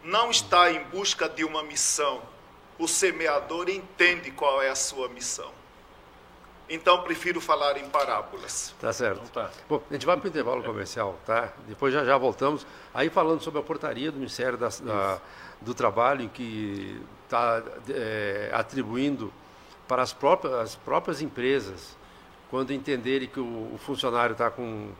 não 0.04 0.30
está 0.30 0.70
em 0.70 0.84
busca 0.84 1.28
de 1.28 1.44
uma 1.44 1.64
missão, 1.64 2.22
o 2.78 2.86
semeador 2.86 3.68
entende 3.68 4.30
qual 4.30 4.62
é 4.62 4.68
a 4.68 4.76
sua 4.76 5.08
missão. 5.08 5.57
Então 6.68 7.02
prefiro 7.02 7.40
falar 7.40 7.78
em 7.78 7.88
parábolas. 7.88 8.74
Tá 8.80 8.92
certo. 8.92 9.22
Então, 9.30 9.44
tá. 9.44 9.50
Bom, 9.68 9.82
a 9.88 9.92
gente 9.94 10.04
vai 10.04 10.16
para 10.16 10.26
o 10.26 10.28
intervalo 10.28 10.62
comercial, 10.62 11.18
tá? 11.24 11.52
Depois 11.66 11.92
já 11.92 12.04
já 12.04 12.16
voltamos. 12.18 12.66
Aí 12.92 13.08
falando 13.08 13.40
sobre 13.42 13.60
a 13.60 13.62
portaria 13.62 14.12
do 14.12 14.18
Ministério 14.18 14.58
da, 14.58 14.68
da, 14.68 15.20
do 15.60 15.72
Trabalho, 15.72 16.28
que 16.28 17.00
está 17.24 17.62
é, 17.88 18.50
atribuindo 18.52 19.32
para 19.86 20.02
as 20.02 20.12
próprias, 20.12 20.54
as 20.54 20.76
próprias 20.76 21.22
empresas, 21.22 21.96
quando 22.50 22.72
entenderem 22.72 23.28
que 23.28 23.40
o, 23.40 23.74
o 23.74 23.78
funcionário 23.78 24.32
está 24.32 24.50
com 24.50 24.90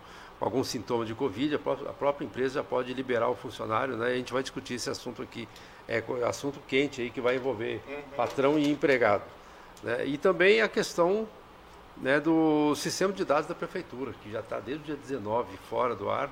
algum 0.41 0.65
sintoma 0.65 1.05
de 1.05 1.15
Covid, 1.15 1.57
a 1.57 1.59
própria, 1.59 1.91
a 1.91 1.93
própria, 1.93 2.25
empresa 2.25 2.55
já 2.55 2.65
pode 2.65 2.95
liberar 2.95 3.29
o 3.29 3.35
funcionário, 3.35 3.97
né? 3.97 4.07
A 4.07 4.15
gente 4.15 4.33
vai 4.33 4.43
discutir 4.43 4.75
esse 4.75 4.89
assunto 4.89 5.21
aqui, 5.21 5.49
é 5.87 6.03
assunto 6.27 6.61
quente 6.67 7.03
aí 7.03 7.11
que 7.11 7.21
vai 7.21 7.37
envolver 7.37 7.83
uhum. 7.87 8.03
patrão 8.17 8.59
e 8.59 8.71
empregado. 8.71 9.25
Né? 9.83 10.07
E 10.07 10.19
também 10.19 10.61
a 10.61 10.69
questão 10.69 11.29
né, 12.01 12.21
do 12.21 12.75
sistema 12.75 13.13
de 13.13 13.25
dados 13.25 13.47
da 13.47 13.55
prefeitura, 13.55 14.13
que 14.23 14.31
já 14.31 14.41
está 14.41 14.61
desde 14.61 14.83
o 14.83 14.87
dia 14.87 14.97
19 14.97 15.57
fora 15.69 15.95
do 15.95 16.11
ar, 16.11 16.31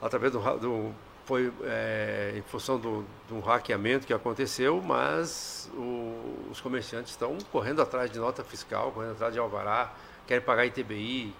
através 0.00 0.32
do, 0.32 0.38
do 0.58 0.94
foi 1.26 1.52
é, 1.64 2.34
em 2.36 2.42
função 2.42 2.78
do, 2.78 3.04
do 3.28 3.40
hackeamento 3.40 4.06
que 4.06 4.14
aconteceu, 4.14 4.80
mas 4.80 5.68
o, 5.74 6.46
os 6.52 6.60
comerciantes 6.60 7.10
estão 7.10 7.36
correndo 7.50 7.82
atrás 7.82 8.08
de 8.10 8.18
nota 8.18 8.44
fiscal, 8.44 8.92
correndo 8.92 9.12
atrás 9.12 9.32
de 9.32 9.40
alvará, 9.40 9.92
querem 10.24 10.44
pagar 10.44 10.66
ITBI, 10.66 11.34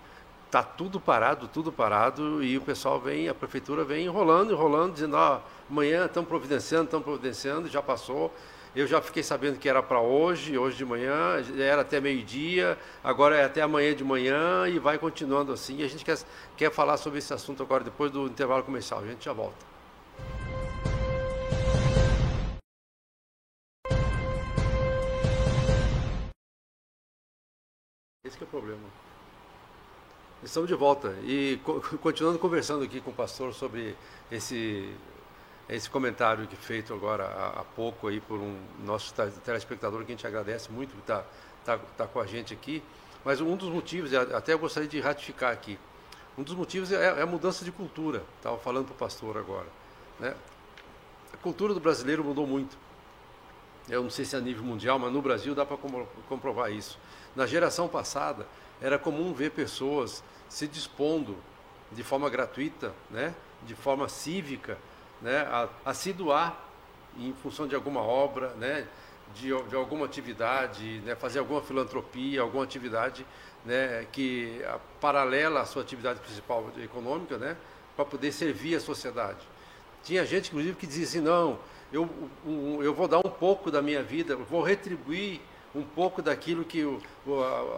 está 0.47 0.61
tudo 0.63 0.99
parado, 0.99 1.47
tudo 1.47 1.71
parado, 1.71 2.43
e 2.43 2.59
o 2.59 2.61
pessoal 2.61 3.01
vem, 3.01 3.29
a 3.29 3.35
prefeitura 3.35 3.85
vem 3.85 4.07
enrolando, 4.07 4.53
enrolando, 4.53 4.95
dizendo, 4.95 5.17
ó, 5.17 5.41
amanhã 5.71 6.07
estão 6.07 6.25
providenciando, 6.25 6.87
estão 6.87 7.01
providenciando, 7.01 7.69
já 7.69 7.81
passou, 7.81 8.35
Eu 8.77 8.87
já 8.87 9.01
fiquei 9.01 9.23
sabendo 9.23 9.59
que 9.59 9.71
era 9.71 9.83
para 9.83 10.03
hoje, 10.03 10.59
hoje 10.59 10.77
de 10.77 10.85
manhã, 10.85 11.43
era 11.59 11.81
até 11.81 11.99
meio-dia, 11.99 12.79
agora 13.03 13.35
é 13.35 13.43
até 13.43 13.63
amanhã 13.63 13.95
de 13.95 14.05
manhã 14.05 14.69
e 14.69 14.79
vai 14.79 14.99
continuando 14.99 15.51
assim. 15.51 15.79
E 15.79 15.83
a 15.83 15.89
gente 15.89 16.05
quer, 16.05 16.19
quer 16.59 16.71
falar 16.71 16.99
sobre 16.99 17.19
esse 17.19 17.33
assunto 17.33 17.63
agora, 17.63 17.83
depois 17.83 18.11
do 18.13 18.27
intervalo 18.27 18.63
comercial. 18.63 19.01
A 19.01 19.07
gente 19.07 19.25
já 19.25 19.33
volta. 19.33 19.65
Esse 28.27 28.39
é 28.39 28.45
o 28.45 28.47
problema. 28.47 28.85
Estamos 30.43 30.69
de 30.69 30.75
volta 30.75 31.17
e 31.23 31.59
continuando 32.03 32.39
conversando 32.39 32.85
aqui 32.85 33.01
com 33.01 33.11
o 33.11 33.15
pastor 33.15 33.55
sobre 33.55 33.97
esse 34.31 34.95
esse 35.69 35.91
comentário 35.91 36.47
que 36.47 36.57
feito 36.57 36.95
agora 36.95 37.25
há, 37.57 37.65
pouco 37.65 38.09
aí 38.09 38.21
por 38.21 38.39
um 38.39 38.57
nosso 38.85 39.13
telespectador 39.45 40.05
que 40.05 40.13
a 40.13 40.15
gente 40.15 40.27
agradece 40.27 40.71
muito 40.71 40.95
que 40.95 41.01
está 41.01 41.25
tá, 41.65 41.79
tá 41.97 42.07
com 42.07 42.21
a 42.21 42.27
gente 42.27 42.55
aqui. 42.55 42.83
Mas 43.25 43.41
um 43.41 43.57
dos 43.57 43.69
motivos, 43.69 44.15
até 44.15 44.53
eu 44.53 44.59
gostaria 44.59 44.89
de 44.89 45.01
ratificar 45.01 45.53
aqui, 45.53 45.77
um 46.39 46.43
dos 46.43 46.55
motivos 46.55 46.93
é, 46.93 47.19
é 47.19 47.23
a 47.23 47.27
mudança 47.27 47.65
de 47.65 47.73
cultura. 47.73 48.23
Estava 48.37 48.59
falando 48.59 48.87
para 48.87 48.95
o 48.95 48.97
pastor 48.97 49.37
agora. 49.37 49.67
Né? 50.21 50.35
A 51.33 51.37
cultura 51.39 51.75
do 51.75 51.81
brasileiro 51.81 52.23
mudou 52.23 52.47
muito. 52.47 52.77
Eu 53.89 54.03
não 54.03 54.11
sei 54.11 54.25
se 54.25 54.35
é 54.37 54.39
a 54.39 54.43
nível 54.43 54.65
mundial, 54.65 54.99
mas 54.99 55.13
no 55.13 55.23
Brasil 55.23 55.55
dá 55.55 55.65
para 55.65 55.79
comprovar 56.29 56.73
isso. 56.73 56.99
Na 57.35 57.47
geração 57.47 57.89
passada, 57.89 58.47
era 58.81 58.99
comum 58.99 59.33
ver 59.33 59.51
pessoas 59.51 60.23
se 60.49 60.67
dispondo 60.67 61.37
de 61.93 62.03
forma 62.03 62.29
gratuita, 62.29 62.93
né, 63.11 63.35
de 63.65 63.75
forma 63.75 64.09
cívica, 64.09 64.77
né, 65.21 65.41
a, 65.51 65.69
a 65.85 65.95
se 65.95 66.13
doar 66.13 66.65
em 67.19 67.33
função 67.43 67.67
de 67.67 67.75
alguma 67.75 68.01
obra, 68.01 68.51
né, 68.55 68.87
de, 69.35 69.49
de 69.69 69.75
alguma 69.75 70.07
atividade, 70.07 71.01
né, 71.01 71.15
fazer 71.15 71.39
alguma 71.39 71.61
filantropia, 71.61 72.41
alguma 72.41 72.65
atividade 72.65 73.27
né, 73.65 74.07
que 74.13 74.63
a, 74.65 74.79
paralela 75.01 75.61
à 75.61 75.65
sua 75.65 75.83
atividade 75.83 76.21
principal 76.21 76.71
econômica, 76.83 77.37
né, 77.37 77.57
para 77.95 78.05
poder 78.05 78.33
servir 78.33 78.77
a 78.77 78.81
sociedade. 78.81 79.39
Tinha 80.05 80.25
gente, 80.25 80.49
inclusive, 80.49 80.77
que 80.77 80.87
dizia 80.87 81.05
assim, 81.05 81.21
não, 81.21 81.59
eu, 81.93 82.09
eu 82.83 82.95
vou 82.95 83.09
dar 83.09 83.19
um 83.19 83.31
pouco 83.31 83.71
da 83.71 83.83
minha 83.83 84.03
vida, 84.03 84.37
vou 84.37 84.63
retribuir 84.63 85.41
um 85.75 85.83
pouco 85.83 86.23
daquilo 86.23 86.65
que 86.65 86.85
o, 86.85 87.01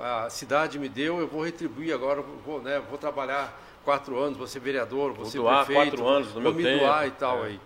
a, 0.00 0.26
a, 0.26 0.30
cidade 0.30 0.78
me 0.78 0.88
deu, 0.88 1.18
eu 1.18 1.26
vou 1.26 1.42
retribuir 1.42 1.92
agora, 1.92 2.22
vou, 2.44 2.60
né, 2.60 2.80
vou 2.88 2.98
trabalhar 2.98 3.58
quatro 3.88 4.18
anos, 4.18 4.50
ser 4.50 4.60
vereador, 4.60 5.16
ser 5.24 5.38
doar 5.38 5.64
prefeito, 5.64 5.96
quatro 5.96 6.06
anos 6.06 6.28
vou 6.28 6.42
meu 6.42 6.52
me 6.52 6.62
tempo. 6.62 6.80
doar 6.80 7.06
e 7.06 7.10
tal 7.12 7.42
é. 7.42 7.46
aí. 7.46 7.60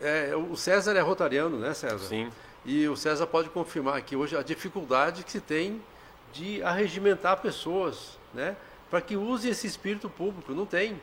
É, 0.00 0.36
o 0.36 0.56
César 0.56 0.96
é 0.96 1.00
rotariano, 1.00 1.58
né, 1.58 1.74
César? 1.74 1.98
Sim. 1.98 2.30
E 2.64 2.86
o 2.86 2.96
César 2.96 3.26
pode 3.26 3.48
confirmar 3.48 3.96
aqui 3.96 4.14
hoje 4.14 4.36
a 4.36 4.42
dificuldade 4.42 5.24
que 5.24 5.32
se 5.32 5.40
tem 5.40 5.82
de 6.32 6.62
arregimentar 6.62 7.38
pessoas, 7.38 8.20
né, 8.32 8.54
para 8.88 9.00
que 9.00 9.16
use 9.16 9.48
esse 9.48 9.66
espírito 9.66 10.08
público. 10.08 10.52
Não 10.52 10.64
tem. 10.64 11.00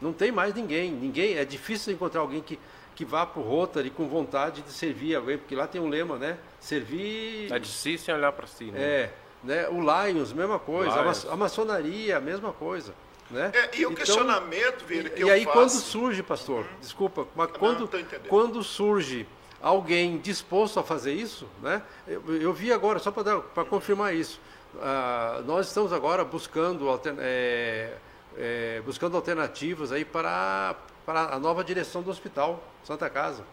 Não 0.00 0.12
tem 0.12 0.30
mais 0.30 0.54
ninguém. 0.54 0.92
Ninguém. 0.92 1.36
É 1.36 1.44
difícil 1.44 1.92
encontrar 1.92 2.20
alguém 2.20 2.40
que 2.40 2.60
que 2.94 3.06
vá 3.06 3.24
para 3.24 3.40
o 3.40 3.42
Rotary 3.42 3.88
com 3.88 4.06
vontade 4.06 4.60
de 4.60 4.70
servir 4.70 5.16
alguém, 5.16 5.38
porque 5.38 5.54
lá 5.54 5.66
tem 5.66 5.80
um 5.80 5.88
lema, 5.88 6.18
né? 6.18 6.36
Servir. 6.60 7.50
É 7.50 7.58
difícil 7.58 8.14
olhar 8.14 8.30
para 8.32 8.46
si, 8.46 8.64
né? 8.66 8.78
É. 8.78 9.14
Né? 9.42 9.66
O 9.70 9.80
Lions, 9.80 10.30
mesma 10.32 10.58
coisa. 10.58 11.00
Lions. 11.00 11.24
A 11.24 11.34
maçonaria, 11.34 12.18
a 12.18 12.20
mesma 12.20 12.52
coisa. 12.52 12.92
Né? 13.32 13.50
É, 13.54 13.70
e 13.78 13.86
o 13.86 13.90
então, 13.90 13.94
questionamento, 13.94 14.84
Vira, 14.84 15.08
que 15.08 15.18
e, 15.18 15.22
eu 15.22 15.28
E 15.28 15.30
aí, 15.30 15.44
faço... 15.44 15.56
quando 15.56 15.70
surge, 15.70 16.22
pastor, 16.22 16.64
hum. 16.64 16.76
desculpa, 16.80 17.26
mas 17.34 17.48
Não, 17.50 17.58
quando, 17.58 17.90
quando 18.28 18.62
surge 18.62 19.26
alguém 19.60 20.18
disposto 20.18 20.78
a 20.78 20.82
fazer 20.82 21.14
isso, 21.14 21.48
né? 21.62 21.82
Eu, 22.06 22.22
eu 22.40 22.52
vi 22.52 22.72
agora, 22.72 22.98
só 22.98 23.10
para 23.10 23.64
confirmar 23.64 24.14
isso, 24.14 24.38
uh, 24.74 25.42
nós 25.44 25.68
estamos 25.68 25.92
agora 25.92 26.24
buscando, 26.24 26.86
é, 27.18 27.94
é, 28.36 28.82
buscando 28.84 29.16
alternativas 29.16 29.92
aí 29.92 30.04
para, 30.04 30.76
para 31.06 31.34
a 31.34 31.38
nova 31.38 31.64
direção 31.64 32.02
do 32.02 32.10
hospital 32.10 32.62
Santa 32.84 33.08
Casa. 33.08 33.44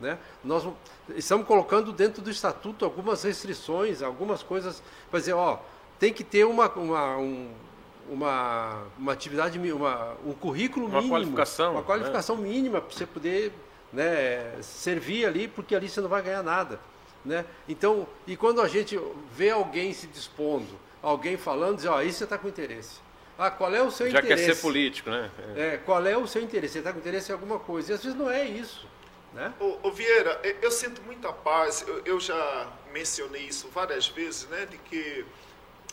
Né? 0.00 0.18
Nós 0.44 0.66
estamos 1.14 1.46
colocando 1.46 1.92
dentro 1.92 2.22
do 2.22 2.30
estatuto 2.30 2.84
algumas 2.84 3.22
restrições, 3.22 4.02
algumas 4.02 4.42
coisas 4.42 4.82
para 5.10 5.20
dizer, 5.20 5.32
ó, 5.32 5.58
tem 5.98 6.12
que 6.12 6.22
ter 6.22 6.44
uma, 6.44 6.68
uma, 6.68 7.16
um, 7.16 7.50
uma, 8.10 8.84
uma 8.98 9.12
atividade, 9.12 9.58
uma, 9.58 10.16
um 10.24 10.32
currículo 10.32 10.86
uma 10.86 10.98
mínimo, 10.98 11.14
qualificação, 11.14 11.72
uma 11.72 11.82
qualificação 11.82 12.36
né? 12.36 12.48
mínima 12.48 12.80
para 12.80 12.94
você 12.94 13.06
poder 13.06 13.52
né, 13.92 14.58
servir 14.62 15.26
ali, 15.26 15.48
porque 15.48 15.74
ali 15.74 15.88
você 15.88 16.00
não 16.00 16.08
vai 16.08 16.22
ganhar 16.22 16.42
nada. 16.42 16.78
Né? 17.24 17.44
Então, 17.68 18.06
e 18.26 18.36
quando 18.36 18.60
a 18.60 18.68
gente 18.68 18.98
vê 19.32 19.50
alguém 19.50 19.92
se 19.92 20.06
dispondo, 20.06 20.78
alguém 21.02 21.36
falando, 21.36 21.76
diz, 21.76 21.86
ó, 21.86 22.00
isso 22.02 22.18
você 22.18 22.24
está 22.24 22.38
com 22.38 22.48
interesse. 22.48 23.00
Ah, 23.38 23.50
qual 23.50 23.74
é 23.74 23.82
o 23.82 23.90
seu 23.90 24.10
Já 24.10 24.20
interesse? 24.20 24.42
Já 24.42 24.48
quer 24.48 24.54
ser 24.54 24.62
político, 24.62 25.10
né? 25.10 25.30
É. 25.56 25.60
é. 25.60 25.76
qual 25.76 26.06
é 26.06 26.16
o 26.16 26.26
seu 26.26 26.42
interesse? 26.42 26.74
Você 26.74 26.78
está 26.78 26.92
com 26.92 26.98
interesse 26.98 27.30
em 27.30 27.34
alguma 27.34 27.58
coisa. 27.58 27.92
E 27.92 27.94
às 27.94 28.02
vezes 28.02 28.18
não 28.18 28.30
é 28.30 28.44
isso. 28.44 28.86
Né? 29.34 29.52
Ô, 29.60 29.76
ô 29.82 29.90
Vieira, 29.90 30.40
eu 30.62 30.70
sinto 30.70 31.02
muita 31.02 31.30
paz, 31.30 31.84
eu, 31.86 32.00
eu, 32.06 32.18
já 32.18 32.68
mencionei 32.90 33.42
isso 33.42 33.68
várias 33.68 34.08
vezes, 34.08 34.48
né? 34.48 34.64
De 34.64 34.78
que 34.78 35.26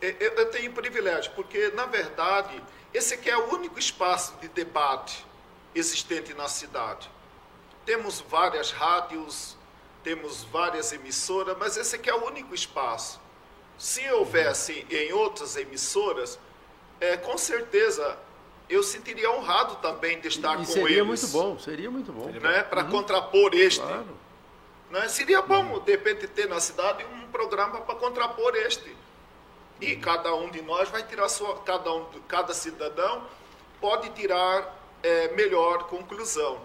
eu, 0.08 0.34
eu 0.34 0.52
tenho 0.52 0.72
privilégio, 0.72 1.32
porque 1.36 1.70
na 1.70 1.86
verdade 1.86 2.62
esse 2.94 3.16
aqui 3.16 3.30
é 3.30 3.38
o 3.38 3.54
único 3.54 3.80
espaço 3.80 4.36
de 4.40 4.48
debate 4.48 5.26
existente 5.74 6.34
na 6.34 6.48
cidade. 6.48 7.10
Temos 7.86 8.22
várias 8.22 8.72
rádios, 8.72 9.58
temos 10.04 10.44
várias 10.44 10.94
emissoras, 10.94 11.58
mas 11.58 11.76
esse 11.76 11.96
aqui 11.96 12.10
é 12.10 12.14
o 12.14 12.26
único 12.26 12.54
espaço. 12.54 13.20
Se 13.78 14.08
houvesse 14.12 14.86
em 14.90 15.12
outras 15.12 15.56
emissoras, 15.58 16.40
é, 17.02 17.18
com 17.18 17.38
certeza 17.38 18.18
eu 18.70 18.84
sentiria 18.84 19.32
honrado 19.32 19.76
também 19.78 20.20
de 20.20 20.28
estar 20.28 20.56
e 20.56 20.66
com 20.66 20.66
seria 20.66 21.02
eles. 21.02 21.08
muito 21.08 21.28
bom, 21.28 21.60
seria 21.60 21.92
muito 21.92 22.12
bom. 22.14 22.28
Né, 22.28 22.64
Para 22.64 22.84
uhum. 22.84 22.92
contrapor 22.92 23.54
este. 23.54 23.82
Claro. 23.82 24.18
Né? 24.90 25.08
Seria 25.10 25.42
bom, 25.42 25.80
de 25.80 25.92
repente, 25.92 26.28
ter 26.28 26.48
na 26.48 26.60
cidade 26.60 27.04
um 27.06 27.28
programa 27.28 27.82
para 27.82 27.96
contrapor 27.96 28.56
este. 28.56 28.96
E 29.82 29.96
cada 29.96 30.34
um 30.36 30.50
de 30.50 30.62
nós 30.62 30.90
vai 30.90 31.04
tirar 31.04 31.28
sua. 31.30 31.60
Cada, 31.60 31.94
um, 31.94 32.06
cada 32.28 32.54
cidadão 32.54 33.28
pode 33.82 34.10
tirar 34.12 34.78
é, 35.02 35.30
melhor 35.30 35.88
conclusão. 35.88 36.62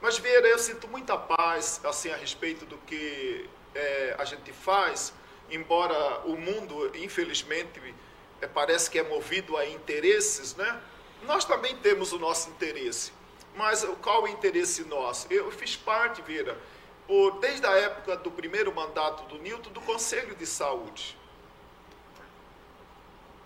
Mas, 0.00 0.18
Vera, 0.18 0.46
eu 0.46 0.58
sinto 0.58 0.86
muita 0.86 1.16
paz 1.16 1.80
assim, 1.84 2.10
a 2.10 2.16
respeito 2.16 2.64
do 2.66 2.76
que 2.78 3.48
é, 3.74 4.16
a 4.18 4.24
gente 4.24 4.52
faz, 4.52 5.12
embora 5.50 6.20
o 6.24 6.36
mundo, 6.36 6.90
infelizmente, 6.96 7.94
é, 8.40 8.46
parece 8.46 8.90
que 8.90 8.98
é 8.98 9.02
movido 9.02 9.56
a 9.56 9.66
interesses, 9.66 10.54
né? 10.54 10.80
Nós 11.22 11.44
também 11.44 11.76
temos 11.76 12.12
o 12.12 12.18
nosso 12.18 12.50
interesse. 12.50 13.12
Mas 13.56 13.84
qual 14.00 14.22
o 14.22 14.28
interesse 14.28 14.84
nosso? 14.84 15.26
Eu 15.32 15.50
fiz 15.50 15.76
parte, 15.76 16.22
Vira, 16.22 16.56
por, 17.08 17.40
desde 17.40 17.66
a 17.66 17.72
época 17.72 18.16
do 18.16 18.30
primeiro 18.30 18.72
mandato 18.72 19.24
do 19.24 19.42
Newton, 19.42 19.70
do 19.70 19.80
Conselho 19.80 20.36
de 20.36 20.46
Saúde. 20.46 21.18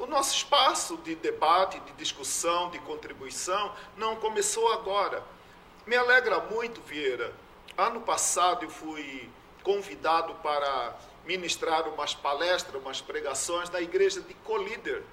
O 0.02 0.06
nosso 0.08 0.34
espaço 0.34 0.96
de 0.96 1.14
debate, 1.14 1.78
de 1.78 1.92
discussão, 1.92 2.70
de 2.70 2.78
contribuição 2.80 3.72
não 3.96 4.16
começou 4.16 4.72
agora. 4.72 5.22
Me 5.86 5.94
alegra 5.94 6.40
muito, 6.40 6.80
Vieira. 6.80 7.32
Ano 7.78 8.00
passado 8.00 8.64
eu 8.64 8.68
fui 8.68 9.30
convidado 9.62 10.34
para 10.42 10.98
ministrar 11.24 11.88
umas 11.88 12.16
palestras, 12.16 12.82
umas 12.82 13.00
pregações 13.00 13.70
na 13.70 13.80
igreja 13.80 14.20
de 14.20 14.34
Colíder. 14.34 15.04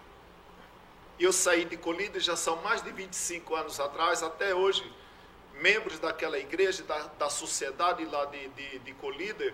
Eu 1.20 1.32
saí 1.32 1.66
de 1.66 1.78
Colíder 1.78 2.20
já 2.20 2.36
são 2.36 2.56
mais 2.64 2.82
de 2.82 2.92
25 2.92 3.54
anos 3.54 3.80
atrás, 3.80 4.24
até 4.24 4.56
hoje, 4.56 4.92
membros 5.62 6.00
daquela 6.00 6.40
igreja, 6.40 6.82
da, 6.82 6.98
da 6.98 7.30
sociedade 7.30 8.04
lá 8.06 8.26
de, 8.26 8.50
de, 8.50 8.80
de 8.80 8.94
Colíder, 8.96 9.54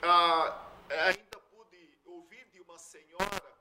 ah, 0.00 0.56
ainda 0.88 1.38
pude 1.54 1.90
ouvir 2.06 2.46
de 2.50 2.60
uma 2.62 2.78
senhora 2.78 3.51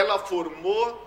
ela 0.00 0.18
formou 0.18 1.06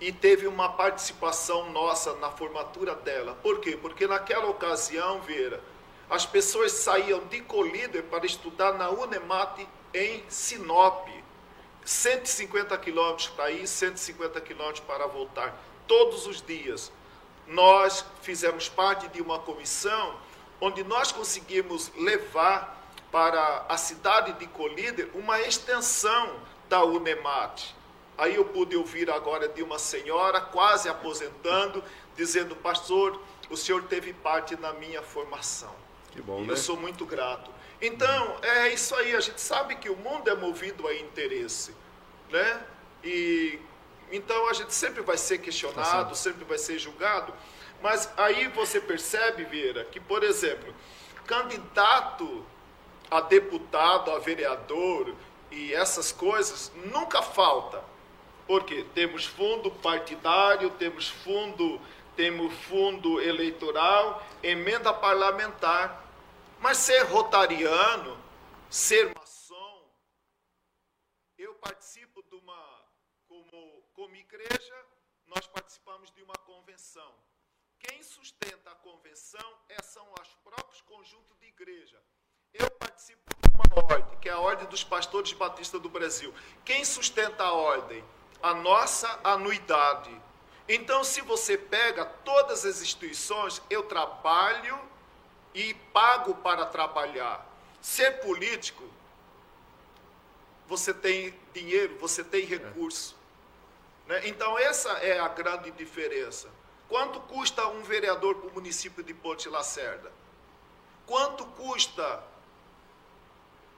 e 0.00 0.12
teve 0.12 0.46
uma 0.46 0.68
participação 0.68 1.70
nossa 1.70 2.14
na 2.16 2.30
formatura 2.30 2.94
dela. 2.94 3.38
Por 3.42 3.60
quê? 3.60 3.78
Porque 3.80 4.06
naquela 4.06 4.48
ocasião, 4.48 5.20
Vera, 5.20 5.62
as 6.10 6.26
pessoas 6.26 6.72
saíam 6.72 7.20
de 7.26 7.40
Colíder 7.40 8.02
para 8.04 8.26
estudar 8.26 8.74
na 8.74 8.90
Unemate 8.90 9.66
em 9.94 10.22
Sinop. 10.28 11.08
150 11.84 12.76
quilômetros 12.78 13.28
para 13.28 13.50
ir, 13.50 13.66
150 13.66 14.40
quilômetros 14.40 14.80
para 14.80 15.06
voltar, 15.06 15.58
todos 15.86 16.26
os 16.26 16.42
dias. 16.42 16.90
Nós 17.46 18.04
fizemos 18.22 18.68
parte 18.68 19.06
de 19.08 19.22
uma 19.22 19.38
comissão 19.38 20.16
onde 20.60 20.82
nós 20.82 21.12
conseguimos 21.12 21.92
levar 21.96 22.82
para 23.12 23.66
a 23.68 23.76
cidade 23.76 24.32
de 24.34 24.46
Colíder 24.48 25.10
uma 25.14 25.40
extensão 25.40 26.40
da 26.68 26.82
Unemate. 26.84 27.74
Aí 28.16 28.36
eu 28.36 28.44
pude 28.44 28.76
ouvir 28.76 29.10
agora 29.10 29.48
de 29.48 29.62
uma 29.62 29.78
senhora 29.78 30.40
quase 30.40 30.88
aposentando, 30.88 31.82
dizendo: 32.16 32.54
Pastor, 32.56 33.20
o 33.50 33.56
senhor 33.56 33.82
teve 33.84 34.12
parte 34.12 34.56
na 34.56 34.72
minha 34.72 35.02
formação. 35.02 35.74
Que 36.12 36.22
bom, 36.22 36.42
e 36.42 36.46
né? 36.46 36.52
eu 36.52 36.56
sou 36.56 36.76
muito 36.76 37.04
grato. 37.04 37.50
Então, 37.80 38.36
é 38.40 38.72
isso 38.72 38.94
aí, 38.94 39.14
a 39.14 39.20
gente 39.20 39.40
sabe 39.40 39.74
que 39.76 39.90
o 39.90 39.96
mundo 39.96 40.30
é 40.30 40.34
movido 40.34 40.86
a 40.86 40.94
interesse, 40.94 41.74
né? 42.30 42.64
E 43.02 43.58
então 44.12 44.48
a 44.48 44.52
gente 44.52 44.72
sempre 44.72 45.02
vai 45.02 45.16
ser 45.16 45.38
questionado, 45.38 46.10
Tá 46.10 46.14
sempre 46.14 46.44
vai 46.44 46.56
ser 46.56 46.78
julgado, 46.78 47.34
mas 47.82 48.08
aí 48.16 48.48
você 48.48 48.80
percebe, 48.80 49.44
Vieira, 49.44 49.84
que, 49.84 49.98
por 49.98 50.22
exemplo, 50.22 50.72
candidato 51.26 52.46
a 53.10 53.20
deputado, 53.20 54.10
a 54.10 54.18
vereador 54.18 55.14
e 55.50 55.74
essas 55.74 56.12
coisas 56.12 56.72
nunca 56.86 57.22
falta. 57.22 57.82
Porque 58.46 58.84
temos 58.94 59.24
fundo 59.24 59.70
partidário, 59.70 60.70
temos 60.70 61.08
fundo, 61.08 61.80
temos 62.14 62.52
fundo 62.64 63.20
eleitoral, 63.20 64.24
emenda 64.42 64.92
parlamentar. 64.92 66.04
Mas 66.60 66.78
ser 66.78 67.02
rotariano, 67.04 68.18
ser 68.70 69.14
maçom, 69.14 69.90
eu 71.38 71.54
participo 71.54 72.22
de 72.22 72.36
uma, 72.36 72.84
como, 73.26 73.82
como 73.92 74.16
igreja, 74.16 74.86
nós 75.26 75.46
participamos 75.46 76.10
de 76.12 76.22
uma 76.22 76.34
convenção. 76.46 77.12
Quem 77.78 78.02
sustenta 78.02 78.70
a 78.70 78.74
convenção 78.76 79.58
é, 79.68 79.82
são 79.82 80.06
os 80.20 80.28
próprios 80.42 80.80
conjuntos 80.82 81.36
de 81.38 81.46
igreja. 81.46 82.00
Eu 82.52 82.70
participo 82.70 83.22
de 83.42 83.50
uma 83.50 83.84
ordem, 83.84 84.18
que 84.20 84.28
é 84.28 84.32
a 84.32 84.38
Ordem 84.38 84.66
dos 84.68 84.84
Pastores 84.84 85.32
Batistas 85.32 85.80
do 85.80 85.88
Brasil. 85.88 86.32
Quem 86.64 86.84
sustenta 86.84 87.44
a 87.44 87.52
ordem? 87.52 88.02
A 88.44 88.52
nossa 88.52 89.08
anuidade. 89.24 90.14
Então, 90.68 91.02
se 91.02 91.22
você 91.22 91.56
pega 91.56 92.04
todas 92.04 92.66
as 92.66 92.82
instituições, 92.82 93.62
eu 93.70 93.84
trabalho 93.84 94.78
e 95.54 95.72
pago 95.94 96.34
para 96.34 96.66
trabalhar. 96.66 97.46
Ser 97.80 98.20
político, 98.20 98.84
você 100.66 100.92
tem 100.92 101.34
dinheiro, 101.54 101.96
você 101.98 102.22
tem 102.22 102.44
recurso. 102.44 103.16
Né? 104.06 104.28
Então, 104.28 104.58
essa 104.58 104.90
é 104.98 105.18
a 105.18 105.28
grande 105.28 105.70
diferença. 105.70 106.50
Quanto 106.86 107.20
custa 107.20 107.66
um 107.68 107.82
vereador 107.82 108.34
para 108.34 108.50
o 108.50 108.52
município 108.52 109.02
de 109.02 109.14
Ponte 109.14 109.48
Lacerda? 109.48 110.12
Quanto 111.06 111.46
custa 111.46 112.22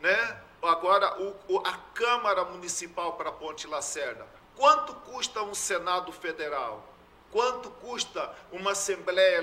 né? 0.01 0.43
agora 0.61 1.23
o, 1.23 1.59
a 1.65 1.77
Câmara 1.95 2.45
Municipal 2.45 3.13
para 3.13 3.31
Ponte 3.31 3.69
Lacerda? 3.69 4.36
Quanto 4.57 4.95
custa 4.95 5.43
um 5.43 5.55
Senado 5.55 6.11
Federal? 6.11 6.83
Quanto 7.31 7.71
custa 7.71 8.35
uma 8.51 8.73
Assembleia 8.73 9.43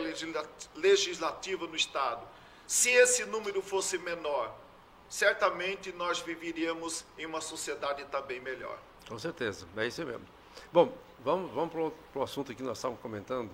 Legislativa 0.75 1.67
no 1.67 1.75
Estado? 1.75 2.25
Se 2.65 2.89
esse 2.89 3.23
número 3.25 3.61
fosse 3.61 3.97
menor, 3.97 4.55
certamente 5.07 5.91
nós 5.91 6.19
viveríamos 6.19 7.05
em 7.17 7.25
uma 7.25 7.41
sociedade 7.41 8.03
também 8.05 8.39
melhor. 8.39 8.77
Com 9.07 9.19
certeza, 9.19 9.67
é 9.77 9.85
isso 9.85 10.03
mesmo. 10.03 10.25
Bom, 10.71 10.91
vamos, 11.23 11.51
vamos 11.51 11.71
para 12.11 12.19
o 12.19 12.23
assunto 12.23 12.55
que 12.55 12.63
nós 12.63 12.77
estávamos 12.77 13.01
comentando, 13.01 13.51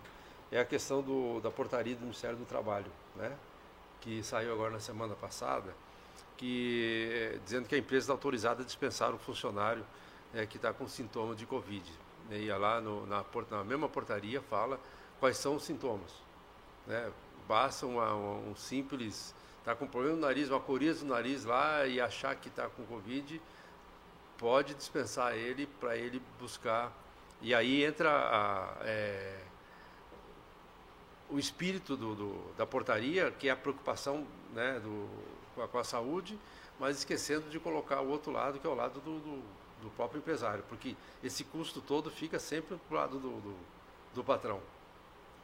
é 0.52 0.60
a 0.60 0.66
questão 0.66 1.02
do, 1.02 1.42
da 1.42 1.52
portaria 1.52 1.96
do 1.96 2.02
Ministério 2.02 2.38
do 2.38 2.46
Trabalho, 2.46 2.92
né? 3.16 3.36
que 4.00 4.24
saiu 4.24 4.54
agora 4.54 4.72
na 4.72 4.80
semana 4.80 5.16
passada, 5.16 5.76
que 6.38 7.38
dizendo 7.44 7.68
que 7.68 7.76
a 7.76 7.78
empresa 7.78 8.06
está 8.06 8.14
autorizada 8.14 8.62
a 8.62 8.66
dispensar 8.66 9.14
o 9.14 9.18
funcionário 9.18 9.86
é, 10.34 10.46
que 10.46 10.58
está 10.58 10.74
com 10.74 10.88
sintomas 10.88 11.38
de 11.38 11.46
Covid. 11.46 11.84
E 12.32 12.48
lá 12.52 12.80
no, 12.80 13.08
na, 13.08 13.26
na, 13.50 13.64
mesma 13.64 13.90
portaria 13.90 14.42
fala 14.42 14.80
quais 15.20 15.38
são 15.38 15.56
os 15.56 15.64
sintomas. 15.64 16.12
Né? 16.86 17.12
Basta 17.48 17.86
uma, 17.86 18.14
uma, 18.14 18.50
um 18.50 18.56
simples, 18.56 19.34
está 19.60 19.76
com 19.76 19.88
problema 19.88 20.16
no 20.16 20.22
nariz, 20.22 20.50
uma 20.50 20.60
coriza 20.60 21.04
no 21.04 21.14
nariz 21.14 21.44
lá 21.44 21.88
e 21.88 22.00
achar 22.00 22.36
que 22.36 22.48
está 22.48 22.70
com 22.70 22.86
Covid, 22.86 23.42
pode 24.38 24.76
dispensar 24.76 25.36
ele 25.36 25.66
para 25.66 25.98
ele 25.98 26.22
buscar. 26.40 26.92
E 27.42 27.54
aí 27.54 27.84
entra 27.84 28.12
a, 28.12 28.78
é, 28.82 29.40
o 31.30 31.40
espírito 31.40 31.96
do, 31.98 32.16
do, 32.16 32.54
da 32.56 32.66
portaria, 32.66 33.32
que 33.32 33.48
é 33.50 33.52
a 33.52 33.56
preocupação 33.56 34.26
né, 34.54 34.80
do, 34.80 35.08
com, 35.56 35.62
a, 35.62 35.68
com, 35.68 35.78
a, 35.78 35.84
saúde, 35.84 36.38
mas 36.80 36.98
esquecendo 36.98 37.50
de 37.50 37.60
colocar 37.60 38.02
o 38.02 38.10
outro 38.10 38.32
lado, 38.32 38.60
que 38.60 38.68
é 38.68 38.70
o 38.70 38.76
lado 38.76 39.00
do, 39.02 39.20
do, 39.20 39.44
do 39.82 39.90
próprio 39.92 40.20
empresário, 40.20 40.64
porque 40.68 40.96
esse 41.24 41.44
custo 41.44 41.82
todo 41.82 42.10
fica 42.10 42.40
sempre 42.40 42.78
para 42.78 42.96
o 42.96 43.00
lado 43.00 43.20
do, 43.20 43.56
do, 44.14 44.24
patrão. 44.24 44.62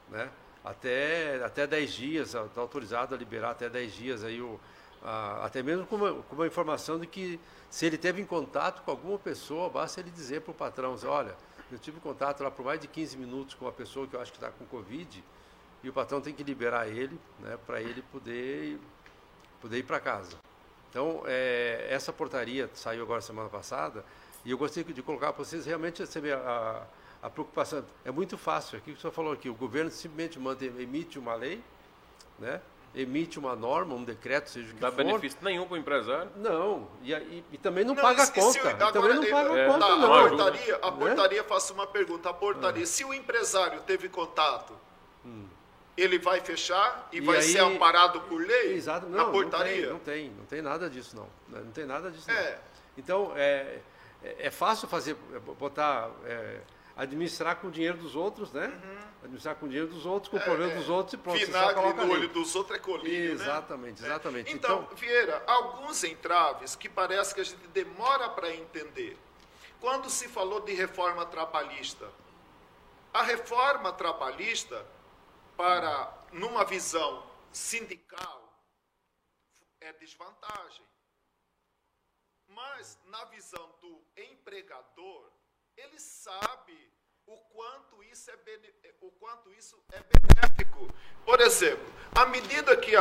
Né? 0.10 0.30
Até, 0.64 1.44
até 1.44 1.68
10 1.68 1.94
dias, 1.94 2.34
está 2.34 2.62
autorizado 2.62 3.14
a 3.14 3.18
liberar 3.18 3.52
até 3.52 3.70
10 3.70 3.94
dias 3.94 4.24
aí 4.24 4.42
o, 4.42 4.60
a, 5.04 5.46
até 5.46 5.62
mesmo 5.62 5.86
com 5.86 5.96
uma, 5.96 6.14
com 6.14 6.36
uma, 6.36 6.48
informação 6.48 7.00
de 7.00 7.08
que 7.08 7.40
se 7.70 7.86
ele 7.86 7.98
teve 7.98 8.22
em 8.22 8.26
contato 8.26 8.82
com 8.84 8.92
alguma 8.92 9.20
pessoa, 9.20 9.70
basta 9.70 10.00
ele 10.00 10.12
dizer 10.12 10.42
para 10.42 10.52
o 10.52 10.56
patrão, 10.56 10.96
olha, 11.06 11.36
eu 11.72 11.78
tive 11.78 12.00
contato 12.00 12.44
lá 12.44 12.52
por 12.52 12.66
mais 12.66 12.80
de 12.80 12.88
15 12.88 13.18
minutos 13.18 13.56
com 13.56 13.66
uma 13.66 13.72
pessoa 13.72 14.08
que 14.08 14.16
eu 14.16 14.22
acho 14.22 14.32
que 14.32 14.38
está 14.38 14.50
com 14.50 14.66
Covid, 14.66 15.24
e 15.84 15.90
o 15.90 15.94
patrão 15.94 16.20
tem 16.20 16.34
que 16.34 16.44
liberar 16.44 16.88
ele, 16.88 17.20
né, 17.40 17.58
para 17.66 17.82
ele 17.82 18.02
poder, 18.12 18.80
poder 19.62 19.78
ir 19.78 19.84
para 19.84 20.00
casa. 20.00 20.38
Então, 20.90 21.24
é, 21.26 21.88
essa 21.90 22.14
portaria 22.14 22.70
saiu 22.74 23.04
agora 23.04 23.22
semana 23.22 23.50
passada, 23.50 24.04
e 24.46 24.52
eu 24.52 24.58
gostaria 24.58 24.94
de 24.94 25.02
colocar 25.02 25.34
para 25.34 25.44
vocês 25.44 25.66
realmente 25.66 26.06
saber 26.06 26.36
a, 26.36 26.86
a 27.22 27.30
preocupação. 27.30 27.84
É 28.06 28.12
muito 28.12 28.38
fácil, 28.38 28.78
aqui 28.78 28.92
que 28.92 28.98
o 28.98 29.02
senhor 29.02 29.12
falou 29.12 29.34
aqui, 29.34 29.50
o 29.50 29.56
governo 29.56 29.90
simplesmente 29.90 30.40
manda, 30.40 30.64
emite 30.64 31.18
uma 31.18 31.34
lei, 31.34 31.62
né, 32.38 32.62
emite 32.94 33.38
uma 33.38 33.56
norma, 33.56 33.94
um 33.94 34.04
decreto, 34.04 34.50
seja 34.50 34.72
o 34.72 34.76
que 34.76 34.80
Dá 34.80 34.92
for. 34.92 34.98
benefício 34.98 35.38
nenhum 35.42 35.66
para 35.66 35.76
o 35.76 35.78
empresário. 35.78 36.32
Não, 36.38 36.88
e, 37.02 37.12
e, 37.14 37.44
e 37.54 37.58
também 37.58 37.84
não, 37.84 37.94
não 37.94 38.02
paga 38.02 38.24
a 38.24 38.28
conta. 38.28 38.52
Se, 38.52 38.60
agora, 38.60 38.92
também 38.92 39.14
não 39.16 39.26
paga 39.26 39.58
é, 39.58 39.66
a 39.66 39.74
conta, 39.74 39.86
tá, 39.86 39.96
não. 39.98 40.14
A 40.14 40.30
portaria, 40.30 40.76
a 40.76 40.92
portaria 40.92 41.42
né? 41.42 41.48
faço 41.48 41.74
uma 41.74 41.88
pergunta. 41.88 42.30
A 42.30 42.34
portaria, 42.34 42.84
é. 42.84 42.86
se 42.86 43.04
o 43.04 43.14
empresário 43.14 43.82
teve 43.82 44.08
contato, 44.08 44.74
hum. 45.26 45.46
ele 45.98 46.18
vai 46.18 46.40
fechar 46.40 47.10
e, 47.12 47.18
e 47.18 47.22
vai 47.22 47.38
aí, 47.38 47.44
ser 47.44 47.60
amparado 47.60 48.22
por 48.22 48.40
lei? 48.40 48.76
Exato, 48.76 49.08
não, 49.08 49.18
na 49.18 49.26
portaria? 49.26 49.90
Não 49.90 50.00
tem, 50.00 50.30
não 50.30 50.30
tem, 50.30 50.38
não 50.38 50.46
tem 50.46 50.62
nada 50.62 50.90
disso, 50.90 51.16
não. 51.16 51.28
Não 51.50 51.72
tem 51.72 51.86
nada 51.86 52.10
disso, 52.10 52.32
é. 52.32 52.52
Não. 52.52 52.76
Então, 52.98 53.34
é, 53.36 53.80
é 54.40 54.52
fácil 54.52 54.88
fazer, 54.88 55.16
botar, 55.60 56.10
é, 56.26 56.62
administrar 56.96 57.58
com 57.58 57.68
o 57.68 57.72
dinheiro 57.72 57.98
dos 57.98 58.16
outros, 58.16 58.52
né? 58.52 58.68
Uhum. 58.68 58.98
Administrar 59.24 59.56
com 59.56 59.66
o 59.66 59.70
dinheiro 59.70 59.90
dos 59.90 60.06
outros, 60.06 60.30
com 60.30 60.38
o 60.38 60.42
problema 60.42 60.74
dos 60.76 60.90
outros 60.90 61.14
e 61.14 61.18
pronto. 61.18 61.38
Vinagre 61.38 61.94
no 61.94 62.12
olho 62.12 62.30
dos 62.30 62.56
outros 62.56 62.78
é 62.78 62.82
colírio, 62.82 63.34
Exatamente, 63.34 64.02
né? 64.02 64.08
exatamente. 64.08 64.54
Então, 64.54 64.84
então, 64.84 64.96
Vieira, 64.96 65.44
alguns 65.48 66.04
entraves 66.04 66.76
que 66.76 66.88
parece 66.88 67.34
que 67.34 67.42
a 67.42 67.44
gente 67.44 67.68
demora 67.68 68.30
para 68.30 68.54
entender. 68.54 69.18
Quando 69.80 70.10
se 70.10 70.28
falou 70.28 70.62
de 70.62 70.74
reforma 70.74 71.26
trabalhista, 71.26 72.10
a 73.14 73.24
reforma 73.24 73.92
trabalhista, 73.92 74.86
para 75.56 76.14
numa 76.32 76.66
visão 76.66 77.24
sindical, 77.52 78.54
é 79.80 79.94
desvantagem. 79.94 80.84
Mas 82.56 82.98
na 83.08 83.26
visão 83.26 83.70
do 83.82 84.02
empregador, 84.16 85.30
ele 85.76 86.00
sabe 86.00 86.90
o 87.28 87.36
quanto 87.54 88.02
isso 88.04 88.32
é, 88.32 88.94
o 89.02 89.12
quanto 89.12 89.52
isso 89.52 89.78
é 89.92 90.00
benéfico. 90.00 90.88
Por 91.26 91.42
exemplo, 91.42 91.86
à 92.16 92.26
medida 92.28 92.78
que 92.78 92.94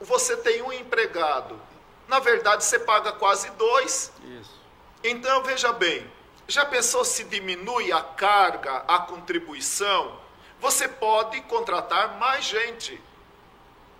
você 0.00 0.36
tem 0.36 0.62
um 0.62 0.72
empregado, 0.72 1.60
na 2.06 2.20
verdade 2.20 2.62
você 2.62 2.78
paga 2.78 3.12
quase 3.12 3.50
dois. 3.50 4.12
Isso. 4.40 4.60
Então, 5.02 5.42
veja 5.42 5.72
bem, 5.72 6.08
já 6.46 6.64
pensou 6.64 7.04
se 7.04 7.24
diminui 7.24 7.90
a 7.90 8.02
carga, 8.02 8.76
a 8.86 9.00
contribuição? 9.00 10.20
Você 10.60 10.86
pode 10.86 11.40
contratar 11.42 12.16
mais 12.16 12.44
gente. 12.44 13.02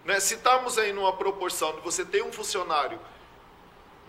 Né? 0.05 0.21
Se 0.21 0.35
estamos 0.35 0.79
aí 0.79 0.93
numa 0.93 1.17
proporção 1.17 1.75
de 1.75 1.81
você 1.81 2.05
tem 2.05 2.23
um 2.23 2.33
funcionário, 2.33 3.01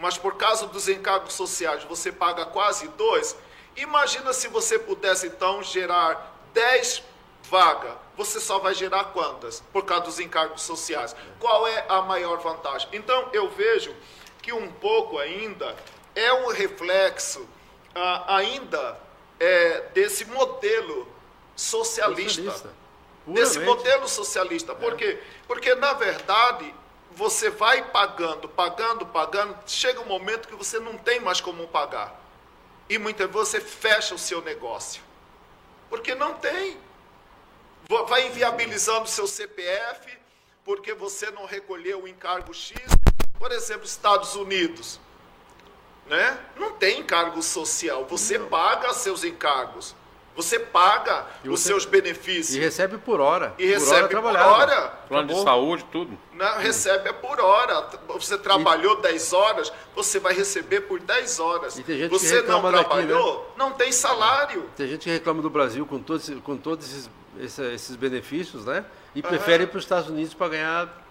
mas 0.02 0.18
por 0.18 0.36
causa 0.36 0.68
dos 0.68 0.90
encargos 0.90 1.34
sociais 1.34 1.84
você 1.84 2.12
paga 2.12 2.46
quase 2.46 2.88
dois, 2.90 3.36
Imagina 3.76 4.34
se 4.34 4.48
você 4.48 4.78
pudesse 4.78 5.28
então 5.28 5.64
gerar 5.64 6.38
10 6.54 7.04
vagas. 7.50 7.94
Você 8.18 8.40
só 8.40 8.60
vai 8.60 8.74
gerar 8.74 9.06
quantas? 9.06 9.64
Por 9.72 9.86
causa 9.86 10.04
dos 10.06 10.20
encargos 10.20 10.62
sociais. 10.62 11.16
Qual 11.40 11.68
é 11.68 11.86
a 11.88 12.02
maior 12.02 12.40
vantagem? 12.40 12.90
Então 12.92 13.30
eu 13.34 13.50
vejo 13.50 13.96
que 14.42 14.52
um 14.52 14.72
pouco 14.72 15.18
ainda 15.18 15.76
é 16.16 16.34
um 16.34 16.48
reflexo 16.48 17.48
ah, 17.96 18.36
ainda 18.36 19.00
é, 19.40 19.82
desse 19.94 20.26
modelo 20.26 21.08
socialista. 21.56 22.44
socialista. 22.44 22.82
Desse 23.26 23.60
modelo 23.60 24.08
socialista. 24.08 24.76
Por 24.76 24.94
é. 24.94 24.96
quê? 24.98 25.24
Porque, 25.48 25.74
na 25.76 25.94
verdade, 25.94 26.74
você 27.16 27.50
vai 27.50 27.90
pagando, 27.90 28.48
pagando, 28.48 29.06
pagando, 29.06 29.58
chega 29.68 30.02
um 30.02 30.06
momento 30.06 30.48
que 30.48 30.56
você 30.56 30.80
não 30.80 30.98
tem 30.98 31.20
mais 31.20 31.42
como 31.42 31.68
pagar 31.68 32.22
e 32.92 32.98
muitas 32.98 33.32
vezes 33.32 33.48
você 33.48 33.62
fecha 33.62 34.14
o 34.14 34.20
seu 34.20 34.42
negócio. 34.42 35.02
Porque 35.90 36.14
não 36.14 36.34
tem. 36.34 36.78
Vai 38.08 38.28
inviabilizando 38.28 39.04
o 39.04 39.08
seu 39.08 39.26
CPF, 39.26 40.18
porque 40.66 40.94
você 40.94 41.32
não 41.32 41.46
recolheu 41.46 42.04
o 42.04 42.08
encargo 42.08 42.54
X. 42.54 42.78
Por 43.40 43.50
exemplo, 43.54 43.86
Estados 43.86 44.36
Unidos. 44.36 45.00
Né? 46.06 46.38
Não 46.58 46.74
tem 46.74 47.00
encargo 47.00 47.42
social. 47.42 48.04
Você 48.08 48.38
não. 48.38 48.50
paga 48.50 48.94
seus 48.94 49.24
encargos. 49.24 49.96
Você 50.36 50.58
paga 50.60 51.26
você, 51.44 51.50
os 51.50 51.60
seus 51.60 51.86
benefícios. 51.86 52.56
E 52.56 52.60
recebe 52.60 52.98
por 52.98 53.20
hora. 53.20 53.54
E 53.58 53.66
recebe 53.66 54.08
por 54.08 54.24
hora. 54.26 54.40
Por 54.40 54.48
hora. 54.48 54.88
Plano 55.08 55.28
de 55.28 55.42
saúde, 55.42 55.86
tudo. 55.92 56.18
Não, 56.34 56.58
recebe 56.58 57.10
é 57.10 57.14
por 57.14 57.40
hora. 57.40 57.90
Você 58.08 58.38
trabalhou 58.38 59.00
e... 59.00 59.02
10 59.02 59.34
horas, 59.34 59.74
você 59.94 60.20
vai 60.20 60.34
receber 60.34 60.82
por 60.82 61.00
10 61.00 61.40
horas. 61.40 61.82
você 62.10 62.42
não 62.44 62.62
trabalhou, 62.62 62.84
daqui, 62.84 63.50
né? 63.50 63.54
não 63.58 63.72
tem 63.72 63.92
salário. 63.92 64.70
Tem 64.76 64.88
gente 64.88 65.04
que 65.04 65.10
reclama 65.10 65.42
do 65.42 65.50
Brasil 65.50 65.86
com 65.86 66.00
todos, 66.00 66.30
com 66.44 66.56
todos 66.56 66.88
esses, 66.88 67.10
esses, 67.40 67.74
esses 67.74 67.96
benefícios, 67.96 68.66
né? 68.66 68.86
E 69.14 69.20
uhum. 69.20 69.28
prefere 69.28 69.64
ir 69.66 69.68
para 69.68 69.78
os 69.78 69.84
Estados 69.84 70.10
Unidos 70.10 70.34
para 70.34 70.48
ganhar 70.48 71.06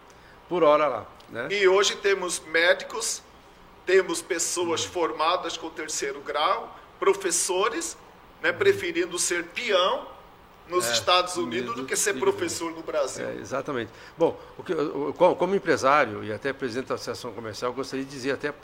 por 0.49 0.65
hora 0.65 0.87
lá. 0.87 1.07
Né? 1.29 1.49
E 1.51 1.69
hoje 1.69 1.97
temos 1.97 2.41
médicos, 2.41 3.23
temos 3.85 4.23
pessoas 4.23 4.85
uhum. 4.85 4.91
formadas 4.91 5.59
com 5.59 5.69
terceiro 5.69 6.21
grau, 6.21 6.75
professores 6.99 7.97
né, 8.43 8.53
preferindo 8.53 9.19
ser 9.19 9.45
peão 9.45 10.07
nos 10.69 10.89
é, 10.89 10.93
Estados 10.93 11.37
Unidos 11.37 11.75
do 11.75 11.85
que 11.85 11.97
ser 11.97 12.15
professor 12.15 12.71
no 12.73 12.83
Brasil. 12.83 13.27
É, 13.27 13.35
exatamente. 13.37 13.91
Bom, 14.17 14.39
o 14.57 14.63
que, 14.63 14.73
o, 14.73 15.13
como 15.13 15.55
empresário 15.55 16.25
e 16.25 16.33
até 16.33 16.53
presidente 16.53 16.89
da 16.89 16.95
Associação 16.95 17.33
Comercial, 17.33 17.73
gostaria 17.73 18.05
de 18.05 18.11
dizer 18.11 18.33
até 18.33 18.55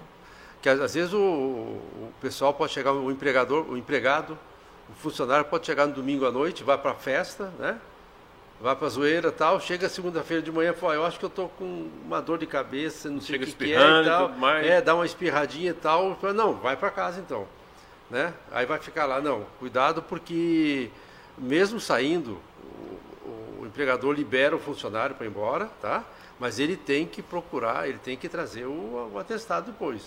que 0.62 0.68
às 0.68 0.94
vezes 0.94 1.12
o, 1.12 1.18
o 1.18 2.12
pessoal 2.20 2.54
pode 2.54 2.72
chegar, 2.72 2.92
o 2.92 3.10
empregador, 3.10 3.68
o 3.68 3.76
empregado, 3.76 4.38
o 4.88 4.94
funcionário 4.94 5.44
pode 5.44 5.66
chegar 5.66 5.86
no 5.86 5.92
domingo 5.92 6.24
à 6.24 6.30
noite, 6.30 6.62
vai 6.62 6.78
para 6.78 6.92
a 6.92 6.94
festa, 6.94 7.52
né? 7.58 7.78
vai 8.58 8.74
para 8.74 8.86
a 8.86 8.90
zoeira 8.90 9.30
tal, 9.30 9.60
chega 9.60 9.86
segunda-feira 9.86 10.42
de 10.42 10.50
manhã 10.50 10.70
e 10.70 10.74
fala, 10.74 10.94
eu 10.94 11.04
acho 11.04 11.18
que 11.18 11.24
eu 11.24 11.28
estou 11.28 11.48
com 11.50 11.90
uma 12.04 12.22
dor 12.22 12.38
de 12.38 12.46
cabeça, 12.46 13.10
não 13.10 13.20
sei 13.20 13.36
o 13.36 13.40
que, 13.40 13.52
que 13.52 13.74
é 13.74 13.76
e 13.76 14.04
tal. 14.04 14.32
É, 14.62 14.80
dá 14.80 14.94
uma 14.94 15.04
espirradinha 15.04 15.72
e 15.72 15.74
tal. 15.74 16.16
Fala, 16.16 16.32
não, 16.32 16.54
vai 16.54 16.74
para 16.74 16.90
casa 16.90 17.20
então 17.20 17.46
né? 18.10 18.32
Aí 18.52 18.66
vai 18.66 18.78
ficar 18.78 19.06
lá, 19.06 19.20
não, 19.20 19.44
cuidado 19.58 20.02
porque 20.02 20.90
mesmo 21.36 21.80
saindo, 21.80 22.38
o, 23.24 23.62
o 23.62 23.66
empregador 23.66 24.14
libera 24.14 24.54
o 24.56 24.58
funcionário 24.58 25.14
para 25.14 25.26
ir 25.26 25.30
embora, 25.30 25.66
tá? 25.80 26.04
Mas 26.38 26.58
ele 26.58 26.76
tem 26.76 27.06
que 27.06 27.22
procurar, 27.22 27.88
ele 27.88 27.98
tem 27.98 28.16
que 28.16 28.28
trazer 28.28 28.66
o, 28.66 29.10
o 29.12 29.18
atestado 29.18 29.72
depois. 29.72 30.02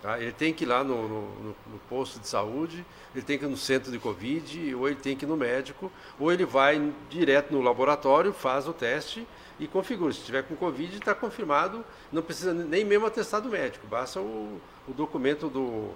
Tá? 0.00 0.18
Ele 0.18 0.32
tem 0.32 0.52
que 0.54 0.64
ir 0.64 0.66
lá 0.66 0.82
no, 0.82 1.08
no, 1.08 1.56
no, 1.66 1.78
posto 1.88 2.18
de 2.18 2.26
saúde, 2.26 2.86
ele 3.14 3.22
tem 3.22 3.36
que 3.36 3.44
ir 3.44 3.48
no 3.48 3.56
centro 3.56 3.92
de 3.92 3.98
Covid, 3.98 4.74
ou 4.74 4.88
ele 4.88 4.96
tem 4.96 5.14
que 5.14 5.26
ir 5.26 5.28
no 5.28 5.36
médico, 5.36 5.92
ou 6.18 6.32
ele 6.32 6.46
vai 6.46 6.92
direto 7.10 7.52
no 7.52 7.60
laboratório, 7.60 8.32
faz 8.32 8.66
o 8.66 8.72
teste 8.72 9.26
e 9.58 9.66
configura. 9.66 10.12
Se 10.12 10.20
estiver 10.20 10.42
com 10.44 10.56
Covid, 10.56 10.96
está 10.96 11.14
confirmado, 11.14 11.84
não 12.10 12.22
precisa 12.22 12.54
nem 12.54 12.82
mesmo 12.82 13.06
atestado 13.06 13.50
médico, 13.50 13.86
basta 13.86 14.20
o, 14.20 14.58
o 14.88 14.92
documento 14.94 15.48
do, 15.48 15.90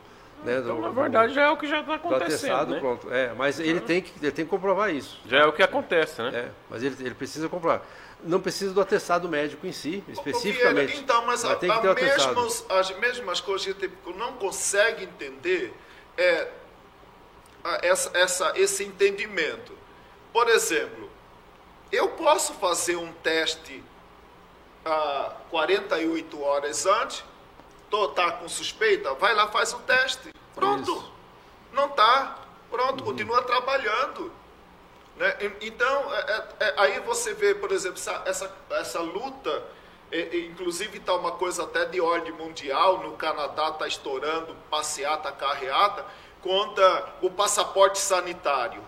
né, 0.45 0.59
então, 0.59 0.76
do, 0.76 0.82
na 0.82 0.90
verdade, 0.90 1.28
do, 1.28 1.34
já 1.34 1.42
é 1.42 1.51
o 1.51 1.57
que 1.57 1.66
já 1.66 1.80
está 1.80 1.95
acontecendo. 1.95 2.53
Atestado, 2.53 2.74
né? 2.74 2.80
pronto. 2.80 3.12
É, 3.12 3.32
mas 3.34 3.59
ele 3.59 3.80
tem, 3.80 4.03
que, 4.03 4.12
ele 4.20 4.32
tem 4.32 4.45
que 4.45 4.51
comprovar 4.51 4.95
isso. 4.95 5.20
Já 5.26 5.38
é 5.38 5.47
o 5.47 5.53
que 5.53 5.62
acontece, 5.62 6.20
né? 6.22 6.30
É, 6.34 6.51
mas 6.68 6.82
ele, 6.82 6.97
ele 7.01 7.14
precisa 7.14 7.49
comprovar. 7.49 7.82
Não 8.22 8.40
precisa 8.40 8.72
do 8.72 8.80
atestado 8.80 9.28
médico 9.28 9.66
em 9.66 9.72
si, 9.72 10.03
especificamente. 10.09 10.86
Vieira, 10.86 11.03
então, 11.03 11.26
mas, 11.26 11.45
mas 11.45 12.68
a, 12.68 12.78
as 12.78 12.97
mesmas 12.99 13.40
coisas 13.40 13.74
que 13.74 13.84
a 13.84 13.88
gente 13.88 13.99
não 14.16 14.34
consegue 14.34 15.05
entender 15.05 15.74
é 16.16 16.49
essa, 17.82 18.11
essa, 18.16 18.53
esse 18.57 18.84
entendimento. 18.84 19.72
Por 20.32 20.49
exemplo, 20.49 21.11
eu 21.90 22.09
posso 22.09 22.55
fazer 22.55 22.97
um 22.97 23.12
teste 23.12 23.82
a 24.84 25.36
48 25.51 26.42
horas 26.42 26.86
antes 26.86 27.24
tô, 27.91 28.09
tá 28.09 28.32
com 28.32 28.49
suspeita, 28.49 29.14
vai 29.14 29.35
lá, 29.35 29.49
faz 29.49 29.72
o 29.72 29.78
teste. 29.80 30.32
Pronto. 30.55 30.82
Isso. 30.82 31.12
Não 31.72 31.89
tá. 31.89 32.39
Pronto, 32.70 33.01
uhum. 33.01 33.11
continua 33.11 33.43
trabalhando. 33.43 34.32
Né? 35.16 35.37
Então, 35.61 36.14
é, 36.14 36.20
é, 36.20 36.47
é, 36.61 36.74
aí 36.76 37.01
você 37.01 37.35
vê, 37.35 37.55
por 37.55 37.70
exemplo, 37.70 37.99
essa, 37.99 38.22
essa, 38.26 38.57
essa 38.70 39.01
luta, 39.01 39.62
inclusive 40.32 40.99
está 40.99 41.14
uma 41.14 41.32
coisa 41.32 41.64
até 41.64 41.85
de 41.85 42.01
ordem 42.01 42.32
mundial, 42.32 42.99
no 42.99 43.16
Canadá 43.16 43.68
está 43.68 43.87
estourando 43.87 44.57
passeata, 44.70 45.30
carreata, 45.32 46.05
contra 46.41 47.14
o 47.22 47.30
passaporte 47.30 47.99
sanitário. 47.99 48.82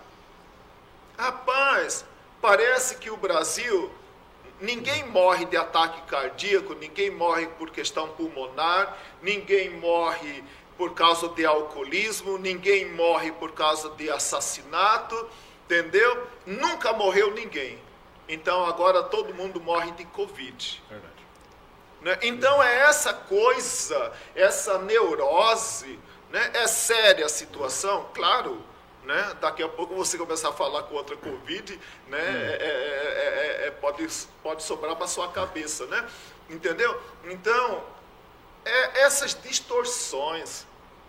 Rapaz, 1.16 2.04
parece 2.40 2.96
que 2.96 3.10
o 3.10 3.16
Brasil 3.16 3.90
Ninguém 4.60 5.06
morre 5.08 5.44
de 5.44 5.56
ataque 5.56 6.00
cardíaco, 6.02 6.74
ninguém 6.74 7.10
morre 7.10 7.46
por 7.58 7.70
questão 7.70 8.08
pulmonar, 8.08 8.96
ninguém 9.20 9.70
morre 9.70 10.42
por 10.78 10.94
causa 10.94 11.28
de 11.28 11.44
alcoolismo, 11.44 12.38
ninguém 12.38 12.90
morre 12.92 13.32
por 13.32 13.52
causa 13.52 13.90
de 13.90 14.08
assassinato, 14.10 15.28
entendeu? 15.64 16.26
Nunca 16.46 16.92
morreu 16.92 17.32
ninguém. 17.32 17.78
Então 18.28 18.64
agora 18.64 19.02
todo 19.02 19.34
mundo 19.34 19.60
morre 19.60 19.90
de 19.92 20.04
Covid. 20.06 20.82
Verdade. 20.88 21.14
Né? 22.00 22.18
Então 22.22 22.62
é 22.62 22.80
essa 22.80 23.12
coisa, 23.12 24.12
essa 24.34 24.78
neurose, 24.78 25.98
né? 26.30 26.50
é 26.54 26.66
séria 26.66 27.26
a 27.26 27.28
situação? 27.28 28.08
Claro, 28.14 28.62
né? 29.06 29.36
Daqui 29.40 29.62
a 29.62 29.68
pouco 29.68 29.94
você 29.94 30.18
começar 30.18 30.50
a 30.50 30.52
falar 30.52 30.82
com 30.82 30.96
outra 30.96 31.16
Covid, 31.16 31.80
né? 32.08 32.18
Hum. 32.18 32.36
É, 32.60 33.62
é, 33.62 33.66
é, 33.68 33.70
pode, 33.70 34.06
pode 34.42 34.62
sobrar 34.62 34.96
para 34.96 35.06
sua 35.06 35.28
cabeça, 35.28 35.86
né? 35.86 36.04
Entendeu? 36.50 37.00
Então, 37.24 37.84
é 38.64 39.02
essas 39.02 39.34
distorções 39.40 40.66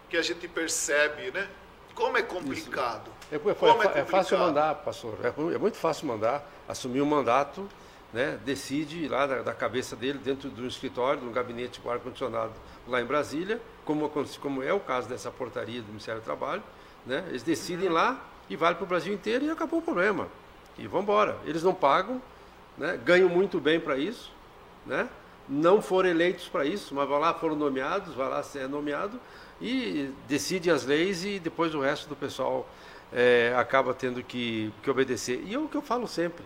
que 0.09 0.15
a 0.15 0.21
gente 0.21 0.47
percebe, 0.47 1.31
né? 1.31 1.49
Como 1.95 2.15
é 2.15 2.21
complicado. 2.21 3.11
É, 3.31 3.39
Como 3.39 3.83
é, 3.83 4.05
fácil 4.05 4.37
mandar, 4.37 4.75
pastor. 4.75 5.17
É, 5.23 5.57
muito 5.57 5.77
fácil 5.77 6.05
mandar, 6.05 6.47
assumir 6.67 7.01
o 7.01 7.03
um 7.03 7.07
mandato, 7.07 7.67
né? 8.13 8.39
decide 8.45 9.07
lá 9.07 9.25
da, 9.25 9.41
da, 9.41 9.53
cabeça 9.53 9.95
dele, 9.95 10.19
dentro 10.19 10.47
do 10.49 10.67
escritório, 10.67 11.21
do 11.21 11.31
gabinete 11.31 11.79
com 11.79 11.89
ar-condicionado 11.89 12.53
lá 12.87 13.01
em 13.01 13.05
Brasília, 13.05 13.59
como, 13.83 14.07
como 14.39 14.61
é 14.61 14.71
o 14.71 14.79
caso 14.79 15.09
dessa 15.09 15.31
portaria 15.31 15.81
do 15.81 15.87
Ministério 15.87 16.21
do 16.21 16.23
Trabalho, 16.23 16.61
né? 17.05 17.23
Eles 17.29 17.43
decidem 17.43 17.89
lá 17.89 18.19
e 18.49 18.55
vale 18.55 18.75
para 18.75 18.83
o 18.83 18.87
Brasil 18.87 19.13
inteiro 19.13 19.45
e 19.45 19.49
acabou 19.49 19.79
o 19.79 19.81
problema. 19.81 20.27
E 20.77 20.87
vão 20.87 21.01
embora. 21.01 21.37
Eles 21.45 21.63
não 21.63 21.73
pagam, 21.73 22.21
né? 22.77 22.99
ganham 23.03 23.29
muito 23.29 23.59
bem 23.59 23.79
para 23.79 23.97
isso, 23.97 24.31
né? 24.85 25.09
não 25.47 25.81
foram 25.81 26.09
eleitos 26.09 26.47
para 26.47 26.65
isso, 26.65 26.93
mas 26.93 27.07
vão 27.07 27.19
lá, 27.19 27.33
foram 27.33 27.55
nomeados, 27.55 28.13
vai 28.13 28.29
lá 28.29 28.43
ser 28.43 28.67
nomeado 28.67 29.19
e 29.61 30.11
decide 30.27 30.69
as 30.69 30.85
leis 30.85 31.23
e 31.23 31.39
depois 31.39 31.73
o 31.73 31.79
resto 31.79 32.07
do 32.07 32.15
pessoal 32.15 32.67
é, 33.11 33.53
acaba 33.57 33.93
tendo 33.93 34.21
que, 34.21 34.73
que 34.83 34.89
obedecer. 34.89 35.41
E 35.45 35.53
é 35.53 35.59
o 35.59 35.67
que 35.67 35.77
eu 35.77 35.81
falo 35.81 36.07
sempre, 36.07 36.43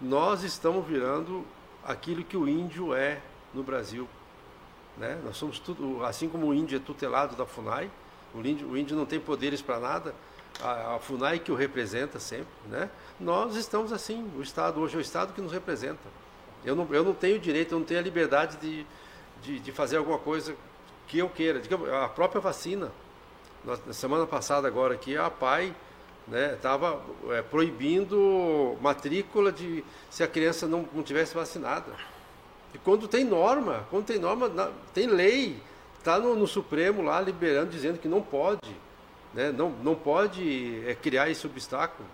nós 0.00 0.42
estamos 0.42 0.86
virando 0.86 1.44
aquilo 1.84 2.22
que 2.22 2.36
o 2.36 2.48
índio 2.48 2.94
é 2.94 3.20
no 3.52 3.62
Brasil. 3.62 4.08
Né? 4.96 5.18
Nós 5.24 5.36
somos 5.36 5.58
tudo, 5.58 6.04
assim 6.04 6.28
como 6.28 6.46
o 6.46 6.54
índio 6.54 6.76
é 6.76 6.80
tutelado 6.80 7.36
da 7.36 7.44
FUNAI, 7.44 7.90
o 8.36 8.46
índio, 8.46 8.68
o 8.68 8.76
índio 8.76 8.96
não 8.96 9.06
tem 9.06 9.18
poderes 9.18 9.62
para 9.62 9.80
nada, 9.80 10.14
a, 10.60 10.96
a, 10.96 10.98
FUNAI 10.98 11.38
que 11.38 11.52
o 11.52 11.54
representa 11.54 12.18
sempre, 12.18 12.46
né? 12.68 12.90
Nós 13.18 13.56
estamos 13.56 13.92
assim, 13.92 14.30
o 14.36 14.42
Estado 14.42 14.80
hoje 14.80 14.94
é 14.94 14.98
o 14.98 15.00
Estado 15.00 15.32
que 15.32 15.40
nos 15.40 15.52
representa. 15.52 16.08
Eu 16.64 16.74
não, 16.74 16.86
eu 16.92 17.04
não 17.04 17.14
tenho 17.14 17.38
direito, 17.38 17.72
eu 17.72 17.78
não 17.78 17.86
tenho 17.86 18.00
a 18.00 18.02
liberdade 18.02 18.56
de, 18.56 18.86
de, 19.42 19.60
de 19.60 19.72
fazer 19.72 19.96
alguma 19.96 20.18
coisa 20.18 20.54
que 21.06 21.18
eu 21.18 21.28
queira. 21.28 21.62
A 22.02 22.08
própria 22.08 22.40
vacina, 22.40 22.90
na 23.64 23.92
semana 23.92 24.26
passada 24.26 24.66
agora 24.66 24.94
aqui, 24.94 25.16
a 25.16 25.30
PAI 25.30 25.74
estava 26.54 27.00
né, 27.24 27.38
é, 27.38 27.42
proibindo 27.42 28.76
matrícula 28.80 29.52
de 29.52 29.84
se 30.10 30.22
a 30.22 30.28
criança 30.28 30.66
não, 30.66 30.88
não 30.92 31.02
tivesse 31.02 31.34
vacinada. 31.34 31.92
E 32.74 32.78
quando 32.78 33.06
tem 33.06 33.24
norma, 33.24 33.86
quando 33.90 34.06
tem 34.06 34.18
norma, 34.18 34.50
tem 34.92 35.06
lei, 35.06 35.60
está 36.06 36.20
no, 36.20 36.36
no, 36.36 36.46
Supremo 36.46 37.02
lá 37.02 37.20
liberando, 37.20 37.70
dizendo 37.70 37.98
que 37.98 38.06
não 38.06 38.22
pode, 38.22 38.70
né? 39.34 39.50
não, 39.50 39.70
não 39.82 39.96
pode 39.96 40.80
é, 40.86 40.94
criar 40.94 41.28
esse 41.28 41.44
obstáculo. 41.44 42.08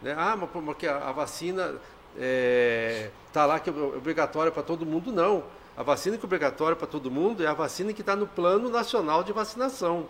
Né? 0.00 0.14
Ah, 0.16 0.34
mas 0.34 0.48
porque 0.50 0.86
a, 0.86 0.96
a 1.08 1.12
vacina 1.12 1.74
está 1.74 1.80
é, 2.18 3.10
tá 3.32 3.44
lá 3.44 3.60
que 3.60 3.68
é 3.68 3.72
obrigatória 3.72 4.50
para 4.50 4.62
todo 4.62 4.86
mundo, 4.86 5.12
não. 5.12 5.44
A 5.76 5.82
vacina 5.82 6.16
que 6.16 6.24
é 6.24 6.26
obrigatória 6.26 6.74
para 6.74 6.86
todo 6.86 7.10
mundo 7.10 7.44
é 7.44 7.46
a 7.46 7.52
vacina 7.52 7.92
que 7.92 8.00
está 8.00 8.16
no 8.16 8.26
Plano 8.26 8.70
Nacional 8.70 9.22
de 9.22 9.32
Vacinação. 9.32 10.06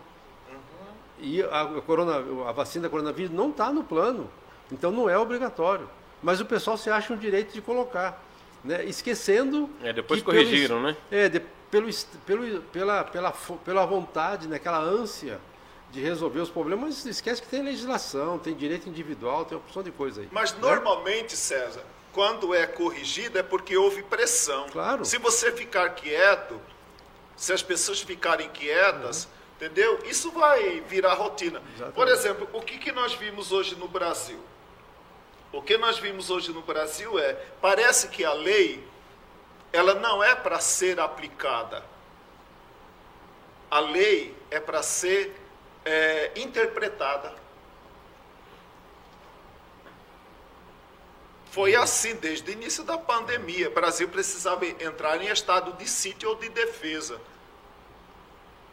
Uhum. 0.49 0.57
E 1.20 1.43
a, 1.43 1.62
a, 1.62 1.80
corona, 1.80 2.49
a 2.49 2.53
vacina 2.53 2.85
da 2.85 2.89
coronavírus 2.89 3.32
não 3.32 3.51
está 3.51 3.72
no 3.72 3.82
plano, 3.82 4.30
então 4.70 4.93
não 4.93 5.11
é 5.11 5.18
obrigatório. 5.18 5.91
Mas 6.22 6.41
o 6.41 6.45
pessoal 6.45 6.76
se 6.76 6.89
acha 6.89 7.12
o 7.12 7.16
direito 7.16 7.53
de 7.53 7.61
colocar. 7.61 8.22
Né? 8.62 8.85
Esquecendo. 8.85 9.68
É, 9.82 9.93
depois 9.93 10.22
corrigiram, 10.22 10.80
né? 10.82 10.97
É, 11.11 11.28
de, 11.28 11.43
pelo, 11.75 11.91
pelo, 12.25 12.62
pela, 12.62 13.05
pela, 13.05 13.33
pela 13.64 13.85
vontade, 13.85 14.47
naquela 14.47 14.81
né, 14.81 15.03
ânsia 15.03 15.41
de 15.91 16.01
resolver 16.01 16.39
os 16.39 16.49
problemas, 16.51 17.03
mas 17.05 17.07
esquece 17.07 17.43
que 17.43 17.49
tem 17.49 17.62
legislação, 17.62 18.39
tem 18.39 18.55
direito 18.55 18.89
individual, 18.89 19.45
tem 19.45 19.59
uma 19.59 19.64
opção 19.64 19.83
de 19.83 19.91
coisa 19.91 20.20
aí. 20.20 20.29
Mas 20.31 20.53
né? 20.53 20.59
normalmente, 20.61 21.37
César, 21.37 21.83
quando 22.12 22.55
é 22.55 22.64
corrigido 22.64 23.39
é 23.39 23.43
porque 23.43 23.77
houve 23.77 24.05
pressão. 24.05 24.68
Claro. 24.70 25.05
Se 25.05 25.18
você 25.18 25.51
ficar 25.51 25.91
quieto, 25.91 26.61
se 27.37 27.53
as 27.53 27.62
pessoas 27.62 28.01
ficarem 28.01 28.49
quietas, 28.51 29.25
uhum. 29.25 29.31
entendeu? 29.57 29.99
Isso 30.05 30.31
vai 30.31 30.81
virar 30.83 31.14
rotina. 31.14 31.61
Exatamente. 31.75 31.95
Por 31.95 32.07
exemplo, 32.07 32.49
o 32.53 32.61
que, 32.61 32.79
que 32.79 32.93
nós 32.93 33.14
vimos 33.14 33.51
hoje 33.51 33.75
no 33.75 33.89
Brasil? 33.89 34.39
O 35.53 35.61
que 35.61 35.77
nós 35.77 35.99
vimos 35.99 36.31
hoje 36.31 36.53
no 36.53 36.62
Brasil 36.62 37.18
é, 37.18 37.33
parece 37.61 38.09
que 38.09 38.25
a 38.25 38.33
lei, 38.33 38.85
ela 39.75 39.95
não 39.95 40.22
é 40.22 40.37
para 40.37 40.61
ser 40.61 41.01
aplicada. 41.01 41.85
A 43.68 43.81
lei 43.81 44.33
é 44.49 44.61
para 44.61 44.85
ser 44.85 45.35
é, 45.85 46.31
interpretada. 46.37 47.35
Foi 51.51 51.75
assim 51.75 52.14
desde 52.14 52.49
o 52.49 52.53
início 52.53 52.85
da 52.85 52.97
pandemia. 52.97 53.68
O 53.68 53.72
Brasil 53.72 54.09
precisava 54.09 54.64
entrar 54.64 55.20
em 55.20 55.27
estado 55.27 55.72
de 55.72 55.89
sítio 55.89 56.29
ou 56.29 56.37
de 56.37 56.49
defesa. 56.51 57.20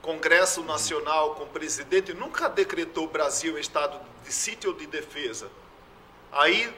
Congresso 0.04 0.62
Nacional 0.62 1.34
com 1.34 1.46
o 1.46 1.48
presidente 1.48 2.14
nunca 2.14 2.48
decretou 2.48 3.06
o 3.06 3.10
Brasil 3.10 3.58
em 3.58 3.62
estado 3.62 4.00
de 4.24 4.32
sítio 4.32 4.70
ou 4.70 4.78
de 4.78 4.86
defesa. 4.86 5.50
Aí, 6.32 6.72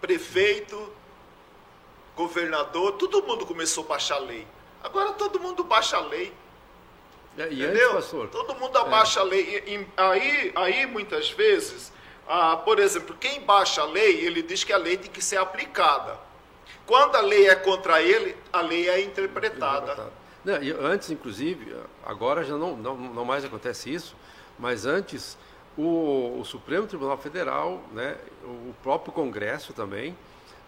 prefeito, 0.00 0.92
governador, 2.18 2.92
todo 2.92 3.22
mundo 3.22 3.46
começou 3.46 3.84
a 3.84 3.88
baixar 3.88 4.16
a 4.16 4.18
lei. 4.18 4.44
Agora 4.82 5.12
todo 5.12 5.38
mundo 5.38 5.62
baixa 5.62 5.96
a 5.96 6.00
lei. 6.00 6.32
É, 7.38 7.46
entendeu? 7.46 7.96
Antes, 7.96 8.10
todo 8.32 8.56
mundo 8.56 8.76
abaixa 8.76 9.20
é. 9.20 9.22
a 9.22 9.26
lei. 9.26 9.62
E, 9.64 9.86
aí, 9.96 10.52
aí, 10.56 10.86
muitas 10.86 11.30
vezes, 11.30 11.92
ah, 12.26 12.56
por 12.56 12.80
exemplo, 12.80 13.16
quem 13.18 13.40
baixa 13.42 13.82
a 13.82 13.84
lei, 13.84 14.26
ele 14.26 14.42
diz 14.42 14.64
que 14.64 14.72
a 14.72 14.76
lei 14.76 14.96
tem 14.96 15.10
que 15.10 15.22
ser 15.22 15.36
aplicada. 15.36 16.18
Quando 16.84 17.14
a 17.14 17.20
lei 17.20 17.48
é 17.48 17.54
contra 17.54 18.02
ele, 18.02 18.36
a 18.52 18.60
lei 18.60 18.88
é 18.88 19.00
interpretada. 19.00 19.92
interpretada. 19.92 20.12
Não, 20.44 20.86
antes, 20.86 21.10
inclusive, 21.10 21.76
agora 22.04 22.42
já 22.42 22.56
não, 22.56 22.76
não, 22.76 22.96
não 22.96 23.24
mais 23.24 23.44
acontece 23.44 23.92
isso, 23.92 24.16
mas 24.58 24.86
antes 24.86 25.38
o, 25.76 26.40
o, 26.40 26.44
Supremo 26.44 26.86
Tribunal 26.86 27.18
Federal, 27.18 27.82
né, 27.92 28.16
o 28.42 28.74
próprio 28.82 29.12
Congresso 29.12 29.72
também, 29.72 30.16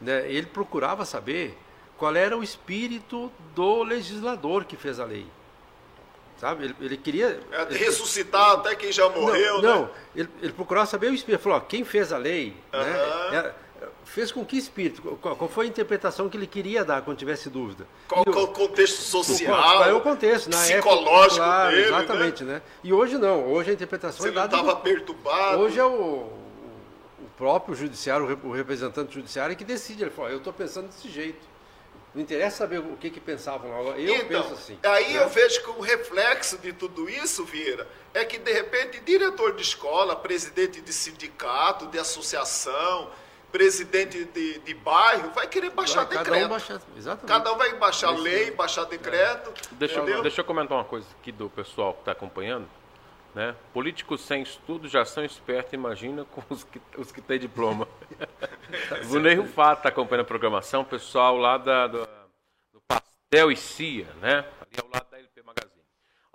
né, 0.01 0.31
ele 0.31 0.47
procurava 0.47 1.05
saber 1.05 1.57
qual 1.97 2.17
era 2.17 2.37
o 2.37 2.43
espírito 2.43 3.31
do 3.55 3.83
legislador 3.83 4.65
que 4.65 4.77
fez 4.77 4.99
a 4.99 5.05
lei. 5.05 5.27
Sabe? 6.39 6.65
Ele, 6.65 6.77
ele 6.81 6.97
queria. 6.97 7.39
É, 7.53 7.67
ressuscitar 7.71 8.53
ele, 8.53 8.61
até 8.61 8.75
quem 8.75 8.91
já 8.91 9.07
morreu, 9.11 9.61
não, 9.61 9.63
né? 9.63 9.69
Não, 9.69 9.91
ele, 10.17 10.29
ele 10.41 10.53
procurava 10.55 10.87
saber 10.87 11.09
o 11.09 11.15
espírito. 11.15 11.39
Ele 11.39 11.43
falou: 11.43 11.59
ó, 11.59 11.61
quem 11.61 11.85
fez 11.85 12.15
a 12.15 12.17
lei 12.17 12.57
uhum. 12.73 12.81
né, 13.31 13.53
é, 13.83 13.87
fez 14.07 14.33
com 14.33 14.43
que 14.43 14.57
espírito? 14.57 15.03
Qual, 15.21 15.37
qual, 15.37 15.51
foi 15.51 15.67
a 15.67 15.69
interpretação 15.69 16.31
que 16.31 16.39
ele 16.39 16.47
queria 16.47 16.83
dar 16.83 17.03
quando 17.03 17.19
tivesse 17.19 17.51
dúvida? 17.51 17.87
Qual, 18.09 18.23
o 18.23 18.49
contexto 18.49 19.03
social? 19.03 19.55
Qual, 19.55 19.85
é 19.85 19.93
o 19.93 20.01
contexto? 20.01 20.49
Na 20.49 20.57
psicológico 20.57 21.43
época, 21.43 21.45
claro, 21.45 21.77
dele, 21.77 21.89
Exatamente, 21.89 22.45
né? 22.45 22.55
né? 22.55 22.63
E 22.83 22.91
hoje 22.91 23.19
não. 23.19 23.47
Hoje 23.53 23.71
a 23.73 23.75
interpretação 23.75 24.23
Você 24.23 24.31
é 24.31 24.33
dada. 24.33 24.49
Você 24.49 24.57
não 24.57 24.69
estava 24.71 24.81
perturbado. 24.81 25.61
Hoje 25.61 25.79
é 25.79 25.85
o 25.85 26.39
próprio 27.41 27.74
judiciário, 27.74 28.38
o 28.45 28.53
representante 28.53 29.14
judiciário 29.14 29.57
que 29.57 29.64
decide. 29.64 30.03
Ele 30.03 30.11
falou: 30.11 30.30
eu 30.30 30.36
estou 30.36 30.53
pensando 30.53 30.88
desse 30.88 31.09
jeito. 31.09 31.49
Não 32.14 32.22
interessa 32.22 32.59
saber 32.59 32.80
o 32.80 32.97
que, 32.97 33.09
que 33.09 33.20
pensavam 33.20 33.70
lá. 33.70 33.97
Eu 33.97 34.16
então, 34.16 34.43
penso 34.43 34.55
assim. 34.55 34.78
Aí 34.82 35.14
né? 35.14 35.22
eu 35.22 35.28
vejo 35.28 35.62
que 35.62 35.70
o 35.70 35.80
reflexo 35.80 36.59
de 36.59 36.72
tudo 36.72 37.09
isso, 37.09 37.45
Vieira, 37.45 37.86
é 38.12 38.24
que 38.24 38.36
de 38.36 38.53
repente 38.53 39.01
diretor 39.01 39.55
de 39.55 39.62
escola, 39.62 40.16
presidente 40.16 40.80
de 40.80 40.93
sindicato, 40.93 41.86
de 41.86 42.01
associação, 42.01 43.11
presidente 43.53 44.24
de, 44.24 44.59
de 44.59 44.74
bairro, 44.74 45.30
vai 45.30 45.47
querer 45.47 45.70
baixar 45.70 46.05
vai, 46.05 46.18
decreto. 46.18 46.32
Cada 46.32 46.47
um, 46.47 46.49
baixa, 46.49 46.82
exatamente. 46.97 47.28
Cada 47.28 47.53
um 47.53 47.57
vai 47.57 47.74
baixar 47.74 48.12
é 48.12 48.18
lei, 48.18 48.51
baixar 48.51 48.84
decreto. 48.84 49.51
É. 49.51 49.74
Deixa, 49.76 50.01
eu, 50.01 50.22
deixa 50.22 50.41
eu 50.41 50.45
comentar 50.45 50.76
uma 50.76 50.84
coisa 50.84 51.07
aqui 51.20 51.30
do 51.30 51.49
pessoal 51.49 51.95
que 51.95 52.01
está 52.01 52.12
acompanhando. 52.12 52.68
Né? 53.35 53.55
Políticos 53.72 54.22
sem 54.22 54.43
estudo 54.43 54.89
já 54.89 55.05
são 55.05 55.24
espertos, 55.24 55.72
imagina 55.72 56.24
com 56.24 56.43
os 56.53 56.64
que, 56.64 56.81
os 56.99 57.12
que 57.12 57.20
têm 57.20 57.39
diploma. 57.39 57.87
o 59.09 59.18
Ney 59.20 59.35
Rufato 59.35 59.81
está 59.81 59.89
acompanhando 59.89 60.22
a 60.22 60.28
programação, 60.28 60.85
pessoal 60.85 61.37
lá 61.37 61.57
da, 61.57 61.87
do, 61.87 62.09
do 62.72 62.81
Pastel 62.89 63.53
e 63.53 63.57
Cia, 63.57 64.07
né? 64.20 64.45
ali 64.61 64.83
ao 64.83 64.89
lado 64.93 65.09
da 65.11 65.18
LP 65.18 65.43
Magazine. 65.43 65.85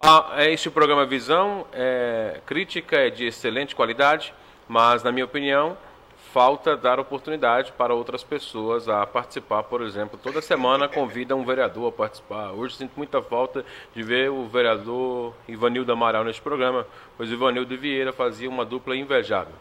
Ah, 0.02 0.34
é 0.38 0.52
este 0.52 0.70
programa 0.70 1.06
Visão, 1.06 1.68
é, 1.74 2.40
crítica 2.46 2.96
é 2.98 3.10
de 3.10 3.26
excelente 3.26 3.76
qualidade, 3.76 4.34
mas 4.68 5.04
na 5.04 5.12
minha 5.12 5.26
opinião 5.26 5.78
falta 6.36 6.76
dar 6.76 7.00
oportunidade 7.00 7.72
para 7.72 7.94
outras 7.94 8.22
pessoas 8.22 8.90
a 8.90 9.08
participar, 9.08 9.64
por 9.64 9.82
exemplo. 9.82 10.20
Toda 10.22 10.42
semana 10.42 10.86
convida 10.86 11.34
um 11.34 11.46
vereador 11.46 11.88
a 11.88 11.92
participar. 11.94 12.52
Hoje 12.52 12.76
sinto 12.76 12.92
muita 12.98 13.22
falta 13.22 13.64
de 13.96 14.04
ver 14.04 14.30
o 14.30 14.46
vereador 14.46 15.34
Ivanildo 15.48 15.94
Amaral 15.94 16.26
neste 16.26 16.42
programa, 16.42 16.86
pois 17.16 17.32
Ivanildo 17.32 17.78
Vieira 17.78 18.12
fazia 18.12 18.50
uma 18.50 18.66
dupla 18.66 18.98
invejável. 18.98 19.54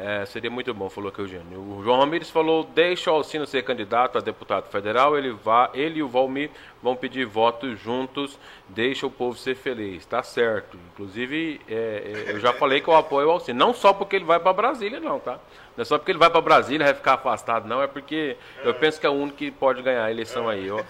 É, 0.00 0.24
seria 0.26 0.48
muito 0.48 0.72
bom, 0.72 0.88
falou 0.88 1.10
que 1.10 1.20
o 1.20 1.24
Eugênio. 1.24 1.60
O 1.60 1.82
João 1.82 1.98
Ramires 1.98 2.30
falou: 2.30 2.62
deixa 2.62 3.10
o 3.10 3.14
Alcino 3.14 3.46
ser 3.46 3.64
candidato 3.64 4.16
a 4.16 4.20
deputado 4.20 4.70
federal, 4.70 5.18
ele, 5.18 5.32
vá, 5.32 5.70
ele 5.74 5.98
e 5.98 6.02
o 6.04 6.08
Valmir 6.08 6.50
vão 6.80 6.94
pedir 6.94 7.24
votos 7.26 7.80
juntos, 7.80 8.38
deixa 8.68 9.06
o 9.06 9.10
povo 9.10 9.36
ser 9.36 9.56
feliz. 9.56 10.06
Tá 10.06 10.22
certo. 10.22 10.78
Inclusive, 10.92 11.60
é, 11.68 12.26
é, 12.28 12.32
eu 12.32 12.38
já 12.38 12.52
falei 12.52 12.80
que 12.80 12.88
eu 12.88 12.94
apoio 12.94 13.26
o 13.26 13.30
Alcino. 13.32 13.58
Não 13.58 13.74
só 13.74 13.92
porque 13.92 14.14
ele 14.14 14.24
vai 14.24 14.38
para 14.38 14.52
Brasília, 14.52 15.00
não, 15.00 15.18
tá? 15.18 15.40
Não 15.76 15.82
é 15.82 15.84
só 15.84 15.98
porque 15.98 16.12
ele 16.12 16.18
vai 16.18 16.30
para 16.30 16.40
Brasília 16.40 16.86
vai 16.86 16.94
ficar 16.94 17.14
afastado, 17.14 17.66
não. 17.66 17.82
É 17.82 17.88
porque 17.88 18.36
eu 18.62 18.74
penso 18.74 19.00
que 19.00 19.06
é 19.06 19.10
o 19.10 19.14
único 19.14 19.36
que 19.36 19.50
pode 19.50 19.82
ganhar 19.82 20.04
a 20.04 20.10
eleição 20.12 20.48
aí. 20.48 20.70
Ó. 20.70 20.80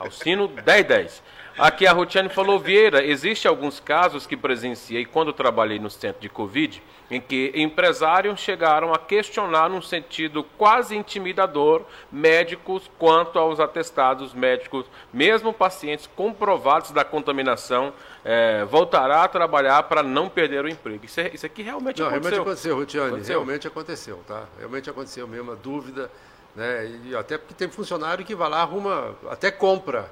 Alcino 0.00 0.48
10-10. 0.48 1.22
Aqui 1.58 1.86
a 1.86 1.92
Rutiane 1.92 2.30
falou, 2.30 2.58
Vieira, 2.58 3.04
existe 3.04 3.46
alguns 3.46 3.78
casos 3.78 4.26
que 4.26 4.36
presenciei 4.36 5.04
quando 5.04 5.32
trabalhei 5.32 5.78
no 5.78 5.90
centro 5.90 6.20
de 6.20 6.28
Covid, 6.28 6.82
em 7.10 7.20
que 7.20 7.52
empresários 7.54 8.40
chegaram 8.40 8.92
a 8.94 8.98
questionar 8.98 9.68
num 9.68 9.82
sentido 9.82 10.42
quase 10.56 10.96
intimidador 10.96 11.82
médicos 12.10 12.90
quanto 12.98 13.38
aos 13.38 13.60
atestados 13.60 14.32
médicos, 14.32 14.86
mesmo 15.12 15.52
pacientes 15.52 16.08
comprovados 16.16 16.90
da 16.90 17.04
contaminação, 17.04 17.92
é, 18.24 18.64
voltará 18.64 19.24
a 19.24 19.28
trabalhar 19.28 19.82
para 19.84 20.02
não 20.02 20.28
perder 20.28 20.64
o 20.64 20.68
emprego. 20.68 21.04
Isso, 21.04 21.20
é, 21.20 21.30
isso 21.34 21.44
aqui 21.44 21.62
realmente 21.62 22.00
não, 22.00 22.08
aconteceu. 22.08 22.30
Realmente 22.30 22.48
aconteceu, 22.48 22.76
Rutiane, 22.76 23.08
aconteceu? 23.08 23.34
realmente 23.34 23.66
aconteceu, 23.66 24.20
tá? 24.26 24.44
Realmente 24.58 24.88
aconteceu 24.88 25.28
mesmo, 25.28 25.52
a 25.52 25.54
dúvida, 25.54 26.10
né? 26.56 26.90
E 27.04 27.14
até 27.14 27.36
porque 27.36 27.52
tem 27.52 27.68
funcionário 27.68 28.24
que 28.24 28.34
vai 28.34 28.48
lá, 28.48 28.62
arruma, 28.62 29.14
até 29.28 29.50
compra 29.50 30.10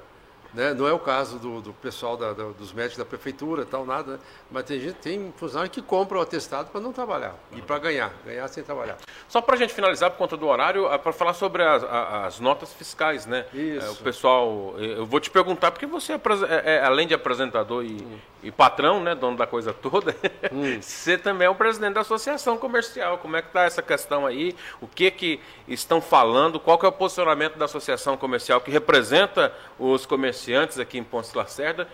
né? 0.53 0.73
Não 0.73 0.87
é 0.87 0.93
o 0.93 0.99
caso 0.99 1.39
do, 1.39 1.61
do 1.61 1.73
pessoal 1.73 2.17
da, 2.17 2.33
da, 2.33 2.43
dos 2.45 2.73
médicos 2.73 2.97
da 2.97 3.05
prefeitura, 3.05 3.65
tal, 3.65 3.85
nada. 3.85 4.13
Né? 4.13 4.19
Mas 4.49 4.63
tem 4.65 4.79
gente, 4.79 4.95
tem 4.95 5.33
funcionário 5.37 5.71
que 5.71 5.81
compra 5.81 6.17
o 6.17 6.21
atestado 6.21 6.69
para 6.69 6.81
não 6.81 6.91
trabalhar 6.91 7.35
e 7.55 7.61
para 7.61 7.79
ganhar, 7.79 8.13
ganhar 8.25 8.47
sem 8.47 8.63
trabalhar. 8.63 8.97
Só 9.29 9.39
para 9.41 9.55
a 9.55 9.57
gente 9.57 9.73
finalizar 9.73 10.11
por 10.11 10.17
conta 10.17 10.35
do 10.35 10.47
horário, 10.47 10.91
é 10.91 10.97
para 10.97 11.13
falar 11.13 11.33
sobre 11.33 11.63
as, 11.63 11.83
as, 11.83 12.39
notas 12.39 12.73
fiscais, 12.73 13.25
né? 13.25 13.45
Isso. 13.53 13.85
É, 13.85 13.89
o 13.89 13.95
pessoal, 13.97 14.75
eu 14.77 15.05
vou 15.05 15.19
te 15.19 15.29
perguntar 15.29 15.71
porque 15.71 15.85
você 15.85 16.13
é, 16.13 16.15
é, 16.15 16.75
é 16.75 16.83
além 16.83 17.07
de 17.07 17.13
apresentador 17.13 17.85
e, 17.85 17.93
hum. 17.93 18.17
e, 18.43 18.51
patrão, 18.51 19.01
né, 19.01 19.15
dono 19.15 19.37
da 19.37 19.47
coisa 19.47 19.73
toda, 19.73 20.15
hum. 20.51 20.81
você 20.81 21.17
também 21.17 21.47
é 21.47 21.49
o 21.49 21.55
presidente 21.55 21.93
da 21.93 22.01
associação 22.01 22.57
comercial. 22.57 23.17
Como 23.19 23.37
é 23.37 23.41
que 23.41 23.47
está 23.47 23.63
essa 23.63 23.81
questão 23.81 24.25
aí? 24.25 24.55
O 24.81 24.87
que 24.87 25.09
que 25.11 25.39
estão 25.67 26.01
falando? 26.01 26.59
Qual 26.59 26.77
que 26.77 26.85
é 26.85 26.89
o 26.89 26.91
posicionamento 26.91 27.57
da 27.57 27.65
associação 27.65 28.17
comercial 28.17 28.59
que 28.59 28.69
representa 28.69 29.53
os 29.79 30.05
comerciantes? 30.05 30.40
Comerciantes 30.41 30.79
aqui 30.79 30.97
em 30.97 31.03
Pontes 31.03 31.33
Lacerda. 31.33 31.87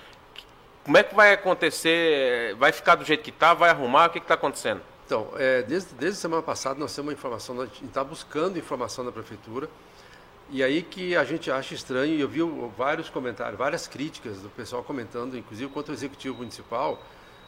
Como 0.84 0.98
é 0.98 1.04
que 1.04 1.14
vai 1.14 1.34
acontecer? 1.34 2.56
Vai 2.56 2.72
ficar 2.72 2.95
do 2.95 3.04
jeito 3.04 3.22
que 3.22 3.30
está? 3.30 3.54
Vai 3.54 3.70
arrumar? 3.70 4.08
O 4.08 4.10
que 4.10 4.20
está 4.20 4.36
acontecendo? 4.36 4.82
Então, 5.06 5.30
é, 5.36 5.62
desde, 5.64 5.93
desde 5.95 6.20
semana 6.20 6.41
passada 6.41 6.80
nós 6.80 6.95
temos 6.95 7.10
uma 7.10 7.14
informação, 7.14 7.56
nós 7.56 7.70
está 7.84 8.04
buscando 8.04 8.58
informação 8.58 9.06
da 9.06 9.12
prefeitura, 9.12 9.70
e 10.50 10.62
aí 10.62 10.82
que 10.82 11.16
a 11.16 11.24
gente 11.24 11.50
acha 11.50 11.74
estranho, 11.74 12.14
e 12.14 12.22
eu 12.22 12.28
vi 12.28 12.39
vários 12.78 13.10
comentários, 13.10 13.58
várias 13.58 13.88
críticas 13.88 14.39
do 14.41 14.50
pessoal 14.50 14.84
comentando, 14.84 15.38
inclusive 15.38 15.72
contra 15.72 15.91
o 15.91 15.95
executivo 15.95 16.38
municipal, 16.38 17.02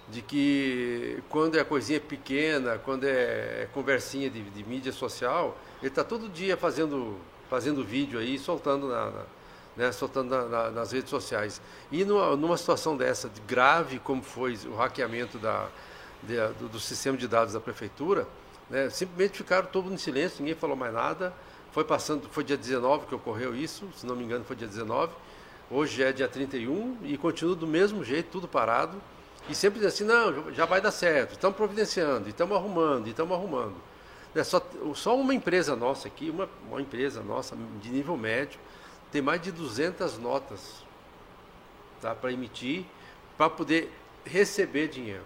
de 0.10 0.22
que 0.22 1.22
quando 1.30 1.58
é 1.58 1.64
coisinha 1.64 2.00
pequena, 2.00 2.78
quando 2.78 3.06
é 3.06 3.68
conversinha 3.74 4.30
de, 4.30 4.42
de 4.42 4.64
mídia 4.64 4.92
social, 4.92 5.58
ele 5.82 5.90
está 5.90 6.04
todo 6.04 6.30
dia 6.30 6.56
fazendo, 6.56 7.18
fazendo 7.50 7.84
vídeo 7.84 8.20
aí, 8.20 8.40
soltando 8.40 8.88
na, 8.88 9.12
na 9.12 9.26
né, 9.80 9.94
soltando 9.94 10.30
na, 10.30 10.44
na, 10.44 10.72
nas 10.72 10.92
redes 10.92 11.10
sociais. 11.10 11.62
E 11.90 12.04
numa, 12.04 12.36
numa, 12.36 12.58
situação 12.58 12.98
dessa, 12.98 13.30
de 13.30 13.40
grave 13.40 13.98
como 13.98 14.22
foi 14.22 14.60
o 14.66 14.76
hackeamento 14.76 15.38
da, 15.38 15.70
de, 16.22 16.36
do, 16.60 16.68
do, 16.68 16.80
sistema 16.82 17.16
de 17.16 17.30
dados 17.30 17.54
da 17.54 17.62
prefeitura, 17.62 18.28
né, 18.70 18.90
simplesmente 18.90 19.38
ficaram 19.38 19.68
todos 19.68 19.90
em 19.90 19.96
silêncio, 19.96 20.40
ninguém 20.42 20.54
falou 20.54 20.76
mais 20.76 20.94
nada. 20.94 21.34
Foi 21.72 21.86
passando, 21.86 22.28
foi 22.30 22.44
dia 22.44 22.58
19 22.58 23.06
que 23.06 23.16
ocorreu 23.16 23.56
isso, 23.56 23.88
se 23.96 24.06
não 24.06 24.18
me 24.18 24.26
engano 24.26 24.44
foi 24.44 24.58
dia 24.58 24.68
19. 24.68 25.14
Hoje 25.72 26.04
é 26.04 26.12
dia 26.12 26.28
31 26.28 26.98
e 27.04 27.18
continua 27.18 27.56
do 27.56 27.66
mesmo 27.66 28.04
jeito, 28.04 28.32
tudo 28.32 28.50
parado. 28.50 29.02
E 29.48 29.56
sempre 29.56 29.80
diz 29.80 29.88
assim, 29.88 30.04
não, 30.04 30.52
já 30.52 30.66
vai 30.66 30.82
dar 30.82 30.92
certo, 30.92 31.34
estamos 31.34 31.56
providenciando, 31.56 32.28
estamos 32.28 32.58
arrumando, 32.58 33.08
estamos 33.08 33.34
arrumando. 33.34 33.76
É 34.36 34.44
só, 34.44 34.62
só 34.94 35.16
uma 35.16 35.34
empresa 35.34 35.74
nossa 35.74 36.10
aqui, 36.10 36.30
uma, 36.30 36.50
uma 36.70 36.82
empresa 36.82 37.24
nossa 37.24 37.56
de 37.82 37.90
nível 37.90 38.18
médio, 38.18 38.60
tem 39.12 39.22
mais 39.22 39.42
de 39.42 39.52
200 39.52 40.18
notas 40.18 40.84
tá, 42.02 42.14
para 42.14 42.32
emitir, 42.32 42.86
para 43.38 43.50
poder 43.50 43.92
receber 44.26 44.88
dinheiro. 44.88 45.24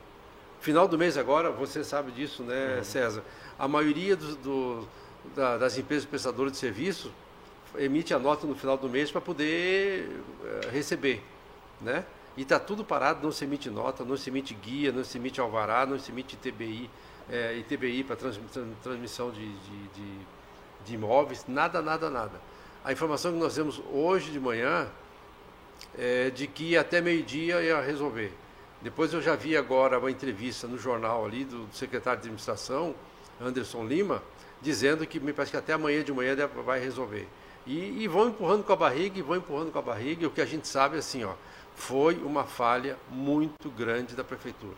Final 0.61 0.87
do 0.87 0.97
mês 0.97 1.17
agora, 1.17 1.51
você 1.51 1.83
sabe 1.83 2.11
disso, 2.11 2.43
né, 2.43 2.77
uhum. 2.77 2.83
César? 2.83 3.23
A 3.59 3.67
maioria 3.67 4.15
do, 4.15 4.35
do, 4.37 4.87
da, 5.35 5.57
das 5.57 5.77
empresas 5.77 6.05
prestadoras 6.05 6.53
de 6.53 6.57
serviço 6.57 7.11
emite 7.77 8.13
a 8.13 8.19
nota 8.19 8.47
no 8.47 8.55
final 8.55 8.77
do 8.77 8.87
mês 8.87 9.11
para 9.11 9.19
poder 9.19 10.07
uh, 10.07 10.69
receber, 10.71 11.21
né? 11.81 12.05
E 12.35 12.41
está 12.41 12.59
tudo 12.59 12.83
parado, 12.83 13.23
não 13.23 13.31
se 13.31 13.43
emite 13.43 13.69
nota, 13.69 14.03
não 14.03 14.17
se 14.17 14.29
emite 14.29 14.53
guia, 14.55 14.91
não 14.91 15.03
se 15.03 15.17
emite 15.17 15.39
alvará, 15.39 15.85
não 15.85 15.99
se 15.99 16.11
emite 16.11 16.35
ITBI, 16.35 16.89
é, 17.29 17.55
ITBI 17.57 18.03
para 18.03 18.15
trans, 18.15 18.39
transmissão 18.81 19.31
de, 19.31 19.47
de, 19.47 19.87
de, 19.89 20.17
de, 20.85 20.95
imóveis, 20.95 21.45
nada, 21.47 21.81
nada, 21.81 22.09
nada. 22.09 22.41
A 22.83 22.91
informação 22.91 23.31
que 23.31 23.37
nós 23.37 23.55
temos 23.55 23.81
hoje 23.93 24.29
de 24.29 24.39
manhã 24.39 24.89
é 25.97 26.29
de 26.29 26.47
que 26.47 26.75
até 26.75 26.99
meio-dia 26.99 27.61
ia 27.61 27.79
resolver. 27.79 28.33
Depois 28.81 29.13
eu 29.13 29.21
já 29.21 29.37
vi 29.37 29.55
agora 29.55 29.97
uma 29.97 30.11
entrevista 30.11 30.67
no 30.67 30.77
jornal 30.77 31.25
ali 31.25 31.45
do, 31.45 31.65
secretário 31.71 32.19
de 32.19 32.27
administração, 32.27 32.93
Anderson 33.39 33.85
Lima, 33.85 34.21
dizendo 34.61 35.07
que 35.07 35.17
me 35.17 35.31
parece 35.31 35.51
que 35.51 35.57
até 35.57 35.71
amanhã 35.71 36.03
de 36.03 36.11
manhã 36.11 36.35
vai 36.65 36.81
resolver. 36.81 37.25
E, 37.65 38.03
e 38.03 38.07
vão 38.09 38.27
empurrando 38.27 38.65
com 38.65 38.73
a 38.73 38.75
barriga, 38.75 39.17
e 39.17 39.21
vão 39.21 39.37
empurrando 39.37 39.71
com 39.71 39.79
a 39.79 39.81
barriga, 39.81 40.23
e 40.23 40.25
o 40.25 40.31
que 40.31 40.41
a 40.41 40.45
gente 40.45 40.67
sabe 40.67 40.97
é 40.97 40.99
assim, 40.99 41.23
ó, 41.23 41.35
foi 41.75 42.15
uma 42.15 42.43
falha 42.43 42.97
muito 43.09 43.69
grande 43.71 44.13
da 44.13 44.25
prefeitura. 44.25 44.75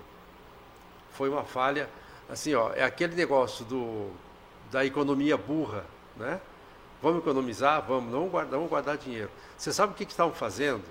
Foi 1.10 1.28
uma 1.28 1.44
falha, 1.44 1.90
assim, 2.30 2.54
ó, 2.54 2.72
é 2.74 2.84
aquele 2.84 3.16
negócio 3.16 3.66
do, 3.66 4.12
da 4.70 4.86
economia 4.86 5.36
burra, 5.38 5.84
né? 6.16 6.40
Vamos 7.06 7.22
economizar? 7.22 7.84
Vamos, 7.88 8.12
não 8.12 8.28
guardar, 8.28 8.54
vamos 8.54 8.68
guardar 8.68 8.98
dinheiro. 8.98 9.30
Você 9.56 9.72
sabe 9.72 9.94
o 9.94 9.96
que, 9.96 10.06
que 10.06 10.12
estavam 10.12 10.34
fazendo? 10.34 10.82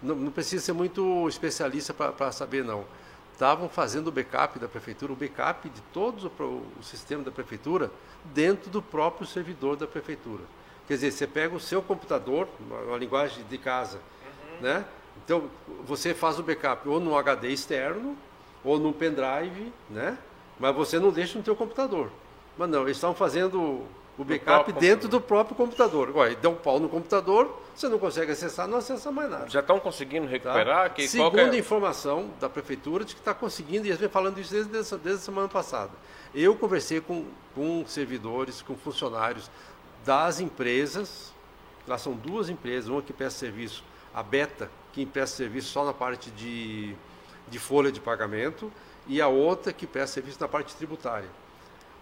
Não, 0.00 0.14
não, 0.14 0.30
precisa 0.30 0.64
ser 0.64 0.72
muito 0.72 1.28
especialista 1.28 1.92
para 1.92 2.30
saber, 2.30 2.62
não. 2.62 2.84
Estavam 3.32 3.68
fazendo 3.68 4.06
o 4.06 4.12
backup 4.12 4.60
da 4.60 4.68
prefeitura, 4.68 5.12
o 5.12 5.16
backup 5.16 5.68
de 5.70 5.80
todo 5.92 6.30
o, 6.38 6.44
o 6.78 6.82
sistema 6.84 7.24
da 7.24 7.32
prefeitura 7.32 7.90
dentro 8.26 8.70
do 8.70 8.80
próprio 8.80 9.26
servidor 9.26 9.74
da 9.74 9.88
prefeitura. 9.88 10.44
Quer 10.86 10.94
dizer, 10.94 11.10
você 11.10 11.26
pega 11.26 11.56
o 11.56 11.58
seu 11.58 11.82
computador, 11.82 12.46
uma 12.60 12.96
linguagem 12.96 13.42
de 13.42 13.58
casa, 13.58 13.98
uhum. 13.98 14.60
né? 14.60 14.84
Então, 15.24 15.50
você 15.84 16.14
faz 16.14 16.38
o 16.38 16.44
backup 16.44 16.88
ou 16.88 17.00
no 17.00 17.18
HD 17.18 17.48
externo, 17.48 18.16
ou 18.62 18.78
no 18.78 18.92
pendrive, 18.92 19.72
né? 19.90 20.16
Mas 20.60 20.76
você 20.76 21.00
não 21.00 21.10
deixa 21.10 21.36
no 21.36 21.42
teu 21.42 21.56
computador. 21.56 22.08
Mas 22.56 22.70
não, 22.70 22.82
eles 22.82 22.98
estão 22.98 23.12
fazendo 23.12 23.84
o 24.18 24.24
backup 24.24 24.72
dentro 24.72 25.08
do 25.08 25.20
próprio 25.20 25.54
computador. 25.54 26.10
Olha, 26.14 26.34
deu 26.34 26.50
um 26.50 26.56
pau 26.56 26.80
no 26.80 26.88
computador, 26.88 27.62
você 27.74 27.88
não 27.88 27.98
consegue 27.98 28.32
acessar, 28.32 28.66
não 28.66 28.78
acessa 28.78 29.12
mais 29.12 29.30
nada. 29.30 29.48
Já 29.48 29.60
estão 29.60 29.78
conseguindo 29.78 30.26
tá? 30.26 30.32
recuperar? 30.32 30.88
Tá? 30.88 30.90
Que 30.90 31.06
Segundo 31.06 31.36
qualquer... 31.36 31.54
informação 31.54 32.28
da 32.40 32.48
prefeitura, 32.48 33.04
de 33.04 33.14
que 33.14 33.20
está 33.20 33.32
conseguindo, 33.32 33.86
e 33.86 33.90
eles 33.90 34.00
vem 34.00 34.08
falando 34.08 34.40
isso 34.40 34.52
desde, 34.52 34.72
desde 34.72 35.22
a 35.22 35.24
semana 35.24 35.48
passada. 35.48 35.92
Eu 36.34 36.56
conversei 36.56 37.00
com, 37.00 37.26
com 37.54 37.86
servidores, 37.86 38.60
com 38.60 38.74
funcionários 38.76 39.48
das 40.04 40.40
empresas, 40.40 41.32
lá 41.86 41.96
são 41.96 42.14
duas 42.14 42.48
empresas, 42.48 42.90
uma 42.90 43.00
que 43.00 43.12
presta 43.12 43.38
serviço, 43.38 43.84
a 44.12 44.22
Beta, 44.22 44.68
que 44.92 45.06
presta 45.06 45.36
serviço 45.36 45.68
só 45.68 45.84
na 45.84 45.94
parte 45.94 46.30
de, 46.32 46.94
de 47.46 47.58
folha 47.60 47.92
de 47.92 48.00
pagamento, 48.00 48.72
e 49.06 49.22
a 49.22 49.28
outra 49.28 49.72
que 49.72 49.86
presta 49.86 50.14
serviço 50.14 50.38
na 50.40 50.48
parte 50.48 50.74
tributária. 50.74 51.28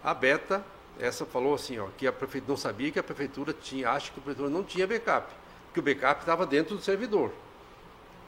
A 0.03 0.13
Beta, 0.13 0.65
essa 0.99 1.25
falou 1.25 1.53
assim, 1.53 1.77
ó, 1.79 1.87
que 1.97 2.07
a 2.07 2.11
prefeitura 2.11 2.51
não 2.51 2.57
sabia 2.57 2.91
que 2.91 2.99
a 2.99 3.03
prefeitura 3.03 3.53
tinha, 3.53 3.89
acha 3.89 4.11
que 4.11 4.19
a 4.19 4.23
prefeitura 4.23 4.49
não 4.49 4.63
tinha 4.63 4.87
backup, 4.87 5.33
que 5.73 5.79
o 5.79 5.83
backup 5.83 6.21
estava 6.21 6.45
dentro 6.45 6.75
do 6.75 6.81
servidor. 6.81 7.31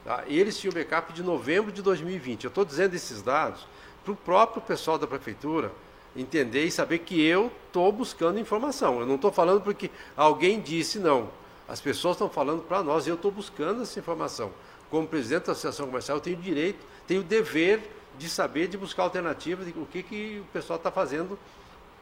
Tá? 0.04 0.24
Eles 0.26 0.58
tinham 0.58 0.72
backup 0.72 1.12
de 1.12 1.22
novembro 1.22 1.70
de 1.72 1.82
2020. 1.82 2.44
Eu 2.44 2.48
estou 2.48 2.64
dizendo 2.64 2.94
esses 2.94 3.22
dados 3.22 3.66
para 4.04 4.12
o 4.12 4.16
próprio 4.16 4.62
pessoal 4.62 4.98
da 4.98 5.06
prefeitura, 5.06 5.72
entender 6.16 6.64
e 6.64 6.70
saber 6.70 6.98
que 6.98 7.20
eu 7.22 7.52
estou 7.66 7.90
buscando 7.92 8.38
informação. 8.38 9.00
Eu 9.00 9.06
não 9.06 9.16
estou 9.16 9.30
falando 9.30 9.62
porque 9.62 9.90
alguém 10.16 10.60
disse, 10.60 10.98
não. 10.98 11.28
As 11.68 11.80
pessoas 11.80 12.16
estão 12.16 12.28
falando 12.28 12.62
para 12.62 12.82
nós 12.82 13.06
e 13.06 13.10
eu 13.10 13.14
estou 13.14 13.30
buscando 13.30 13.82
essa 13.82 13.98
informação. 13.98 14.50
Como 14.90 15.06
presidente 15.06 15.46
da 15.46 15.52
Associação 15.52 15.86
Comercial, 15.86 16.16
eu 16.16 16.20
tenho 16.20 16.36
direito, 16.36 16.84
tenho 17.06 17.20
o 17.20 17.24
dever 17.24 17.80
de 18.18 18.28
saber, 18.28 18.66
de 18.66 18.76
buscar 18.76 19.04
alternativas, 19.04 19.66
de 19.66 19.72
o 19.78 19.86
que, 19.86 20.02
que 20.02 20.42
o 20.42 20.52
pessoal 20.52 20.78
está 20.78 20.90
fazendo 20.90 21.38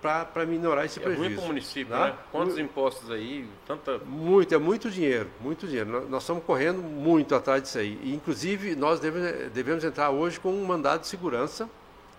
para 0.01 0.47
minorar 0.47 0.85
esse 0.85 0.99
é 0.99 1.03
prejuízo. 1.03 1.25
É 1.25 1.29
ruim 1.29 1.37
para 1.37 1.45
o 1.45 1.47
município, 1.49 1.93
tá? 1.93 2.07
né? 2.07 2.15
Quantos 2.31 2.59
impostos 2.59 3.11
aí? 3.11 3.49
Tanta... 3.67 3.99
Muito, 3.99 4.55
é 4.55 4.59
muito 4.59 4.91
dinheiro, 4.91 5.29
muito 5.41 5.67
dinheiro. 5.67 5.91
Nós, 5.91 6.09
nós 6.09 6.23
estamos 6.23 6.45
correndo 6.45 6.81
muito 6.81 7.35
atrás 7.35 7.63
disso 7.63 7.79
aí. 7.79 7.99
E, 8.03 8.15
inclusive, 8.15 8.77
nós 8.77 9.01
devemos, 9.01 9.51
devemos 9.53 9.85
entrar 9.85 10.11
hoje 10.11 10.39
com 10.39 10.53
um 10.53 10.65
mandado 10.65 11.01
de 11.01 11.09
segurança 11.09 11.69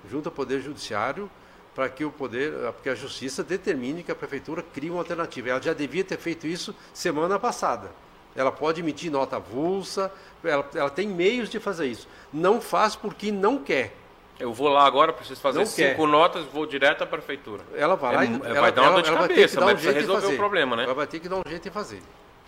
junto 0.09 0.27
ao 0.27 0.35
Poder 0.35 0.61
Judiciário 0.61 1.29
para 1.75 1.87
que 1.87 2.03
o 2.03 2.11
poder, 2.11 2.51
porque 2.73 2.89
a 2.89 2.95
justiça 2.95 3.41
determine 3.41 4.03
que 4.03 4.11
a 4.11 4.15
prefeitura 4.15 4.61
crie 4.61 4.89
uma 4.89 4.99
alternativa. 4.99 5.49
Ela 5.49 5.61
já 5.61 5.73
devia 5.73 6.03
ter 6.03 6.17
feito 6.17 6.45
isso 6.45 6.75
semana 6.93 7.39
passada. 7.39 7.91
Ela 8.35 8.51
pode 8.51 8.81
emitir 8.81 9.11
nota 9.11 9.37
avulsa, 9.37 10.11
ela, 10.43 10.67
ela 10.75 10.89
tem 10.89 11.07
meios 11.07 11.49
de 11.49 11.59
fazer 11.59 11.87
isso. 11.87 12.07
Não 12.33 12.59
faz 12.59 12.95
porque 12.95 13.31
não 13.31 13.57
quer. 13.59 13.95
Eu 14.39 14.53
vou 14.53 14.69
lá 14.69 14.85
agora, 14.85 15.11
preciso 15.11 15.41
fazer 15.41 15.59
não 15.59 15.65
cinco 15.65 15.95
quer. 15.95 16.07
notas, 16.07 16.45
vou 16.45 16.65
direto 16.65 17.03
à 17.03 17.05
prefeitura. 17.05 17.61
Ela 17.75 17.95
vai 17.95 18.15
lá 18.15 18.23
é, 18.23 18.27
e 18.27 18.37
vai 18.37 18.55
ela, 18.55 18.71
dar 18.71 18.81
uma 18.83 18.91
dor 18.91 19.03
de 19.03 19.11
cabeça, 19.11 19.59
mas 19.59 19.73
precisa 19.73 19.93
resolver 19.93 20.27
o 20.27 20.37
problema, 20.37 20.75
né? 20.77 20.85
Ela 20.85 20.93
vai 20.93 21.07
ter 21.07 21.19
que 21.19 21.27
dar 21.27 21.35
um 21.37 21.43
jeito 21.45 21.67
em 21.67 21.71
fazer. 21.71 22.01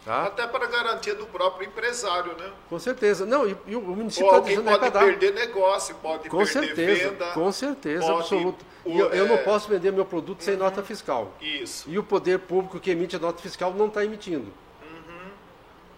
Tá? 0.04 0.24
Até 0.24 0.48
para 0.48 0.66
garantia 0.66 1.14
do 1.14 1.28
próprio 1.28 1.68
empresário, 1.68 2.36
né? 2.36 2.50
Com 2.68 2.80
certeza. 2.80 3.24
Não, 3.24 3.48
e, 3.48 3.56
e 3.68 3.76
o 3.76 3.82
município 3.82 4.26
está 4.26 4.40
dizendo 4.40 4.64
pode 4.64 4.86
é 4.86 4.92
perder 4.92 5.34
negócio, 5.34 5.96
pode 5.96 6.28
com 6.28 6.38
perder 6.38 6.52
certeza, 6.52 7.10
venda. 7.10 7.32
Com 7.34 7.52
certeza, 7.52 8.06
pode, 8.08 8.20
absoluto. 8.20 8.66
E 8.84 8.98
eu, 8.98 9.14
é... 9.14 9.20
eu, 9.20 9.28
não 9.28 9.36
é, 9.36 9.44
posso 9.44 9.70
vender 9.70 9.92
meu 9.92 10.06
produto 10.06 10.44
sem 10.44 10.56
uhum, 10.56 10.62
nota 10.62 10.82
fiscal. 10.82 11.32
Isso. 11.40 11.88
E 11.88 12.00
o 12.00 12.04
poder 12.04 12.40
público 12.40 12.80
que 12.80 12.90
emite 12.90 13.16
a 13.16 13.20
nota 13.20 13.44
fiscal 13.44 13.72
não 13.74 13.88
está 13.88 14.04
emitindo. 14.04 14.52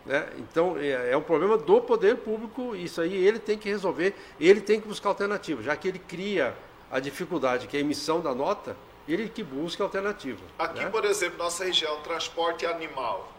Né? 0.06 0.28
Então, 0.38 0.78
é, 0.78 1.12
é 1.12 1.18
um 1.18 1.22
problema 1.22 1.58
do 1.58 1.82
poder 1.82 2.18
público, 2.18 2.76
isso 2.76 3.00
aí 3.00 3.14
ele 3.14 3.40
tem 3.40 3.58
que 3.58 3.70
resolver, 3.70 4.16
ele 4.40 4.62
tem 4.62 4.82
que 4.82 4.88
buscar 4.88 5.10
alternativa, 5.10 5.62
já 5.64 5.76
que 5.76 5.88
ele 5.88 6.00
cria 6.00 6.54
a 6.92 7.00
dificuldade, 7.00 7.68
que 7.68 7.78
é 7.78 7.80
a 7.80 7.82
emissão 7.82 8.20
da 8.20 8.36
nota, 8.36 8.76
ele 9.08 9.30
que 9.30 9.44
busca 9.44 9.84
alternativa. 9.84 10.42
Aqui, 10.60 10.84
né? 10.84 10.90
por 10.90 11.06
exemplo, 11.06 11.38
nossa 11.38 11.64
região, 11.64 12.02
transporte 12.02 12.66
animal 12.66 13.34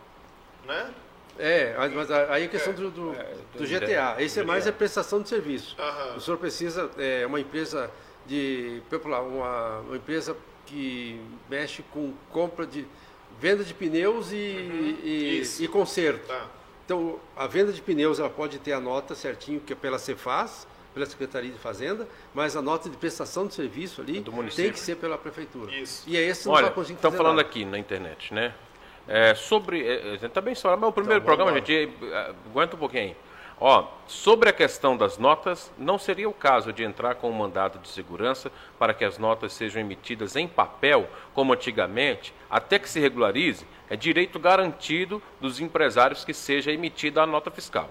né? 0.66 0.92
É, 1.38 1.74
mas 1.76 2.10
aí 2.10 2.44
a 2.44 2.48
questão 2.48 2.72
é, 2.72 2.76
do, 2.76 2.90
do, 2.90 3.12
é, 3.14 3.34
do, 3.56 3.66
GTA. 3.66 4.22
Esse 4.22 4.40
é 4.40 4.44
mais 4.44 4.66
a 4.66 4.72
prestação 4.72 5.20
de 5.20 5.28
serviço. 5.28 5.76
Uhum. 5.78 6.16
O 6.16 6.20
senhor 6.20 6.36
precisa, 6.36 6.90
é 6.96 7.26
uma 7.26 7.40
empresa 7.40 7.90
de, 8.24 8.80
uma, 8.90 9.80
uma 9.80 9.96
empresa 9.96 10.36
que 10.64 11.20
mexe 11.50 11.82
com 11.90 12.14
compra 12.30 12.66
de 12.66 12.86
venda 13.40 13.64
de 13.64 13.74
pneus 13.74 14.32
e, 14.32 14.36
uhum. 14.36 14.96
e, 15.02 15.42
e, 15.60 15.68
conserto. 15.68 16.26
Tá. 16.26 16.46
Então, 16.84 17.18
a 17.36 17.46
venda 17.46 17.72
de 17.72 17.80
pneus 17.80 18.18
ela 18.18 18.30
pode 18.30 18.58
ter 18.58 18.72
a 18.72 18.80
nota 18.80 19.14
certinho 19.14 19.60
que 19.60 19.72
é 19.72 19.76
pela 19.76 19.98
Cefaz, 19.98 20.66
pela 20.92 21.06
Secretaria 21.06 21.50
de 21.50 21.58
Fazenda, 21.58 22.06
mas 22.32 22.56
a 22.56 22.62
nota 22.62 22.88
de 22.88 22.96
prestação 22.96 23.46
de 23.46 23.54
serviço 23.54 24.00
ali 24.00 24.18
é 24.18 24.50
tem 24.50 24.70
que 24.70 24.78
ser 24.78 24.96
pela 24.96 25.18
prefeitura. 25.18 25.74
Isso. 25.74 26.04
E 26.06 26.16
é 26.16 26.20
esse 26.20 26.46
não 26.46 26.54
Olha, 26.54 26.66
estão 26.66 27.10
falando 27.10 27.36
nada. 27.36 27.48
aqui 27.48 27.64
na 27.64 27.78
internet, 27.78 28.32
né? 28.32 28.54
É, 29.06 29.34
sobre. 29.34 29.86
É, 29.86 29.98
a 29.98 30.10
gente 30.12 30.26
está 30.26 30.40
bem 30.40 30.54
falando, 30.54 30.80
mas 30.80 30.90
o 30.90 30.92
primeiro 30.92 31.22
então, 31.22 31.26
programa, 31.26 31.50
a 31.50 31.54
gente. 31.60 31.92
É, 32.02 32.34
aguenta 32.50 32.76
um 32.76 32.78
pouquinho 32.78 33.02
aí. 33.02 33.16
Ó, 33.60 33.86
sobre 34.06 34.48
a 34.48 34.52
questão 34.52 34.96
das 34.96 35.16
notas, 35.16 35.72
não 35.78 35.98
seria 35.98 36.28
o 36.28 36.34
caso 36.34 36.72
de 36.72 36.82
entrar 36.82 37.14
com 37.14 37.30
um 37.30 37.34
mandado 37.34 37.78
de 37.78 37.88
segurança 37.88 38.50
para 38.78 38.92
que 38.92 39.04
as 39.04 39.16
notas 39.16 39.52
sejam 39.52 39.80
emitidas 39.80 40.34
em 40.34 40.48
papel, 40.48 41.08
como 41.32 41.52
antigamente, 41.52 42.34
até 42.50 42.78
que 42.78 42.88
se 42.88 42.98
regularize? 43.00 43.66
É 43.88 43.96
direito 43.96 44.38
garantido 44.38 45.22
dos 45.40 45.60
empresários 45.60 46.24
que 46.24 46.34
seja 46.34 46.72
emitida 46.72 47.22
a 47.22 47.26
nota 47.26 47.50
fiscal. 47.50 47.88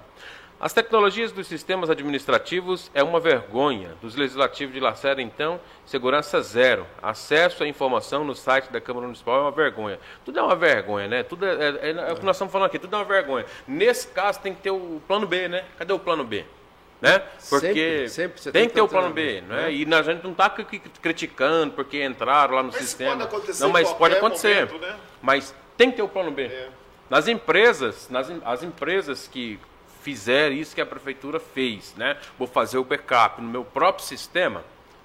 As 0.64 0.72
tecnologias 0.72 1.34
dos 1.34 1.46
sistemas 1.46 1.90
administrativos 1.90 2.90
é 2.94 3.04
uma 3.04 3.20
vergonha. 3.20 3.98
Dos 4.02 4.16
legislativos 4.16 4.74
de 4.74 4.80
Lacerda, 4.80 5.22
então, 5.22 5.60
segurança 5.86 6.42
zero. 6.42 6.88
Acesso 7.02 7.66
à 7.66 7.68
informação 7.68 8.24
no 8.24 8.34
site 8.34 8.72
da 8.72 8.80
Câmara 8.80 9.06
Municipal 9.06 9.40
é 9.40 9.42
uma 9.42 9.52
vergonha. 9.52 10.00
Tudo 10.24 10.40
é 10.40 10.42
uma 10.42 10.56
vergonha, 10.56 11.10
né? 11.10 11.22
Tudo 11.22 11.46
é, 11.46 11.50
é, 11.52 11.80
é, 11.82 11.90
é 11.90 12.14
o 12.14 12.16
que 12.16 12.24
nós 12.26 12.38
estamos 12.38 12.50
falando 12.50 12.68
aqui, 12.68 12.80
tudo 12.80 12.96
é 12.96 13.00
uma 13.00 13.04
vergonha. 13.04 13.46
Nesse 13.68 14.08
caso 14.08 14.40
tem 14.40 14.54
que 14.54 14.62
ter 14.62 14.72
o 14.72 15.02
plano 15.06 15.28
B, 15.28 15.50
né? 15.50 15.66
Cadê 15.78 15.92
o 15.92 16.00
plano 16.00 16.24
B? 16.24 16.46
Né? 17.02 17.22
Porque 17.50 18.08
sempre, 18.08 18.40
sempre 18.40 18.54
tem 18.54 18.70
que 18.70 18.74
ter 18.74 18.82
o 18.82 18.88
plano 18.88 19.14
B, 19.14 19.42
né? 19.42 19.70
E 19.70 19.86
a 19.94 20.02
gente 20.02 20.24
não 20.24 20.32
está 20.32 20.50
criticando 20.50 21.74
porque 21.74 22.02
entraram 22.06 22.56
lá 22.56 22.64
no 22.64 22.72
mas 22.72 22.78
sistema. 22.78 23.18
Pode 23.18 23.24
acontecer 23.24 23.64
não, 23.64 23.70
mas 23.70 23.92
pode 23.92 24.16
acontecer. 24.16 24.66
Momento, 24.68 24.80
né? 24.80 24.96
Mas 25.22 25.54
tem 25.76 25.92
que 25.92 25.98
ter 25.98 26.04
o 26.04 26.08
plano 26.08 26.32
B. 26.32 26.44
É. 26.44 26.70
Nas 27.10 27.28
empresas, 27.28 28.08
nas 28.10 28.32
as 28.46 28.64
empresas 28.64 29.28
que 29.28 29.60
fizer 30.04 30.52
isso 30.52 30.76
que 30.76 30.82
a 30.82 30.86
prefeitura 30.86 31.40
fez, 31.40 31.96
né? 31.96 32.18
Vou 32.38 32.48
fazer 32.48 32.78
o 32.78 32.84
backup 32.84 33.42
no 33.42 33.48
meu 33.48 33.64
próprio 33.64 34.06
sistema, 34.06 34.64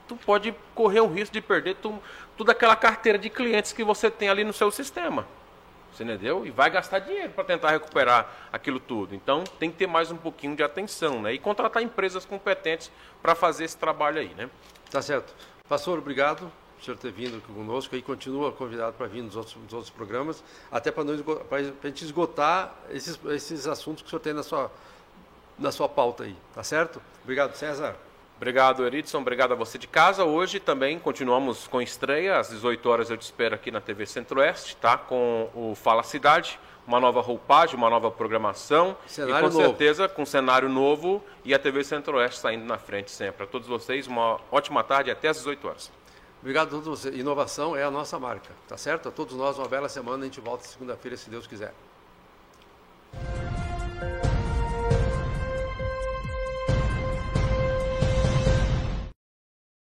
tu 0.08 0.16
pode 0.16 0.54
correr 0.74 1.00
o 1.00 1.06
risco 1.06 1.32
de 1.32 1.40
perder 1.40 1.76
tu, 1.76 1.98
toda 2.36 2.52
aquela 2.52 2.74
carteira 2.74 3.16
de 3.16 3.30
clientes 3.30 3.72
que 3.72 3.84
você 3.84 4.10
tem 4.10 4.28
ali 4.28 4.42
no 4.42 4.52
seu 4.52 4.70
sistema. 4.70 5.26
Você 5.92 6.04
entendeu? 6.04 6.44
E 6.44 6.50
vai 6.50 6.68
gastar 6.68 6.98
dinheiro 6.98 7.30
para 7.30 7.44
tentar 7.44 7.70
recuperar 7.70 8.48
aquilo 8.52 8.78
tudo. 8.78 9.14
Então 9.14 9.44
tem 9.58 9.70
que 9.70 9.76
ter 9.76 9.86
mais 9.86 10.10
um 10.10 10.16
pouquinho 10.16 10.54
de 10.54 10.62
atenção, 10.62 11.22
né? 11.22 11.32
E 11.32 11.38
contratar 11.38 11.82
empresas 11.82 12.24
competentes 12.24 12.90
para 13.22 13.34
fazer 13.34 13.64
esse 13.64 13.76
trabalho 13.76 14.20
aí, 14.20 14.32
né? 14.34 14.50
Tá 14.90 15.00
certo. 15.00 15.34
Pastor, 15.68 15.98
obrigado 15.98 16.50
por 16.78 16.84
senhor 16.84 16.96
ter 16.96 17.10
vindo 17.10 17.38
aqui 17.38 17.52
conosco 17.52 17.96
e 17.96 18.00
continua 18.00 18.52
convidado 18.52 18.94
para 18.96 19.08
vir 19.08 19.22
nos 19.22 19.34
outros, 19.34 19.56
nos 19.56 19.72
outros 19.72 19.90
programas, 19.90 20.42
até 20.70 20.92
para 20.92 21.02
a 21.02 21.86
gente 21.88 22.04
esgotar 22.04 22.72
esses, 22.90 23.18
esses 23.26 23.66
assuntos 23.66 24.02
que 24.02 24.06
o 24.06 24.10
senhor 24.10 24.20
tem 24.20 24.32
na 24.32 24.44
sua, 24.44 24.70
na 25.58 25.72
sua 25.72 25.88
pauta 25.88 26.22
aí. 26.22 26.36
Tá 26.54 26.62
certo? 26.62 27.02
Obrigado, 27.24 27.54
César. 27.56 27.96
Obrigado, 28.36 28.86
Eridson. 28.86 29.18
Obrigado 29.18 29.52
a 29.52 29.56
você 29.56 29.76
de 29.76 29.88
casa. 29.88 30.22
Hoje 30.22 30.60
também 30.60 30.96
continuamos 31.00 31.66
com 31.66 31.82
estreia. 31.82 32.38
Às 32.38 32.50
18 32.50 32.88
horas 32.88 33.10
eu 33.10 33.16
te 33.16 33.22
espero 33.22 33.56
aqui 33.56 33.72
na 33.72 33.80
TV 33.80 34.06
Centro-Oeste, 34.06 34.76
tá? 34.76 34.96
Com 34.96 35.50
o 35.52 35.74
Fala 35.74 36.04
Cidade, 36.04 36.60
uma 36.86 37.00
nova 37.00 37.20
roupagem, 37.20 37.74
uma 37.74 37.90
nova 37.90 38.12
programação. 38.12 38.96
Cenário 39.08 39.34
e 39.34 39.50
com 39.50 39.54
novo. 39.56 39.66
certeza 39.66 40.08
com 40.08 40.24
cenário 40.24 40.68
novo 40.68 41.20
e 41.44 41.52
a 41.52 41.58
TV 41.58 41.82
Centro-Oeste 41.82 42.38
saindo 42.38 42.64
na 42.64 42.78
frente 42.78 43.10
sempre. 43.10 43.42
A 43.42 43.46
todos 43.46 43.66
vocês, 43.66 44.06
uma 44.06 44.38
ótima 44.52 44.84
tarde 44.84 45.10
até 45.10 45.26
às 45.26 45.38
18 45.38 45.66
horas. 45.66 45.98
Obrigado 46.40 46.68
a 46.68 46.70
todos 46.70 46.86
vocês. 46.86 47.14
Inovação 47.16 47.76
é 47.76 47.82
a 47.82 47.90
nossa 47.90 48.18
marca, 48.18 48.50
tá 48.68 48.76
certo? 48.76 49.08
A 49.08 49.12
todos 49.12 49.36
nós, 49.36 49.58
uma 49.58 49.68
bela 49.68 49.88
semana. 49.88 50.22
A 50.22 50.26
gente 50.26 50.40
volta 50.40 50.66
segunda-feira, 50.66 51.16
se 51.16 51.28
Deus 51.28 51.46
quiser. 51.46 51.74